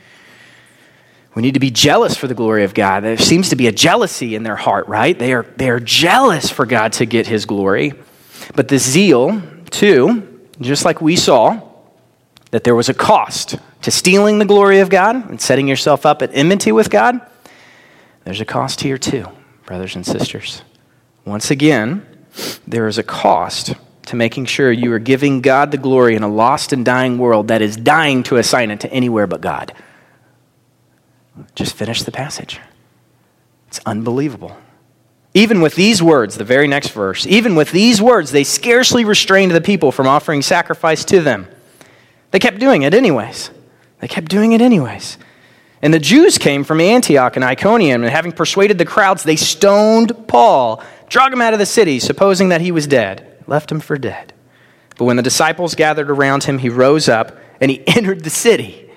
we 1.37 1.43
need 1.43 1.53
to 1.53 1.61
be 1.61 1.71
jealous 1.71 2.17
for 2.17 2.27
the 2.29 2.35
glory 2.35 2.65
of 2.65 2.73
God. 2.73 3.01
There 3.05 3.19
seems 3.19 3.51
to 3.51 3.57
be 3.57 3.67
a 3.67 3.73
jealousy 3.73 4.35
in 4.35 4.43
their 4.43 4.57
heart, 4.57 4.89
right? 4.89 5.17
They 5.17 5.35
are, 5.35 5.43
they 5.57 5.69
are 5.69 5.79
jealous 5.79 6.49
for 6.49 6.65
God 6.65 6.95
to 6.95 7.05
get 7.05 7.27
his 7.27 7.45
glory. 7.45 7.93
But 8.55 8.69
the 8.69 8.79
zeal, 8.79 9.43
too, 9.69 10.47
just 10.63 10.87
like 10.87 11.03
we 11.03 11.15
saw, 11.15 11.61
that 12.53 12.65
there 12.65 12.75
was 12.75 12.89
a 12.89 12.95
cost 12.95 13.57
to 13.87 13.93
stealing 13.93 14.41
the 14.41 14.45
glory 14.45 14.81
of 14.81 14.91
God 14.91 15.31
and 15.31 15.41
setting 15.41 15.69
yourself 15.69 16.05
up 16.05 16.21
at 16.21 16.35
enmity 16.35 16.73
with 16.73 16.91
God, 16.91 17.21
there's 18.25 18.41
a 18.41 18.45
cost 18.45 18.81
here, 18.81 18.99
too, 18.99 19.29
brothers 19.65 19.95
and 19.95 20.05
sisters. 20.05 20.63
Once 21.25 21.53
again, 21.53 22.05
there 22.67 22.89
is 22.89 22.99
a 22.99 23.05
cost 23.05 23.75
to 24.07 24.17
making 24.17 24.47
sure 24.47 24.73
you 24.73 24.93
are 24.93 24.99
giving 24.99 25.41
God 25.41 25.71
the 25.71 25.79
glory 25.79 26.17
in 26.17 26.25
a 26.25 26.29
lost 26.29 26.73
and 26.73 26.85
dying 26.85 27.17
world 27.17 27.47
that 27.47 27.63
is 27.63 27.77
dying 27.77 28.25
to 28.25 28.39
assign 28.39 28.73
it 28.73 28.81
to 28.81 28.93
anywhere 28.93 29.29
but 29.29 29.41
God. 29.41 29.73
Just 31.55 31.77
finish 31.77 32.03
the 32.03 32.11
passage. 32.11 32.59
It's 33.69 33.79
unbelievable. 33.87 34.57
Even 35.33 35.61
with 35.61 35.77
these 35.77 36.03
words, 36.03 36.37
the 36.37 36.43
very 36.43 36.67
next 36.67 36.89
verse, 36.89 37.25
even 37.29 37.55
with 37.55 37.71
these 37.71 38.03
words, 38.03 38.33
they 38.33 38.43
scarcely 38.43 39.05
restrained 39.05 39.53
the 39.53 39.61
people 39.61 39.93
from 39.93 40.09
offering 40.09 40.43
sacrifice 40.43 41.05
to 41.05 41.21
them. 41.21 41.47
They 42.33 42.41
kept 42.41 42.59
doing 42.59 42.83
it 42.83 42.93
anyways. 42.93 43.51
They 44.01 44.09
kept 44.09 44.29
doing 44.29 44.53
it 44.53 44.61
anyways. 44.61 45.19
And 45.83 45.93
the 45.93 45.99
Jews 45.99 46.39
came 46.39 46.65
from 46.65 46.81
Antioch 46.81 47.37
and 47.37 47.45
Iconium, 47.45 48.03
and 48.03 48.11
having 48.11 48.33
persuaded 48.33 48.79
the 48.79 48.85
crowds, 48.85 49.23
they 49.23 49.37
stoned 49.37 50.27
Paul, 50.27 50.83
drug 51.09 51.33
him 51.33 51.43
out 51.43 51.53
of 51.53 51.59
the 51.59 51.67
city, 51.67 51.99
supposing 52.01 52.49
that 52.49 52.61
he 52.61 52.73
was 52.73 52.87
dead, 52.87 53.43
left 53.47 53.71
him 53.71 53.81
for 53.81 53.99
dead. 53.99 54.33
But 54.99 55.05
when 55.05 55.17
the 55.17 55.23
disciples 55.23 55.75
gathered 55.75 56.11
around 56.11 56.45
him, 56.45 56.59
he 56.59 56.69
rose 56.69 57.09
up 57.09 57.37
and 57.61 57.71
he 57.71 57.87
entered 57.97 58.25
the 58.25 58.31
city. 58.31 58.91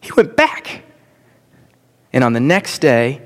He 0.00 0.12
went 0.12 0.36
back 0.36 0.84
and 2.14 2.22
on 2.22 2.32
the 2.32 2.40
next 2.40 2.78
day, 2.78 3.20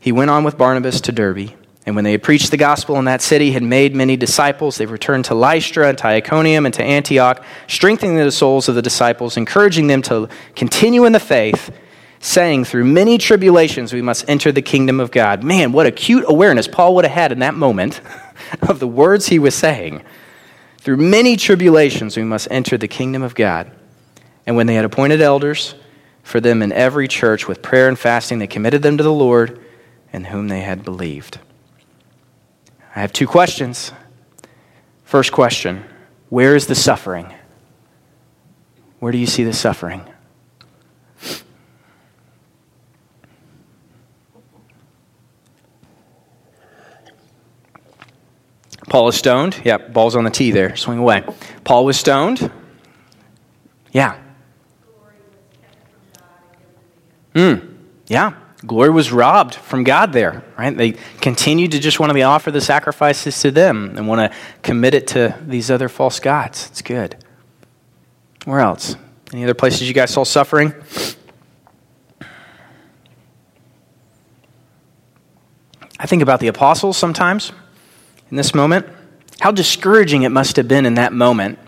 he 0.00 0.10
went 0.10 0.30
on 0.30 0.42
with 0.42 0.56
Barnabas 0.56 1.02
to 1.02 1.12
Derbe. 1.12 1.50
And 1.84 1.96
when 1.96 2.04
they 2.04 2.12
had 2.12 2.22
preached 2.22 2.52
the 2.52 2.56
gospel 2.56 2.96
in 2.98 3.06
that 3.06 3.22
city, 3.22 3.50
had 3.52 3.62
made 3.62 3.94
many 3.94 4.16
disciples, 4.16 4.78
they 4.78 4.86
returned 4.86 5.24
to 5.26 5.34
Lystra 5.34 5.88
and 5.88 5.98
to 5.98 6.06
Iconium 6.06 6.64
and 6.64 6.74
to 6.74 6.82
Antioch, 6.82 7.44
strengthening 7.66 8.16
the 8.16 8.30
souls 8.30 8.68
of 8.68 8.76
the 8.76 8.82
disciples, 8.82 9.36
encouraging 9.36 9.88
them 9.88 10.00
to 10.02 10.28
continue 10.54 11.04
in 11.04 11.12
the 11.12 11.20
faith, 11.20 11.74
saying, 12.20 12.64
Through 12.66 12.84
many 12.84 13.18
tribulations 13.18 13.92
we 13.92 14.02
must 14.02 14.28
enter 14.28 14.52
the 14.52 14.62
kingdom 14.62 15.00
of 15.00 15.10
God. 15.10 15.42
Man, 15.42 15.72
what 15.72 15.86
acute 15.86 16.24
awareness 16.28 16.68
Paul 16.68 16.94
would 16.94 17.04
have 17.04 17.14
had 17.14 17.32
in 17.32 17.40
that 17.40 17.54
moment 17.54 18.00
of 18.62 18.78
the 18.78 18.88
words 18.88 19.26
he 19.26 19.40
was 19.40 19.54
saying. 19.54 20.02
Through 20.78 20.98
many 20.98 21.36
tribulations 21.36 22.16
we 22.16 22.24
must 22.24 22.48
enter 22.50 22.78
the 22.78 22.88
kingdom 22.88 23.22
of 23.22 23.34
God. 23.34 23.72
And 24.46 24.54
when 24.54 24.66
they 24.66 24.74
had 24.74 24.84
appointed 24.84 25.20
elders, 25.20 25.74
for 26.22 26.40
them 26.40 26.62
in 26.62 26.72
every 26.72 27.08
church 27.08 27.48
with 27.48 27.62
prayer 27.62 27.88
and 27.88 27.98
fasting. 27.98 28.38
They 28.38 28.46
committed 28.46 28.82
them 28.82 28.96
to 28.96 29.02
the 29.02 29.12
Lord 29.12 29.60
in 30.12 30.24
whom 30.24 30.48
they 30.48 30.60
had 30.60 30.84
believed. 30.84 31.38
I 32.94 33.00
have 33.00 33.12
two 33.12 33.26
questions. 33.26 33.92
First 35.04 35.32
question 35.32 35.84
Where 36.28 36.56
is 36.56 36.66
the 36.66 36.74
suffering? 36.74 37.32
Where 38.98 39.12
do 39.12 39.18
you 39.18 39.26
see 39.26 39.44
the 39.44 39.52
suffering? 39.52 40.02
Paul 48.88 49.08
is 49.08 49.16
stoned. 49.16 49.58
Yep, 49.64 49.94
ball's 49.94 50.14
on 50.14 50.24
the 50.24 50.30
tee 50.30 50.50
there. 50.50 50.76
Swing 50.76 50.98
away. 50.98 51.24
Paul 51.64 51.86
was 51.86 51.98
stoned. 51.98 52.50
Yeah. 53.90 54.18
Hmm. 57.34 57.54
Yeah. 58.06 58.34
Glory 58.64 58.90
was 58.90 59.10
robbed 59.10 59.56
from 59.56 59.82
God 59.82 60.12
there, 60.12 60.44
right? 60.56 60.76
They 60.76 60.92
continued 61.20 61.72
to 61.72 61.80
just 61.80 61.98
want 61.98 62.12
to 62.12 62.22
offer 62.22 62.52
the 62.52 62.60
sacrifices 62.60 63.40
to 63.40 63.50
them 63.50 63.94
and 63.96 64.06
want 64.06 64.30
to 64.30 64.38
commit 64.62 64.94
it 64.94 65.08
to 65.08 65.36
these 65.44 65.68
other 65.70 65.88
false 65.88 66.20
gods. 66.20 66.68
It's 66.70 66.82
good. 66.82 67.16
Where 68.44 68.60
else? 68.60 68.94
Any 69.32 69.42
other 69.42 69.54
places 69.54 69.88
you 69.88 69.94
guys 69.94 70.12
saw 70.12 70.22
suffering? 70.22 70.72
I 75.98 76.06
think 76.06 76.22
about 76.22 76.38
the 76.38 76.48
apostles 76.48 76.96
sometimes 76.96 77.52
in 78.30 78.36
this 78.36 78.54
moment. 78.54 78.86
How 79.40 79.50
discouraging 79.50 80.22
it 80.22 80.28
must 80.28 80.54
have 80.54 80.68
been 80.68 80.86
in 80.86 80.94
that 80.94 81.12
moment, 81.12 81.58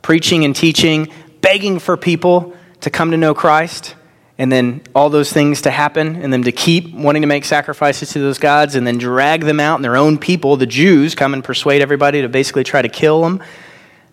preaching 0.00 0.46
and 0.46 0.56
teaching, 0.56 1.12
begging 1.42 1.78
for 1.78 1.98
people 1.98 2.56
to 2.80 2.90
come 2.90 3.10
to 3.10 3.18
know 3.18 3.34
Christ 3.34 3.94
and 4.38 4.52
then 4.52 4.80
all 4.94 5.10
those 5.10 5.32
things 5.32 5.62
to 5.62 5.70
happen, 5.70 6.14
and 6.16 6.32
them 6.32 6.44
to 6.44 6.52
keep 6.52 6.94
wanting 6.94 7.22
to 7.22 7.28
make 7.28 7.44
sacrifices 7.44 8.12
to 8.12 8.20
those 8.20 8.38
gods, 8.38 8.76
and 8.76 8.86
then 8.86 8.96
drag 8.96 9.42
them 9.42 9.58
out, 9.58 9.74
and 9.74 9.84
their 9.84 9.96
own 9.96 10.16
people, 10.16 10.56
the 10.56 10.66
Jews, 10.66 11.16
come 11.16 11.34
and 11.34 11.42
persuade 11.42 11.82
everybody 11.82 12.22
to 12.22 12.28
basically 12.28 12.62
try 12.62 12.80
to 12.80 12.88
kill 12.88 13.22
them. 13.22 13.42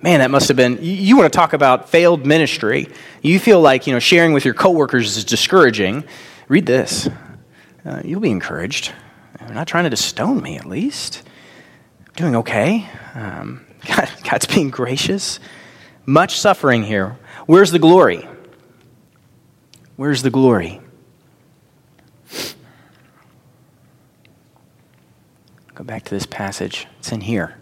Man, 0.02 0.20
that 0.20 0.32
must 0.32 0.48
have 0.48 0.58
been. 0.58 0.80
You, 0.82 1.16
want 1.16 1.32
to 1.32 1.36
talk 1.36 1.54
about 1.54 1.90
failed 1.90 2.26
ministry? 2.26 2.88
You 3.22 3.40
feel 3.40 3.62
like 3.62 3.88
you 3.88 3.94
know 3.94 4.00
sharing 4.00 4.34
with 4.34 4.46
your 4.46 4.56
coworkers 4.56 5.16
is 5.16 5.24
discouraging. 5.24 6.04
Read 6.48 6.66
this. 6.66 7.08
Uh, 7.86 8.02
you'll 8.04 8.20
be 8.20 8.32
encouraged. 8.32 8.92
They're 9.40 9.54
not 9.54 9.68
trying 9.68 9.90
to 9.90 9.96
stone 9.96 10.42
me, 10.42 10.58
at 10.58 10.66
least. 10.66 11.24
I'm 12.08 12.14
doing 12.16 12.36
okay. 12.38 12.90
Um, 13.14 13.66
God, 13.88 14.12
God's 14.30 14.48
being 14.48 14.72
gracious. 14.72 15.40
Much 16.06 16.40
suffering 16.40 16.84
here. 16.84 17.18
Where's 17.46 17.72
the 17.72 17.80
glory? 17.80 18.28
Where's 19.96 20.24
the 20.24 20.30
glory? 20.30 20.82
Go 25.74 25.84
back 25.84 26.04
to 26.06 26.12
this 26.14 26.26
passage. 26.26 26.88
It's 27.00 27.12
in 27.12 27.22
here. 27.22 27.56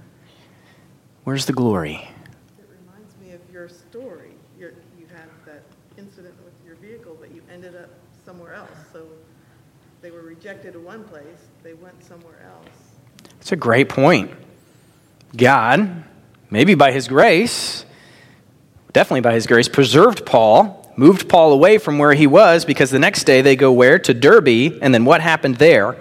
Where's 1.24 1.46
the 1.46 1.54
glory? 1.54 2.10
It 2.58 2.66
reminds 2.82 3.16
me 3.18 3.34
of 3.34 3.42
your 3.52 3.70
story. 3.70 4.32
You're, 4.60 4.74
you 5.00 5.06
had 5.12 5.30
that 5.46 5.64
incident 5.98 6.34
with 6.44 6.54
your 6.66 6.76
vehicle, 6.76 7.16
but 7.20 7.34
you 7.34 7.42
ended 7.52 7.76
up 7.76 7.90
somewhere 8.26 8.54
else. 8.54 8.70
So 8.92 9.08
they 10.02 10.12
were 10.12 10.22
rejected 10.22 10.76
in 10.76 10.84
one 10.84 11.04
place, 11.04 11.48
they 11.64 11.74
went 11.74 12.04
somewhere 12.04 12.42
else. 12.46 12.76
It's 13.40 13.52
a 13.52 13.56
great 13.56 13.90
point. 13.90 14.32
God, 15.36 16.04
maybe 16.50 16.76
by 16.76 16.92
his 16.92 17.08
grace, 17.08 17.86
definitely 18.92 19.22
by 19.22 19.34
his 19.34 19.48
grace, 19.48 19.68
preserved 19.68 20.26
Paul 20.26 20.83
moved 20.96 21.30
Paul 21.30 21.52
away 21.54 21.78
from 21.78 21.98
where 21.98 22.14
he 22.14 22.28
was 22.28 22.66
because 22.66 22.92
the 22.92 23.00
next 23.00 23.24
day 23.24 23.42
they 23.42 23.56
go 23.56 23.72
where? 23.72 24.00
To 24.00 24.14
Derbe. 24.14 24.80
And 24.82 24.94
then 24.94 25.06
what 25.06 25.22
happened 25.22 25.56
there? 25.56 25.98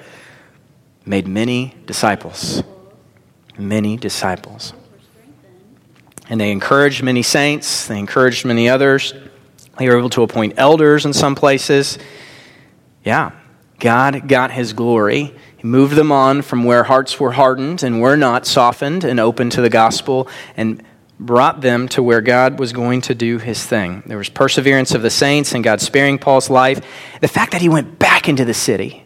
Made 1.05 1.27
many 1.27 1.75
disciples. 1.87 2.63
Many 3.59 3.97
disciples. 3.97 4.73
And 6.29 6.41
they 6.41 6.51
encouraged 6.51 7.03
many 7.03 7.23
saints, 7.23 7.87
they 7.87 7.99
encouraged 7.99 8.45
many 8.45 8.69
others. 8.69 9.13
They 9.79 9.89
were 9.89 9.99
able 9.99 10.11
to 10.11 10.23
appoint 10.23 10.55
elders 10.57 11.05
in 11.05 11.13
some 11.13 11.35
places. 11.35 11.99
Yeah, 13.05 13.33
God 13.79 14.29
got 14.29 14.51
his 14.51 14.73
glory. 14.73 15.35
He 15.57 15.67
moved 15.67 15.97
them 15.97 16.13
on 16.13 16.43
from 16.43 16.65
where 16.65 16.85
hearts 16.85 17.19
were 17.19 17.33
hardened 17.33 17.83
and 17.83 18.01
were 18.01 18.17
not 18.17 18.47
softened 18.47 19.03
and 19.03 19.19
open 19.19 19.51
to 19.51 19.61
the 19.61 19.69
gospel 19.69 20.29
and 20.57 20.83
brought 21.27 21.61
them 21.61 21.89
to 21.89 22.03
where 22.03 22.21
God 22.21 22.59
was 22.59 22.73
going 22.73 23.03
to 23.03 23.15
do 23.15 23.39
his 23.39 23.65
thing. 23.65 24.03
There 24.07 24.19
was 24.19 24.29
perseverance 24.29 24.95
of 24.95 25.03
the 25.03 25.11
saints 25.11 25.53
and 25.53 25.65
God 25.65 25.81
sparing 25.81 26.19
Paul's 26.19 26.51
life. 26.51 26.85
The 27.21 27.29
fact 27.29 27.53
that 27.53 27.61
he 27.61 27.69
went 27.69 27.99
back 27.99 28.29
into 28.29 28.45
the 28.45 28.55
city, 28.55 29.05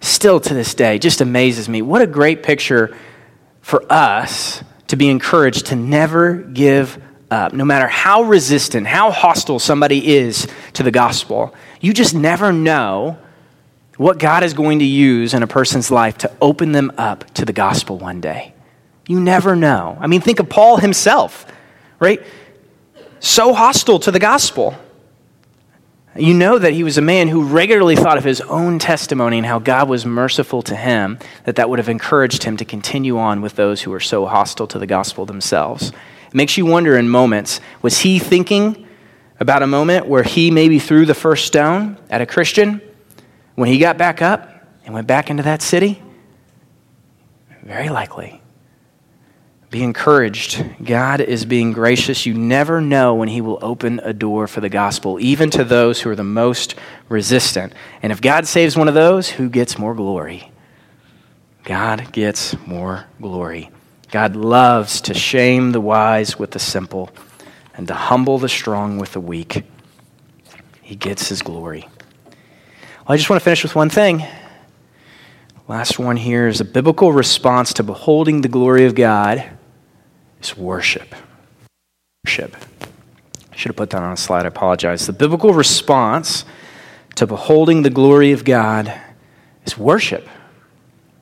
still 0.00 0.40
to 0.40 0.54
this 0.54 0.74
day, 0.74 0.98
just 0.98 1.20
amazes 1.20 1.68
me. 1.68 1.82
What 1.82 2.02
a 2.02 2.06
great 2.06 2.42
picture 2.42 2.96
for 3.60 3.84
us 3.90 4.62
to 4.88 4.96
be 4.96 5.08
encouraged 5.08 5.66
to 5.66 5.76
never 5.76 6.34
give 6.34 7.00
up. 7.30 7.52
No 7.52 7.64
matter 7.64 7.88
how 7.88 8.24
resistant, 8.24 8.86
how 8.86 9.10
hostile 9.10 9.58
somebody 9.58 10.16
is 10.16 10.46
to 10.74 10.82
the 10.82 10.90
gospel, 10.90 11.54
you 11.80 11.94
just 11.94 12.14
never 12.14 12.52
know 12.52 13.16
what 13.96 14.18
God 14.18 14.42
is 14.42 14.54
going 14.54 14.80
to 14.80 14.84
use 14.84 15.32
in 15.32 15.42
a 15.42 15.46
person's 15.46 15.90
life 15.90 16.18
to 16.18 16.32
open 16.40 16.72
them 16.72 16.92
up 16.98 17.32
to 17.34 17.44
the 17.44 17.52
gospel 17.52 17.98
one 17.98 18.20
day. 18.20 18.54
You 19.06 19.20
never 19.20 19.56
know. 19.56 19.98
I 20.00 20.06
mean, 20.06 20.20
think 20.20 20.38
of 20.38 20.48
Paul 20.48 20.76
himself, 20.76 21.46
right? 21.98 22.22
So 23.20 23.52
hostile 23.52 23.98
to 24.00 24.10
the 24.10 24.18
gospel. 24.18 24.76
You 26.14 26.34
know 26.34 26.58
that 26.58 26.74
he 26.74 26.84
was 26.84 26.98
a 26.98 27.02
man 27.02 27.28
who 27.28 27.42
regularly 27.42 27.96
thought 27.96 28.18
of 28.18 28.24
his 28.24 28.42
own 28.42 28.78
testimony 28.78 29.38
and 29.38 29.46
how 29.46 29.58
God 29.58 29.88
was 29.88 30.04
merciful 30.04 30.60
to 30.62 30.76
him, 30.76 31.18
that 31.44 31.56
that 31.56 31.70
would 31.70 31.78
have 31.78 31.88
encouraged 31.88 32.42
him 32.42 32.58
to 32.58 32.66
continue 32.66 33.16
on 33.18 33.40
with 33.40 33.56
those 33.56 33.80
who 33.80 33.90
were 33.90 34.00
so 34.00 34.26
hostile 34.26 34.66
to 34.66 34.78
the 34.78 34.86
gospel 34.86 35.24
themselves. 35.24 35.88
It 36.28 36.34
makes 36.34 36.58
you 36.58 36.66
wonder 36.66 36.98
in 36.98 37.08
moments 37.08 37.60
was 37.80 38.00
he 38.00 38.18
thinking 38.18 38.86
about 39.40 39.62
a 39.62 39.66
moment 39.66 40.06
where 40.06 40.22
he 40.22 40.50
maybe 40.50 40.78
threw 40.78 41.06
the 41.06 41.14
first 41.14 41.46
stone 41.46 41.96
at 42.10 42.20
a 42.20 42.26
Christian 42.26 42.82
when 43.54 43.68
he 43.68 43.78
got 43.78 43.96
back 43.96 44.20
up 44.20 44.50
and 44.84 44.94
went 44.94 45.06
back 45.06 45.30
into 45.30 45.44
that 45.44 45.62
city? 45.62 46.02
Very 47.62 47.88
likely. 47.88 48.41
Be 49.72 49.82
encouraged. 49.82 50.62
God 50.84 51.22
is 51.22 51.46
being 51.46 51.72
gracious. 51.72 52.26
You 52.26 52.34
never 52.34 52.82
know 52.82 53.14
when 53.14 53.30
He 53.30 53.40
will 53.40 53.58
open 53.62 54.02
a 54.04 54.12
door 54.12 54.46
for 54.46 54.60
the 54.60 54.68
gospel, 54.68 55.18
even 55.18 55.48
to 55.48 55.64
those 55.64 56.02
who 56.02 56.10
are 56.10 56.14
the 56.14 56.22
most 56.22 56.74
resistant. 57.08 57.72
And 58.02 58.12
if 58.12 58.20
God 58.20 58.46
saves 58.46 58.76
one 58.76 58.86
of 58.86 58.92
those, 58.92 59.30
who 59.30 59.48
gets 59.48 59.78
more 59.78 59.94
glory? 59.94 60.52
God 61.64 62.12
gets 62.12 62.54
more 62.66 63.06
glory. 63.18 63.70
God 64.10 64.36
loves 64.36 65.00
to 65.00 65.14
shame 65.14 65.72
the 65.72 65.80
wise 65.80 66.38
with 66.38 66.50
the 66.50 66.58
simple 66.58 67.08
and 67.74 67.88
to 67.88 67.94
humble 67.94 68.38
the 68.38 68.50
strong 68.50 68.98
with 68.98 69.14
the 69.14 69.20
weak. 69.20 69.64
He 70.82 70.96
gets 70.96 71.30
His 71.30 71.40
glory. 71.40 71.88
Well, 72.26 73.14
I 73.14 73.16
just 73.16 73.30
want 73.30 73.40
to 73.40 73.44
finish 73.44 73.62
with 73.62 73.74
one 73.74 73.88
thing. 73.88 74.22
Last 75.66 75.98
one 75.98 76.18
here 76.18 76.46
is 76.46 76.60
a 76.60 76.66
biblical 76.66 77.10
response 77.10 77.72
to 77.72 77.82
beholding 77.82 78.42
the 78.42 78.48
glory 78.48 78.84
of 78.84 78.94
God 78.94 79.48
is 80.42 80.56
worship. 80.56 81.14
Worship. 82.24 82.56
I 83.52 83.56
should 83.56 83.70
have 83.70 83.76
put 83.76 83.90
that 83.90 84.02
on 84.02 84.12
a 84.12 84.16
slide. 84.16 84.44
I 84.44 84.48
apologize. 84.48 85.06
The 85.06 85.12
biblical 85.12 85.52
response 85.52 86.44
to 87.16 87.26
beholding 87.26 87.82
the 87.82 87.90
glory 87.90 88.32
of 88.32 88.44
God 88.44 88.92
is 89.66 89.76
worship. 89.76 90.26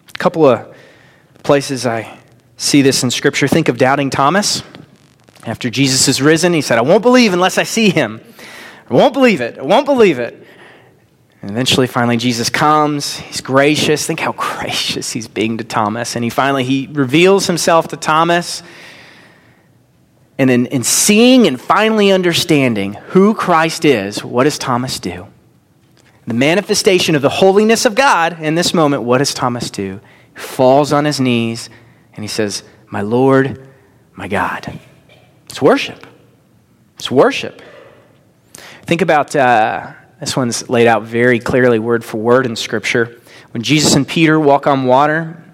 A 0.09 0.19
couple 0.19 0.47
of 0.47 0.75
places 1.43 1.87
I 1.87 2.19
see 2.57 2.83
this 2.83 3.03
in 3.03 3.11
Scripture. 3.11 3.49
Think 3.49 3.69
of 3.69 3.79
doubting 3.79 4.11
Thomas. 4.11 4.63
After 5.45 5.71
Jesus 5.71 6.07
is 6.07 6.21
risen, 6.21 6.53
he 6.53 6.61
said, 6.61 6.79
I 6.79 6.83
won't 6.83 7.03
believe 7.03 7.33
unless 7.33 7.57
I 7.57 7.63
see 7.63 7.89
him. 7.89 8.21
I 8.89 8.95
won't 8.95 9.15
believe 9.15 9.41
it. 9.41 9.59
I 9.59 9.63
won't 9.63 9.87
believe 9.87 10.19
it. 10.19 10.47
And 11.41 11.51
eventually, 11.51 11.87
finally, 11.87 12.19
Jesus 12.19 12.51
comes. 12.51 13.17
He's 13.17 13.41
gracious. 13.41 14.07
Think 14.07 14.21
how 14.21 14.33
gracious 14.37 15.11
he's 15.13 15.29
being 15.29 15.59
to 15.59 15.65
Thomas. 15.65 16.15
And 16.15 16.23
he 16.23 16.31
finally 16.31 16.65
he 16.65 16.87
reveals 16.93 17.47
himself 17.47 17.89
to 17.89 17.97
Thomas. 17.97 18.63
And 20.41 20.49
then 20.49 20.65
in 20.65 20.85
seeing 20.85 21.47
and 21.47 21.61
finally 21.61 22.11
understanding 22.11 22.95
who 22.95 23.35
Christ 23.35 23.85
is, 23.85 24.25
what 24.25 24.45
does 24.45 24.57
Thomas 24.57 24.99
do? 24.99 25.27
The 26.27 26.33
manifestation 26.33 27.15
of 27.15 27.21
the 27.21 27.29
holiness 27.29 27.85
of 27.85 27.95
God 27.95 28.41
in 28.41 28.55
this 28.55 28.73
moment, 28.73 29.03
what 29.03 29.19
does 29.19 29.35
Thomas 29.35 29.69
do? 29.69 30.01
He 30.33 30.41
falls 30.41 30.95
on 30.95 31.05
his 31.05 31.21
knees 31.21 31.69
and 32.15 32.25
he 32.25 32.27
says, 32.27 32.63
My 32.87 33.03
Lord, 33.03 33.69
my 34.15 34.29
God. 34.29 34.81
It's 35.45 35.61
worship. 35.61 36.07
It's 36.95 37.11
worship. 37.11 37.61
Think 38.85 39.03
about 39.03 39.37
uh, 39.37 39.93
this 40.21 40.39
one's 40.39 40.71
laid 40.71 40.87
out 40.87 41.03
very 41.03 41.39
clearly, 41.39 41.79
word 41.79 42.03
for 42.03 42.17
word 42.17 42.47
in 42.47 42.57
Scripture. 42.57 43.21
When 43.51 43.63
Jesus 43.63 43.95
and 43.95 44.09
Peter 44.09 44.41
walk 44.41 44.67
on 44.67 44.87
water, 44.87 45.45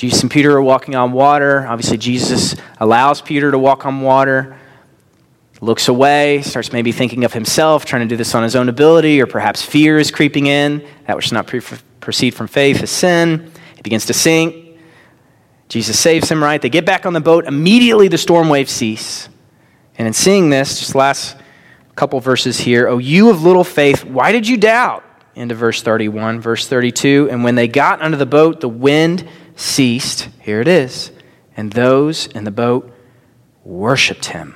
Jesus 0.00 0.22
and 0.22 0.30
Peter 0.30 0.56
are 0.56 0.62
walking 0.62 0.94
on 0.94 1.12
water. 1.12 1.66
Obviously, 1.66 1.98
Jesus 1.98 2.56
allows 2.78 3.20
Peter 3.20 3.50
to 3.50 3.58
walk 3.58 3.84
on 3.84 4.00
water, 4.00 4.58
looks 5.60 5.88
away, 5.88 6.40
starts 6.40 6.72
maybe 6.72 6.90
thinking 6.90 7.22
of 7.22 7.34
himself, 7.34 7.84
trying 7.84 8.00
to 8.00 8.08
do 8.08 8.16
this 8.16 8.34
on 8.34 8.42
his 8.42 8.56
own 8.56 8.70
ability, 8.70 9.20
or 9.20 9.26
perhaps 9.26 9.60
fear 9.60 9.98
is 9.98 10.10
creeping 10.10 10.46
in. 10.46 10.82
That 11.06 11.16
which 11.16 11.26
does 11.26 11.32
not 11.34 11.52
proceed 12.00 12.30
from 12.32 12.46
faith 12.46 12.82
is 12.82 12.88
sin. 12.88 13.52
He 13.76 13.82
begins 13.82 14.06
to 14.06 14.14
sink. 14.14 14.78
Jesus 15.68 15.98
saves 15.98 16.30
him, 16.30 16.42
right? 16.42 16.62
They 16.62 16.70
get 16.70 16.86
back 16.86 17.04
on 17.04 17.12
the 17.12 17.20
boat. 17.20 17.44
Immediately, 17.44 18.08
the 18.08 18.16
storm 18.16 18.48
waves 18.48 18.72
cease. 18.72 19.28
And 19.98 20.06
in 20.06 20.14
seeing 20.14 20.48
this, 20.48 20.78
just 20.78 20.94
last 20.94 21.36
couple 21.94 22.18
verses 22.20 22.58
here, 22.58 22.88
oh, 22.88 22.96
you 22.96 23.28
of 23.28 23.42
little 23.42 23.64
faith, 23.64 24.06
why 24.06 24.32
did 24.32 24.48
you 24.48 24.56
doubt? 24.56 25.04
Into 25.34 25.54
verse 25.54 25.82
31, 25.82 26.40
verse 26.40 26.66
32. 26.66 27.28
And 27.30 27.44
when 27.44 27.54
they 27.54 27.68
got 27.68 28.00
under 28.00 28.16
the 28.16 28.24
boat, 28.24 28.60
the 28.60 28.68
wind 28.68 29.28
ceased, 29.60 30.28
here 30.40 30.60
it 30.60 30.68
is, 30.68 31.12
and 31.56 31.72
those 31.72 32.26
in 32.28 32.44
the 32.44 32.50
boat 32.50 32.92
worshiped 33.62 34.26
him, 34.26 34.54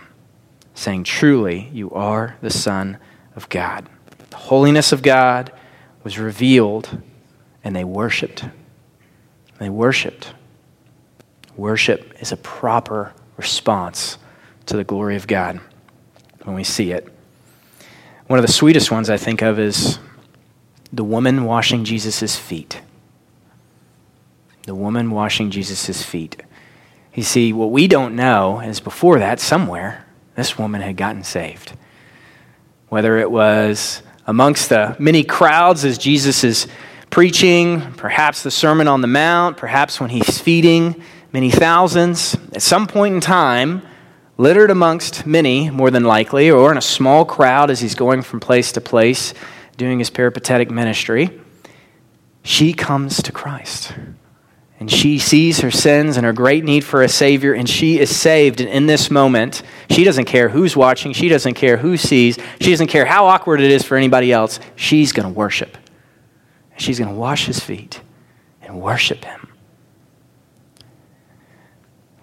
saying, 0.75 1.05
Truly, 1.05 1.69
you 1.73 1.91
are 1.91 2.37
the 2.41 2.51
Son 2.51 2.97
of 3.37 3.49
God. 3.51 3.87
The 4.31 4.37
holiness 4.37 4.93
of 4.93 5.03
God 5.03 5.53
was 6.03 6.19
revealed, 6.19 7.03
and 7.63 7.77
they 7.77 7.85
worshiped. 7.85 8.45
They 9.59 9.69
worshiped. 9.69 10.33
Worship 11.55 12.15
is 12.21 12.33
a 12.33 12.37
proper 12.37 13.13
response 13.37 14.17
to 14.67 14.77
the 14.77 14.85
glory 14.85 15.17
of 15.17 15.27
God 15.27 15.61
when 16.45 16.57
we 16.57 16.65
see 16.65 16.93
it. 16.93 17.07
One 18.27 18.39
of 18.39 18.47
the 18.47 18.53
sweetest 18.53 18.91
ones 18.91 19.11
I 19.11 19.19
think 19.19 19.43
of 19.43 19.59
is 19.59 19.99
the 20.93 21.05
woman 21.05 21.45
washing 21.45 21.85
Jesus' 21.85 22.37
feet 22.37 22.81
the 24.67 24.75
woman 24.75 25.11
washing 25.11 25.51
Jesus' 25.51 26.03
feet. 26.03 26.43
You 27.15 27.23
see, 27.23 27.53
what 27.53 27.71
we 27.71 27.87
don't 27.87 28.17
know 28.17 28.61
is 28.61 28.81
before 28.81 29.19
that, 29.19 29.41
somewhere, 29.41 30.05
this 30.35 30.59
woman 30.59 30.81
had 30.81 30.97
gotten 30.97 31.23
saved. 31.23 31.73
Whether 32.89 33.19
it 33.19 33.31
was 33.31 34.03
amongst 34.27 34.69
the 34.71 34.97
many 34.99 35.23
crowds 35.23 35.85
as 35.85 35.99
Jesus 35.99 36.45
is 36.45 36.67
preaching, 37.11 37.81
perhaps 37.93 38.43
the 38.43 38.51
Sermon 38.51 38.89
on 38.89 39.01
the 39.01 39.07
Mount, 39.07 39.57
perhaps 39.57 40.01
when 40.01 40.11
he's 40.11 40.41
feeding 40.41 41.01
many 41.33 41.51
thousands, 41.51 42.37
at 42.53 42.63
some 42.63 42.87
point 42.87 43.15
in 43.15 43.21
time, 43.21 43.83
littered 44.37 44.71
amongst 44.71 45.27
many, 45.27 45.71
more 45.71 45.91
than 45.91 46.05
likely, 46.05 46.51
or 46.51 46.73
in 46.73 46.79
a 46.79 46.83
small 46.83 47.25
crowd 47.25 47.71
as 47.71 47.81
he's 47.81 47.95
going 47.95 48.23
from 48.23 48.41
place 48.41 48.73
to 48.73 48.81
place 48.81 49.35
doing 49.77 49.99
his 49.99 50.11
peripatetic 50.11 50.71
ministry, 50.71 51.41
she 52.43 52.73
comes 52.73 53.23
to 53.23 53.33
Christ. 53.33 53.93
And 54.81 54.91
she 54.91 55.19
sees 55.19 55.61
her 55.61 55.71
sins 55.71 56.17
and 56.17 56.27
her 56.27 56.33
great 56.33 56.65
need 56.65 56.85
for 56.85 57.03
a 57.03 57.09
Savior, 57.09 57.55
and 57.55 57.69
she 57.69 57.99
is 57.99 58.15
saved. 58.15 58.61
And 58.61 58.69
in 58.69 58.87
this 58.87 59.11
moment, 59.11 59.63
she 59.89 60.05
doesn't 60.05 60.25
care 60.25 60.49
who's 60.49 60.77
watching, 60.77 61.13
she 61.13 61.29
doesn't 61.29 61.55
care 61.55 61.77
who 61.77 61.97
sees, 61.97 62.39
she 62.61 62.71
doesn't 62.71 62.89
care 62.89 63.05
how 63.05 63.27
awkward 63.27 63.61
it 63.61 63.71
is 63.71 63.85
for 63.85 63.97
anybody 63.97 64.33
else. 64.33 64.59
She's 64.75 65.13
going 65.13 65.29
to 65.29 65.35
worship. 65.35 65.79
She's 66.77 66.99
going 66.99 67.11
to 67.11 67.17
wash 67.17 67.47
his 67.47 67.61
feet 67.61 68.01
and 68.63 68.81
worship 68.81 69.25
him. 69.25 69.49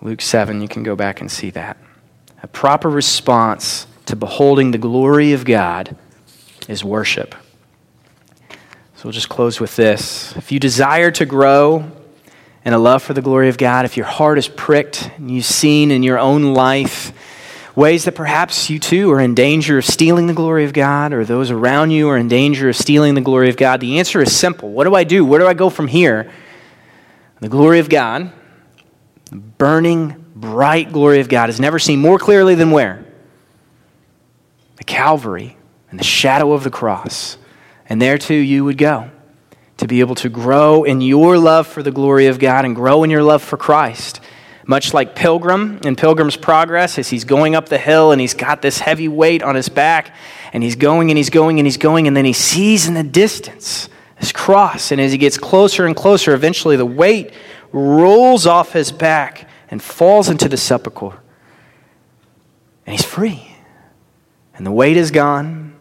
Luke 0.01 0.21
7, 0.21 0.61
you 0.61 0.67
can 0.67 0.83
go 0.83 0.95
back 0.95 1.21
and 1.21 1.31
see 1.31 1.51
that. 1.51 1.77
A 2.43 2.47
proper 2.47 2.89
response 2.89 3.87
to 4.07 4.15
beholding 4.15 4.71
the 4.71 4.77
glory 4.77 5.31
of 5.31 5.45
God 5.45 5.95
is 6.67 6.83
worship. 6.83 7.35
So 8.95 9.05
we'll 9.05 9.13
just 9.13 9.29
close 9.29 9.59
with 9.59 9.75
this. 9.75 10.35
If 10.35 10.51
you 10.51 10.59
desire 10.59 11.11
to 11.11 11.25
grow, 11.25 11.91
and 12.63 12.75
a 12.75 12.77
love 12.77 13.01
for 13.01 13.13
the 13.13 13.21
glory 13.21 13.49
of 13.49 13.57
God, 13.57 13.85
if 13.85 13.97
your 13.97 14.05
heart 14.05 14.37
is 14.37 14.47
pricked 14.47 15.09
and 15.17 15.31
you've 15.31 15.45
seen 15.45 15.91
in 15.91 16.03
your 16.03 16.19
own 16.19 16.53
life 16.53 17.11
ways 17.75 18.05
that 18.05 18.13
perhaps 18.13 18.69
you 18.69 18.77
too 18.79 19.11
are 19.11 19.19
in 19.19 19.33
danger 19.33 19.77
of 19.77 19.85
stealing 19.85 20.27
the 20.27 20.33
glory 20.33 20.65
of 20.65 20.73
God 20.73 21.13
or 21.13 21.23
those 21.23 21.49
around 21.49 21.91
you 21.91 22.09
are 22.09 22.17
in 22.17 22.27
danger 22.27 22.69
of 22.69 22.75
stealing 22.75 23.15
the 23.15 23.21
glory 23.21 23.49
of 23.49 23.57
God, 23.57 23.79
the 23.79 23.97
answer 23.97 24.21
is 24.21 24.35
simple. 24.35 24.71
What 24.71 24.83
do 24.83 24.93
I 24.93 25.03
do? 25.03 25.25
Where 25.25 25.39
do 25.39 25.47
I 25.47 25.53
go 25.53 25.69
from 25.69 25.87
here? 25.87 26.31
The 27.39 27.49
glory 27.49 27.79
of 27.79 27.89
God, 27.89 28.31
the 29.25 29.37
burning, 29.37 30.25
bright 30.35 30.91
glory 30.91 31.21
of 31.21 31.29
God, 31.29 31.49
is 31.49 31.59
never 31.59 31.79
seen 31.79 31.99
more 31.99 32.19
clearly 32.19 32.55
than 32.55 32.71
where? 32.71 33.05
The 34.75 34.83
Calvary 34.83 35.57
and 35.89 35.99
the 35.99 36.03
shadow 36.03 36.51
of 36.53 36.63
the 36.63 36.69
cross. 36.69 37.37
And 37.87 38.01
there 38.01 38.17
too 38.17 38.35
you 38.35 38.65
would 38.65 38.77
go 38.77 39.09
to 39.81 39.87
be 39.87 39.99
able 39.99 40.15
to 40.15 40.29
grow 40.29 40.83
in 40.83 41.01
your 41.01 41.37
love 41.37 41.67
for 41.67 41.83
the 41.83 41.91
glory 41.91 42.27
of 42.27 42.39
God 42.39 42.65
and 42.65 42.75
grow 42.75 43.03
in 43.03 43.09
your 43.09 43.23
love 43.23 43.41
for 43.41 43.57
Christ. 43.57 44.21
Much 44.65 44.93
like 44.93 45.15
Pilgrim 45.15 45.79
in 45.83 45.95
Pilgrim's 45.95 46.37
Progress, 46.37 46.99
as 46.99 47.09
he's 47.09 47.23
going 47.23 47.55
up 47.55 47.67
the 47.67 47.79
hill 47.79 48.11
and 48.11 48.21
he's 48.21 48.35
got 48.35 48.61
this 48.61 48.79
heavy 48.79 49.07
weight 49.07 49.41
on 49.41 49.55
his 49.55 49.69
back, 49.69 50.15
and 50.53 50.61
he's 50.61 50.75
going 50.75 51.09
and 51.09 51.17
he's 51.17 51.31
going 51.31 51.59
and 51.59 51.65
he's 51.65 51.77
going, 51.77 52.07
and 52.07 52.15
then 52.15 52.25
he 52.25 52.33
sees 52.33 52.87
in 52.87 52.93
the 52.93 53.03
distance 53.03 53.89
this 54.19 54.31
cross. 54.31 54.91
And 54.91 55.01
as 55.01 55.11
he 55.11 55.17
gets 55.17 55.37
closer 55.37 55.87
and 55.87 55.95
closer, 55.95 56.33
eventually 56.33 56.75
the 56.75 56.85
weight 56.85 57.33
rolls 57.71 58.45
off 58.45 58.73
his 58.73 58.91
back, 58.91 59.49
and 59.71 59.81
falls 59.81 60.29
into 60.29 60.47
the 60.47 60.57
sepulchre. 60.57 61.17
And 62.85 62.93
he's 62.93 63.05
free. 63.05 63.55
And 64.53 64.65
the 64.65 64.71
weight 64.71 64.97
is 64.97 65.09
gone. 65.09 65.75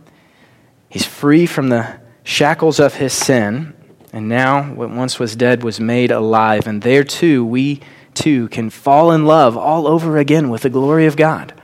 He's 0.88 1.04
free 1.04 1.44
from 1.44 1.68
the 1.68 2.00
shackles 2.22 2.78
of 2.80 2.94
his 2.94 3.12
sin. 3.12 3.74
And 4.12 4.28
now, 4.28 4.64
what 4.74 4.90
once 4.90 5.18
was 5.18 5.36
dead 5.36 5.62
was 5.62 5.78
made 5.78 6.10
alive. 6.10 6.66
And 6.66 6.82
there 6.82 7.04
too, 7.04 7.44
we 7.44 7.80
too 8.14 8.48
can 8.48 8.70
fall 8.70 9.12
in 9.12 9.24
love 9.24 9.56
all 9.56 9.86
over 9.86 10.18
again 10.18 10.50
with 10.50 10.62
the 10.62 10.70
glory 10.70 11.06
of 11.06 11.16
God 11.16 11.54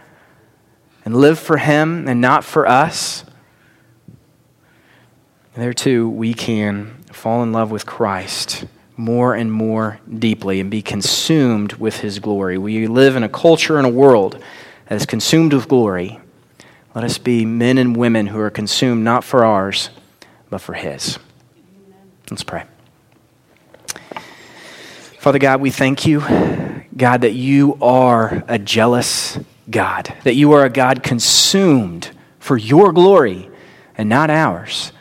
and 1.04 1.16
live 1.16 1.38
for 1.38 1.56
Him 1.56 2.08
and 2.08 2.20
not 2.20 2.44
for 2.44 2.68
us. 2.68 3.24
And 5.54 5.64
there 5.64 5.72
too, 5.72 6.08
we 6.08 6.34
can 6.34 7.02
fall 7.12 7.42
in 7.42 7.52
love 7.52 7.70
with 7.70 7.86
Christ 7.86 8.64
more 8.96 9.34
and 9.34 9.52
more 9.52 10.00
deeply 10.18 10.60
and 10.60 10.70
be 10.70 10.82
consumed 10.82 11.74
with 11.74 12.00
His 12.00 12.18
glory. 12.18 12.58
We 12.58 12.86
live 12.86 13.16
in 13.16 13.22
a 13.22 13.28
culture 13.28 13.76
and 13.76 13.86
a 13.86 13.90
world 13.90 14.42
that 14.88 14.94
is 14.94 15.06
consumed 15.06 15.52
with 15.52 15.68
glory. 15.68 16.20
Let 16.94 17.04
us 17.04 17.18
be 17.18 17.44
men 17.44 17.76
and 17.76 17.96
women 17.96 18.28
who 18.28 18.38
are 18.38 18.50
consumed 18.50 19.04
not 19.04 19.22
for 19.24 19.44
ours, 19.44 19.90
but 20.48 20.60
for 20.60 20.74
His. 20.74 21.18
Let's 22.30 22.42
pray. 22.42 22.64
Father 25.18 25.38
God, 25.38 25.60
we 25.60 25.70
thank 25.70 26.06
you, 26.06 26.20
God, 26.96 27.22
that 27.22 27.34
you 27.34 27.78
are 27.80 28.44
a 28.48 28.58
jealous 28.58 29.38
God, 29.70 30.12
that 30.24 30.34
you 30.34 30.52
are 30.52 30.64
a 30.64 30.70
God 30.70 31.02
consumed 31.02 32.10
for 32.38 32.56
your 32.56 32.92
glory 32.92 33.50
and 33.96 34.08
not 34.08 34.30
ours. 34.30 34.92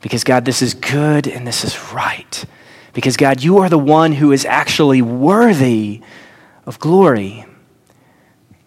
Because, 0.00 0.24
God, 0.24 0.44
this 0.44 0.62
is 0.62 0.74
good 0.74 1.26
and 1.26 1.46
this 1.46 1.64
is 1.64 1.92
right. 1.92 2.44
Because, 2.92 3.16
God, 3.16 3.42
you 3.42 3.58
are 3.58 3.68
the 3.68 3.78
one 3.78 4.12
who 4.12 4.32
is 4.32 4.44
actually 4.44 5.02
worthy 5.02 6.00
of 6.66 6.78
glory. 6.78 7.44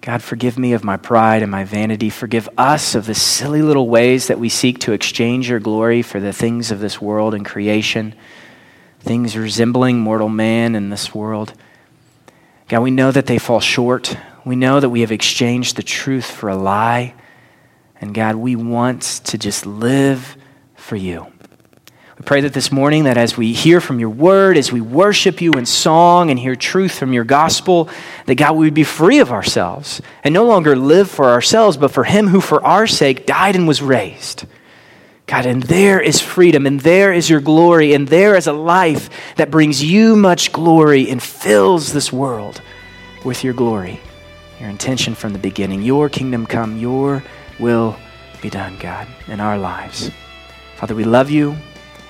God, 0.01 0.23
forgive 0.23 0.57
me 0.57 0.73
of 0.73 0.83
my 0.83 0.97
pride 0.97 1.43
and 1.43 1.51
my 1.51 1.63
vanity. 1.63 2.09
Forgive 2.09 2.49
us 2.57 2.95
of 2.95 3.05
the 3.05 3.13
silly 3.13 3.61
little 3.61 3.87
ways 3.87 4.27
that 4.27 4.39
we 4.39 4.49
seek 4.49 4.79
to 4.79 4.93
exchange 4.93 5.47
your 5.47 5.59
glory 5.59 6.01
for 6.01 6.19
the 6.19 6.33
things 6.33 6.71
of 6.71 6.79
this 6.79 6.99
world 6.99 7.35
and 7.35 7.45
creation, 7.45 8.15
things 8.99 9.37
resembling 9.37 9.99
mortal 9.99 10.27
man 10.27 10.73
in 10.73 10.89
this 10.89 11.13
world. 11.13 11.53
God, 12.67 12.79
we 12.79 12.89
know 12.89 13.11
that 13.11 13.27
they 13.27 13.37
fall 13.37 13.59
short. 13.59 14.17
We 14.43 14.55
know 14.55 14.79
that 14.79 14.89
we 14.89 15.01
have 15.01 15.11
exchanged 15.11 15.75
the 15.75 15.83
truth 15.83 16.25
for 16.25 16.49
a 16.49 16.55
lie. 16.55 17.13
And 17.99 18.15
God, 18.15 18.37
we 18.37 18.55
want 18.55 19.03
to 19.25 19.37
just 19.37 19.67
live 19.67 20.35
for 20.73 20.95
you. 20.95 21.30
We 22.21 22.25
pray 22.25 22.41
that 22.41 22.53
this 22.53 22.71
morning, 22.71 23.05
that 23.05 23.17
as 23.17 23.35
we 23.35 23.51
hear 23.51 23.81
from 23.81 23.99
your 23.99 24.11
word, 24.11 24.55
as 24.55 24.71
we 24.71 24.79
worship 24.79 25.41
you 25.41 25.53
in 25.53 25.65
song 25.65 26.29
and 26.29 26.37
hear 26.37 26.55
truth 26.55 26.91
from 26.91 27.13
your 27.13 27.23
gospel, 27.23 27.89
that 28.27 28.35
God, 28.35 28.55
we 28.55 28.67
would 28.67 28.75
be 28.75 28.83
free 28.83 29.17
of 29.17 29.31
ourselves 29.31 30.03
and 30.23 30.31
no 30.31 30.45
longer 30.45 30.75
live 30.75 31.09
for 31.09 31.25
ourselves, 31.25 31.77
but 31.77 31.89
for 31.89 32.03
him 32.03 32.27
who 32.27 32.39
for 32.39 32.63
our 32.63 32.85
sake 32.85 33.25
died 33.25 33.55
and 33.55 33.67
was 33.67 33.81
raised. 33.81 34.45
God, 35.25 35.47
and 35.47 35.63
there 35.63 35.99
is 35.99 36.21
freedom, 36.21 36.67
and 36.67 36.79
there 36.81 37.11
is 37.11 37.27
your 37.27 37.41
glory, 37.41 37.91
and 37.95 38.07
there 38.07 38.35
is 38.35 38.45
a 38.45 38.53
life 38.53 39.09
that 39.37 39.49
brings 39.49 39.83
you 39.83 40.15
much 40.15 40.51
glory 40.51 41.09
and 41.09 41.23
fills 41.23 41.91
this 41.91 42.13
world 42.13 42.61
with 43.25 43.43
your 43.43 43.55
glory. 43.55 43.99
Your 44.59 44.69
intention 44.69 45.15
from 45.15 45.33
the 45.33 45.39
beginning. 45.39 45.81
Your 45.81 46.07
kingdom 46.07 46.45
come, 46.45 46.77
your 46.77 47.23
will 47.59 47.97
be 48.43 48.51
done, 48.51 48.77
God, 48.77 49.07
in 49.25 49.39
our 49.39 49.57
lives. 49.57 50.11
Father, 50.75 50.93
we 50.93 51.03
love 51.03 51.31
you. 51.31 51.57